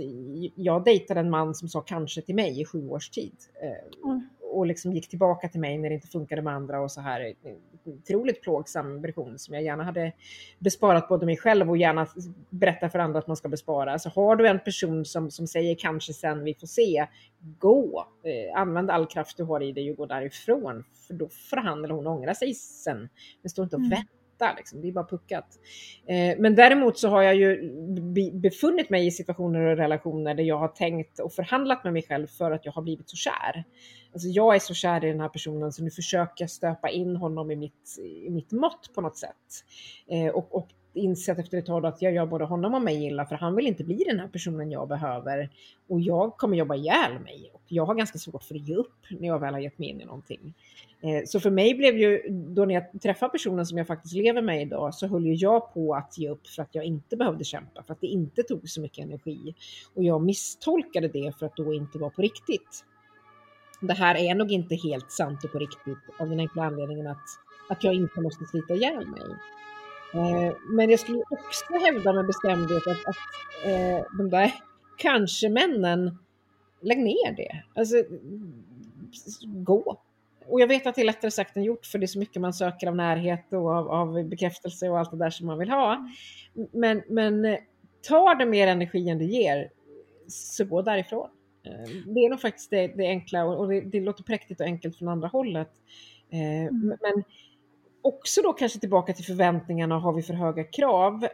[0.54, 3.34] jag dejtade en man som sa kanske till mig i sju års tid.
[3.62, 4.28] Eh, Mm.
[4.52, 7.34] och liksom gick tillbaka till mig när det inte funkade med andra och så här.
[7.84, 10.12] Otroligt plågsam version som jag gärna hade
[10.58, 12.06] besparat både mig själv och gärna
[12.50, 13.92] berätta för andra att man ska bespara.
[13.92, 17.06] Alltså har du en person som, som säger kanske sen vi får se,
[17.58, 18.06] gå.
[18.24, 20.84] Eh, använd all kraft du har i dig och gå därifrån.
[21.06, 23.08] För då får han eller hon ångra sig sen.
[23.42, 23.90] Men stå inte och Mm.
[23.90, 24.12] vänta
[24.56, 24.81] liksom.
[24.81, 25.47] det är bara puckat.
[26.06, 27.73] Eh, men däremot så har jag ju
[28.32, 32.27] befunnit mig i situationer och relationer där jag har tänkt och förhandlat med mig själv
[32.27, 33.65] för att jag har blivit så kär.
[34.12, 37.16] Alltså jag är så kär i den här personen så nu försöker jag stöpa in
[37.16, 39.65] honom i mitt, i mitt mått på något sätt.
[40.10, 43.27] Eh, och, och insett efter ett tag att jag gör både honom och mig illa
[43.27, 45.51] för han vill inte bli den här personen jag behöver.
[45.89, 47.51] Och jag kommer jobba ihjäl mig.
[47.55, 49.89] Och jag har ganska svårt för att ge upp när jag väl har gett mig
[49.89, 50.55] in i någonting.
[51.00, 54.42] Eh, så för mig blev ju, då när jag träffade personen som jag faktiskt lever
[54.42, 57.44] med idag, så höll ju jag på att ge upp för att jag inte behövde
[57.44, 59.54] kämpa, för att det inte tog så mycket energi.
[59.94, 62.84] Och jag misstolkade det för att då inte vara på riktigt.
[63.80, 67.24] Det här är nog inte helt sant och på riktigt av den enkla anledningen att,
[67.68, 69.22] att jag inte måste slita ihjäl mig.
[70.14, 73.16] Eh, men jag skulle också hävda med bestämdhet att, att
[73.64, 74.54] eh, de där
[74.96, 76.18] kanske-männen,
[76.80, 77.62] lägg ner det.
[77.74, 77.96] Alltså,
[79.44, 80.00] gå.
[80.48, 82.42] Och jag vet att det är lättare sagt än gjort för det är så mycket
[82.42, 85.70] man söker av närhet och av, av bekräftelse och allt det där som man vill
[85.70, 86.08] ha.
[86.72, 87.58] Men, men eh,
[88.08, 89.70] tar det mer energi än det ger,
[90.28, 91.28] så gå därifrån.
[91.66, 94.96] Eh, Det är nog faktiskt det, det enkla och det, det låter präktigt och enkelt
[94.96, 95.70] från andra hållet.
[96.30, 97.24] Eh, Men
[98.02, 101.26] också då kanske tillbaka till förväntningarna, har vi för höga krav?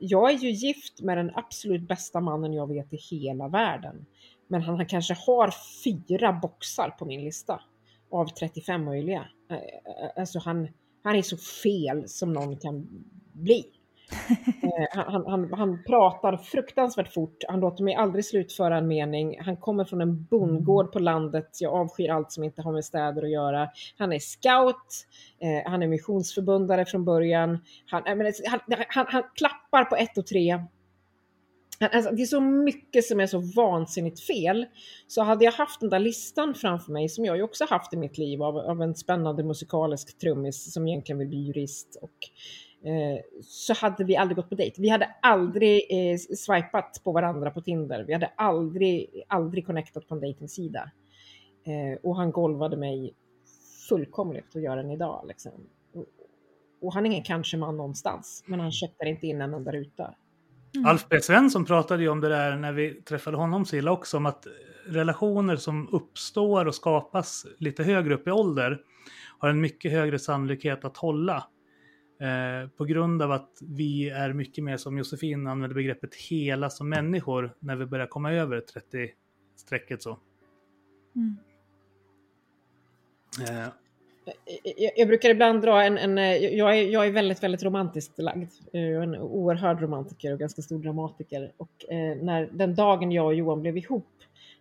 [0.00, 4.06] Jag är ju gift med den absolut bästa mannen jag vet i hela världen.
[4.48, 5.54] Men han kanske har
[5.84, 7.60] fyra boxar på min lista
[8.10, 9.26] av 35 möjliga.
[10.16, 10.68] Alltså han,
[11.04, 12.88] han är så fel som någon kan
[13.32, 13.64] bli.
[14.62, 19.40] Eh, han, han, han, pratar fruktansvärt fort, han låter mig aldrig slutföra en mening.
[19.40, 23.22] Han kommer från en bondgård på landet, jag avskyr allt som inte har med städer
[23.22, 23.68] att göra.
[23.98, 25.06] Han är scout,
[25.40, 27.58] eh, han är missionsförbundare från början.
[27.86, 28.02] Han,
[28.88, 30.64] han, han klappar på ett och tre.
[31.80, 34.66] Alltså, det är så mycket som är så vansinnigt fel.
[35.06, 37.96] Så hade jag haft den där listan framför mig, som jag ju också haft i
[37.96, 41.98] mitt liv, av, av en spännande musikalisk trummis som egentligen vill bli jurist.
[42.02, 42.28] Och,
[42.88, 44.82] eh, så hade vi aldrig gått på dejt.
[44.82, 48.04] Vi hade aldrig eh, swipat på varandra på Tinder.
[48.04, 50.90] Vi hade aldrig, aldrig connectat på en dejtingsida.
[51.66, 53.14] Eh, och han golvade mig
[53.88, 55.24] fullkomligt att göra den idag.
[55.28, 55.52] Liksom.
[55.94, 56.06] Och,
[56.80, 60.14] och han är ingen kanske-man någonstans, men han checkar inte in en enda ruta.
[60.84, 61.20] Alf B.
[61.20, 64.46] Svensson pratade ju om det där när vi träffade honom så illa också, om att
[64.86, 68.80] relationer som uppstår och skapas lite högre upp i ålder
[69.38, 71.36] har en mycket högre sannolikhet att hålla.
[72.20, 76.88] Eh, på grund av att vi är mycket mer, som Josefin använder begreppet, hela som
[76.88, 80.18] människor när vi börjar komma över 30-strecket så.
[81.16, 81.36] Mm.
[83.48, 83.68] Eh,
[84.76, 88.18] jag, jag brukar ibland dra en, en eh, jag, är, jag är väldigt, väldigt romantiskt
[88.18, 88.50] lagd.
[88.72, 91.52] Jag är en oerhörd romantiker och ganska stor dramatiker.
[91.56, 94.06] Och eh, när den dagen jag och Johan blev ihop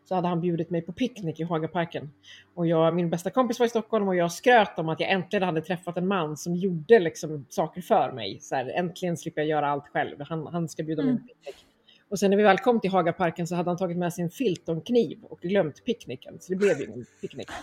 [0.08, 2.12] så hade han bjudit mig på picknick i Hagaparken.
[2.54, 5.44] Och jag, min bästa kompis var i Stockholm och jag skröt om att jag äntligen
[5.44, 8.40] hade träffat en man som gjorde liksom saker för mig.
[8.42, 10.16] Så här, äntligen slipper jag göra allt själv.
[10.20, 11.67] Han, han ska bjuda mig på picknick.
[12.10, 14.30] Och sen när vi väl kom till Hagaparken så hade han tagit med sig en
[14.30, 16.38] filt och en kniv och glömt picknicken.
[16.40, 17.50] Så det blev ingen picknick.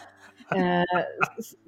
[0.51, 0.85] Eh,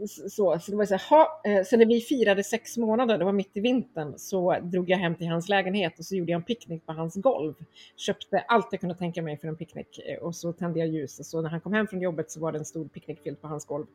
[0.07, 3.25] så, så det var så här, ha, eh, sen när vi firade sex månader, det
[3.25, 6.39] var mitt i vintern, så drog jag hem till hans lägenhet och så gjorde jag
[6.39, 7.55] en picknick på hans golv.
[7.97, 11.31] Köpte allt jag kunde tänka mig för en picknick eh, och så tände jag ljus.
[11.31, 13.67] Så när han kom hem från jobbet så var det en stor picknickfilt på hans
[13.67, 13.87] golv.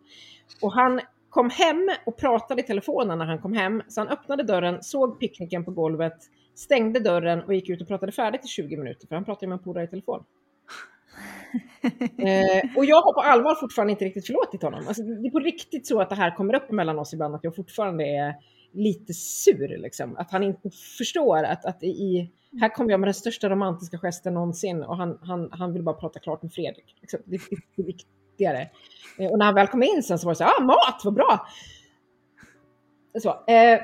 [0.61, 3.83] Och han kom hem och pratade i telefonen när han kom hem.
[3.87, 6.17] Så han öppnade dörren, såg picknicken på golvet,
[6.55, 9.57] stängde dörren och gick ut och pratade färdigt i 20 minuter, för han pratade med
[9.57, 10.23] en polare i telefon.
[12.17, 14.87] Eh, och jag har på allvar fortfarande inte riktigt förlåtit honom.
[14.87, 17.43] Alltså, det är på riktigt så att det här kommer upp mellan oss ibland, att
[17.43, 18.35] jag fortfarande är
[18.73, 19.77] lite sur.
[19.77, 20.17] Liksom.
[20.17, 24.33] Att han inte förstår att, att i, här kommer jag med den största romantiska gesten
[24.33, 26.95] någonsin och han, han, han vill bara prata klart med Fredrik.
[27.01, 27.19] Liksom.
[27.25, 28.69] Det, det, det är viktigare.
[29.19, 31.01] Eh, och när han väl kom in sen så var det så här, ah, mat,
[31.03, 31.47] vad bra!
[33.21, 33.79] Så, eh,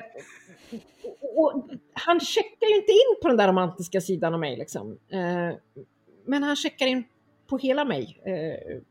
[1.08, 4.58] och, och han checkar ju inte in på den där romantiska sidan av mig.
[4.58, 4.98] Liksom.
[5.10, 5.56] Eh,
[6.26, 7.04] men han checkar in
[7.48, 8.22] på hela mig.
[8.26, 8.82] Eh,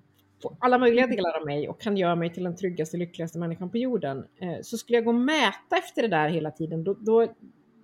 [0.43, 3.71] på alla möjliga delar av mig och kan göra mig till den tryggaste, lyckligaste människan
[3.71, 4.25] på jorden.
[4.41, 7.27] Eh, så skulle jag gå och mäta efter det där hela tiden, då, då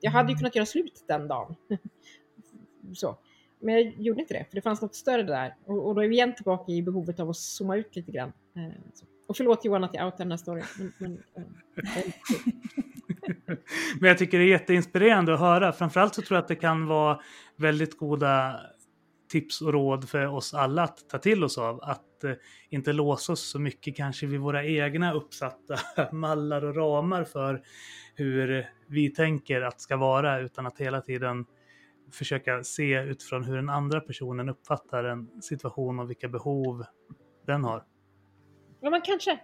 [0.00, 1.56] jag hade ju kunnat göra slut den dagen.
[2.94, 3.18] så.
[3.60, 5.56] Men jag gjorde inte det, för det fanns något större där.
[5.66, 8.32] Och, och då är vi igen tillbaka i behovet av att zooma ut lite grann.
[8.56, 9.06] Eh, så.
[9.32, 10.64] Och förlåt Johan att jag outar den här storyn.
[10.78, 12.02] Men, men, eh,
[14.00, 15.72] Men jag tycker det är jätteinspirerande att höra.
[15.72, 17.20] Framförallt så tror jag att det kan vara
[17.56, 18.60] väldigt goda
[19.30, 21.82] tips och råd för oss alla att ta till oss av.
[21.82, 22.32] Att eh,
[22.68, 25.78] inte låsa oss så mycket kanske vid våra egna uppsatta
[26.12, 27.62] mallar och ramar för
[28.14, 31.46] hur vi tänker att ska vara utan att hela tiden
[32.12, 36.84] försöka se utifrån hur den andra personen uppfattar en situation och vilka behov
[37.46, 37.91] den har
[38.82, 39.38] ja, men kanske.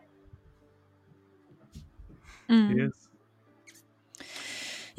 [2.48, 2.78] Mm.
[2.78, 3.08] Yes.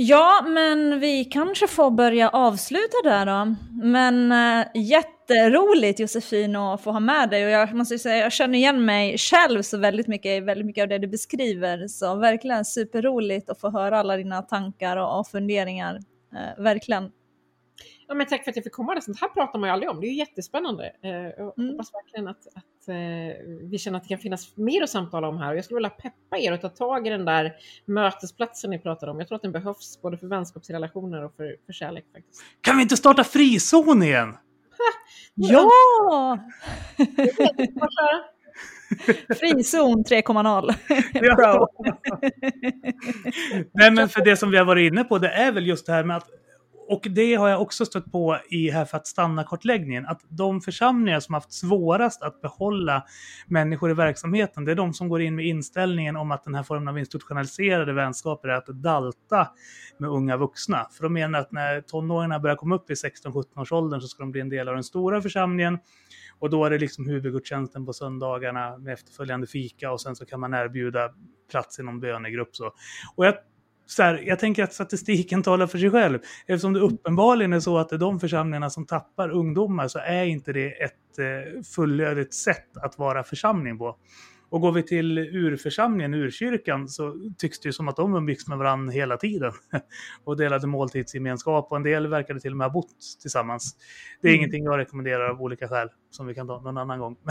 [0.01, 3.55] Ja, men vi kanske får börja avsluta där då.
[3.83, 8.31] Men äh, jätteroligt Josefin att få ha med dig och jag måste ju säga jag
[8.31, 11.87] känner igen mig själv så väldigt mycket i väldigt mycket av det du beskriver.
[11.87, 15.99] Så verkligen superroligt att få höra alla dina tankar och, och funderingar.
[16.33, 17.11] Äh, verkligen.
[18.11, 18.95] Ja, men tack för att jag fick komma.
[18.95, 19.01] Det.
[19.01, 19.99] Sånt här pratar man ju aldrig om.
[20.01, 20.83] Det är ju jättespännande.
[21.03, 21.71] Eh, Jag Mm.
[21.71, 22.95] hoppas verkligen att, att eh,
[23.69, 25.51] vi känner att det kan finnas mer att samtala om här.
[25.51, 27.53] Och jag skulle vilja peppa er att ta tag i den där
[27.85, 29.19] mötesplatsen ni pratade om.
[29.19, 32.41] Jag tror att den behövs både för vänskapsrelationer och för, för kärlek faktiskt.
[32.61, 34.37] Kan vi inte starta frizon igen?
[35.35, 35.69] Ja!
[39.39, 40.73] Frizon 3.0
[41.13, 41.35] Ja.
[41.35, 41.67] Pro.
[43.73, 45.91] Nej, men för det som vi har varit inne på, det är väl just det
[45.93, 46.27] här med att
[46.89, 51.19] och det har jag också stött på i här för att stanna-kartläggningen, att de församlingar
[51.19, 53.03] som haft svårast att behålla
[53.47, 56.63] människor i verksamheten, det är de som går in med inställningen om att den här
[56.63, 59.47] formen av institutionaliserade vänskaper är att dalta
[59.97, 60.87] med unga vuxna.
[60.91, 64.23] För de menar att när tonåringarna börjar komma upp i 16-17 års åldern så ska
[64.23, 65.77] de bli en del av den stora församlingen.
[66.39, 70.39] Och då är det liksom huvudgudstjänsten på söndagarna med efterföljande fika och sen så kan
[70.39, 71.09] man erbjuda
[71.51, 72.55] plats i någon bönegrupp.
[72.55, 72.73] Så.
[73.15, 73.33] Och jag,
[73.89, 76.19] så här, jag tänker att statistiken talar för sig själv.
[76.47, 80.23] Eftersom det uppenbarligen är så att det är de församlingarna som tappar ungdomar så är
[80.23, 83.97] inte det ett eh, fullödigt sätt att vara församling på.
[84.51, 88.57] Och går vi till urförsamlingen, urkyrkan, så tycks det ju som att de umgicks med
[88.57, 89.51] varandra hela tiden.
[90.23, 93.75] och delade måltidsgemenskap och en del verkade till och med ha bott tillsammans.
[94.21, 94.39] Det är Mm.
[94.39, 97.17] ingenting jag rekommenderar av olika skäl som vi kan ta någon annan gång.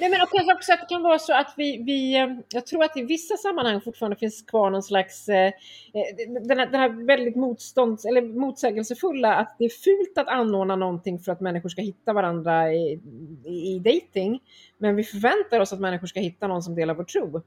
[0.00, 2.66] Nej, men och kanske också att det kan vara så att vi, vi, eh, jag
[2.66, 6.80] tror att i vissa sammanhang fortfarande finns kvar någon slags, eh, eh, den, här, den
[6.80, 11.68] här väldigt motstånds, eller motsägelsefulla att det är fult att anordna någonting för att människor
[11.68, 13.00] ska hitta varandra i,
[13.44, 14.40] i, i dating.
[14.78, 17.42] Men vi förväntar oss att människor ska hitta någon som delar vår tro.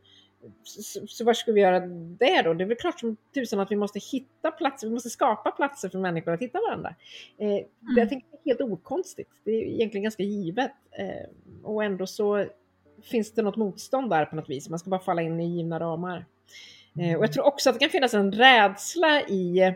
[0.64, 1.80] Så, så, var ska vi göra
[2.20, 2.54] det då?
[2.54, 5.90] Det är väl klart som tusan att vi måste hitta platser, vi måste skapa platser
[5.90, 6.96] för människor att hitta varandra.
[7.38, 9.30] Eh, det, jag tänker det är helt okonstigt.
[9.44, 10.72] Det är egentligen ganska givet.
[10.92, 11.30] Eh,
[11.64, 12.46] och ändå så
[13.04, 14.70] finns det något motstånd där på något vis.
[14.70, 16.26] Man ska bara falla in i givna ramar.
[17.00, 19.74] Eh, och jag tror också att det kan finnas en rädsla i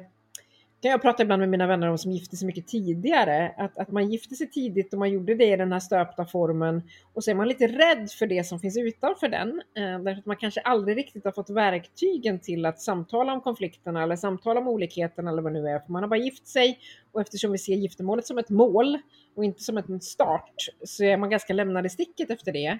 [0.84, 3.92] kan jag prata ibland med mina vänner om som gifte sig mycket tidigare, att, att
[3.92, 6.82] man gifte sig tidigt och man gjorde det i den här stöpta formen
[7.14, 10.26] och så är man lite rädd för det som finns utanför den, eh, därför att
[10.26, 14.68] man kanske aldrig riktigt har fått verktygen till att samtala om konflikterna eller samtala om
[14.68, 16.80] olikheterna eller vad det nu är, för man har bara gift sig
[17.12, 18.98] och eftersom vi ser giftermålet som ett mål
[19.36, 20.56] och inte som en start
[20.86, 22.80] så är man ganska lämnad i sticket efter det.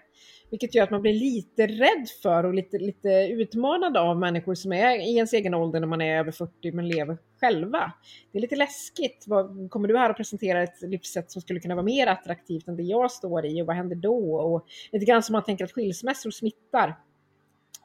[0.50, 4.74] Vilket gör att man blir lite rädd för och lite, lite utmanad av människor som
[4.74, 7.94] är i ens egen ålder när man är över 40 men lever själva.
[8.32, 9.24] Det är lite läskigt.
[9.28, 12.76] Vad, kommer du här och presentera ett livssätt som skulle kunna vara mer attraktivt än
[12.78, 14.36] det jag står i och vad händer då?
[14.36, 16.96] Och lite grann som man tänker att skilsmässor smittar.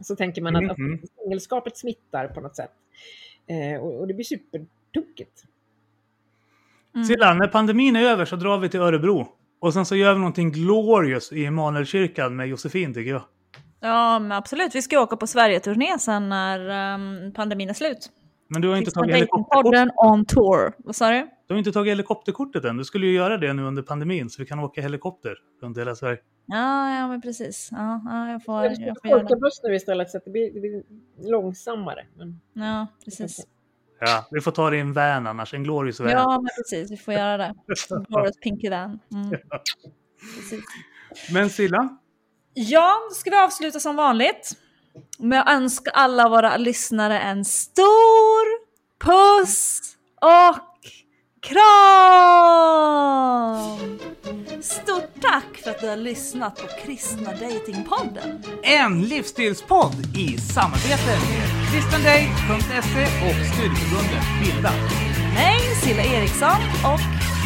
[0.02, 0.94] Så tänker man att, Mhm.
[0.94, 2.72] att singelskapet smittar på något sätt.
[3.46, 5.44] Eh, och, och det blir supertokigt.
[6.98, 7.04] Mm.
[7.04, 9.28] Silla, när pandemin är över så drar vi till Örebro.
[9.60, 13.22] Och sen så gör vi någonting glorious i Emanuelkyrkan med Josefin tycker jag.
[13.80, 14.74] Ja, men absolut.
[14.74, 18.10] Vi ska åka på Sverige-turné sen när ehm, pandemin är slut.
[18.48, 19.64] Men du har inte tagit helikopterkort.
[19.64, 20.72] Datingpodden on tour.
[20.78, 21.28] Vad sa du?
[21.46, 22.76] Du har inte tagit helikopterkortet än.
[22.76, 25.94] Du skulle ju göra det nu under pandemin så vi kan åka helikopter runt hela
[25.94, 26.18] Sverige.
[26.46, 27.68] Ja, ja men precis.
[27.72, 29.36] Ja, ja, jag får, jag får göra det.
[29.36, 30.82] buss nu istället så att det blir, det blir
[31.30, 32.06] långsammare.
[32.16, 32.40] Men...
[32.52, 33.46] Ja, precis.
[34.00, 35.54] Ja, vi får ta det i en van annars.
[35.54, 36.08] En glorious van.
[36.10, 36.90] Ja, men precis.
[36.90, 37.54] Vi får göra det.
[38.08, 38.98] Glorious Pinky Van.
[39.12, 39.30] Mm.
[40.36, 40.64] Precis.
[41.32, 41.88] Men Silla,
[42.54, 44.52] Ja, ska vi avsluta som vanligt
[45.18, 48.44] med att önska alla våra lyssnare en stor
[49.04, 49.80] puss
[50.20, 50.56] och
[52.58, 53.98] kram!
[54.62, 58.42] Stort tack för att du har lyssnat på Kristna Datingpodden.
[58.62, 64.72] En livsstilspodd i samarbete med kristendate.se och studieförbundet Bilda.
[65.34, 67.00] Mig, Silla Eriksson och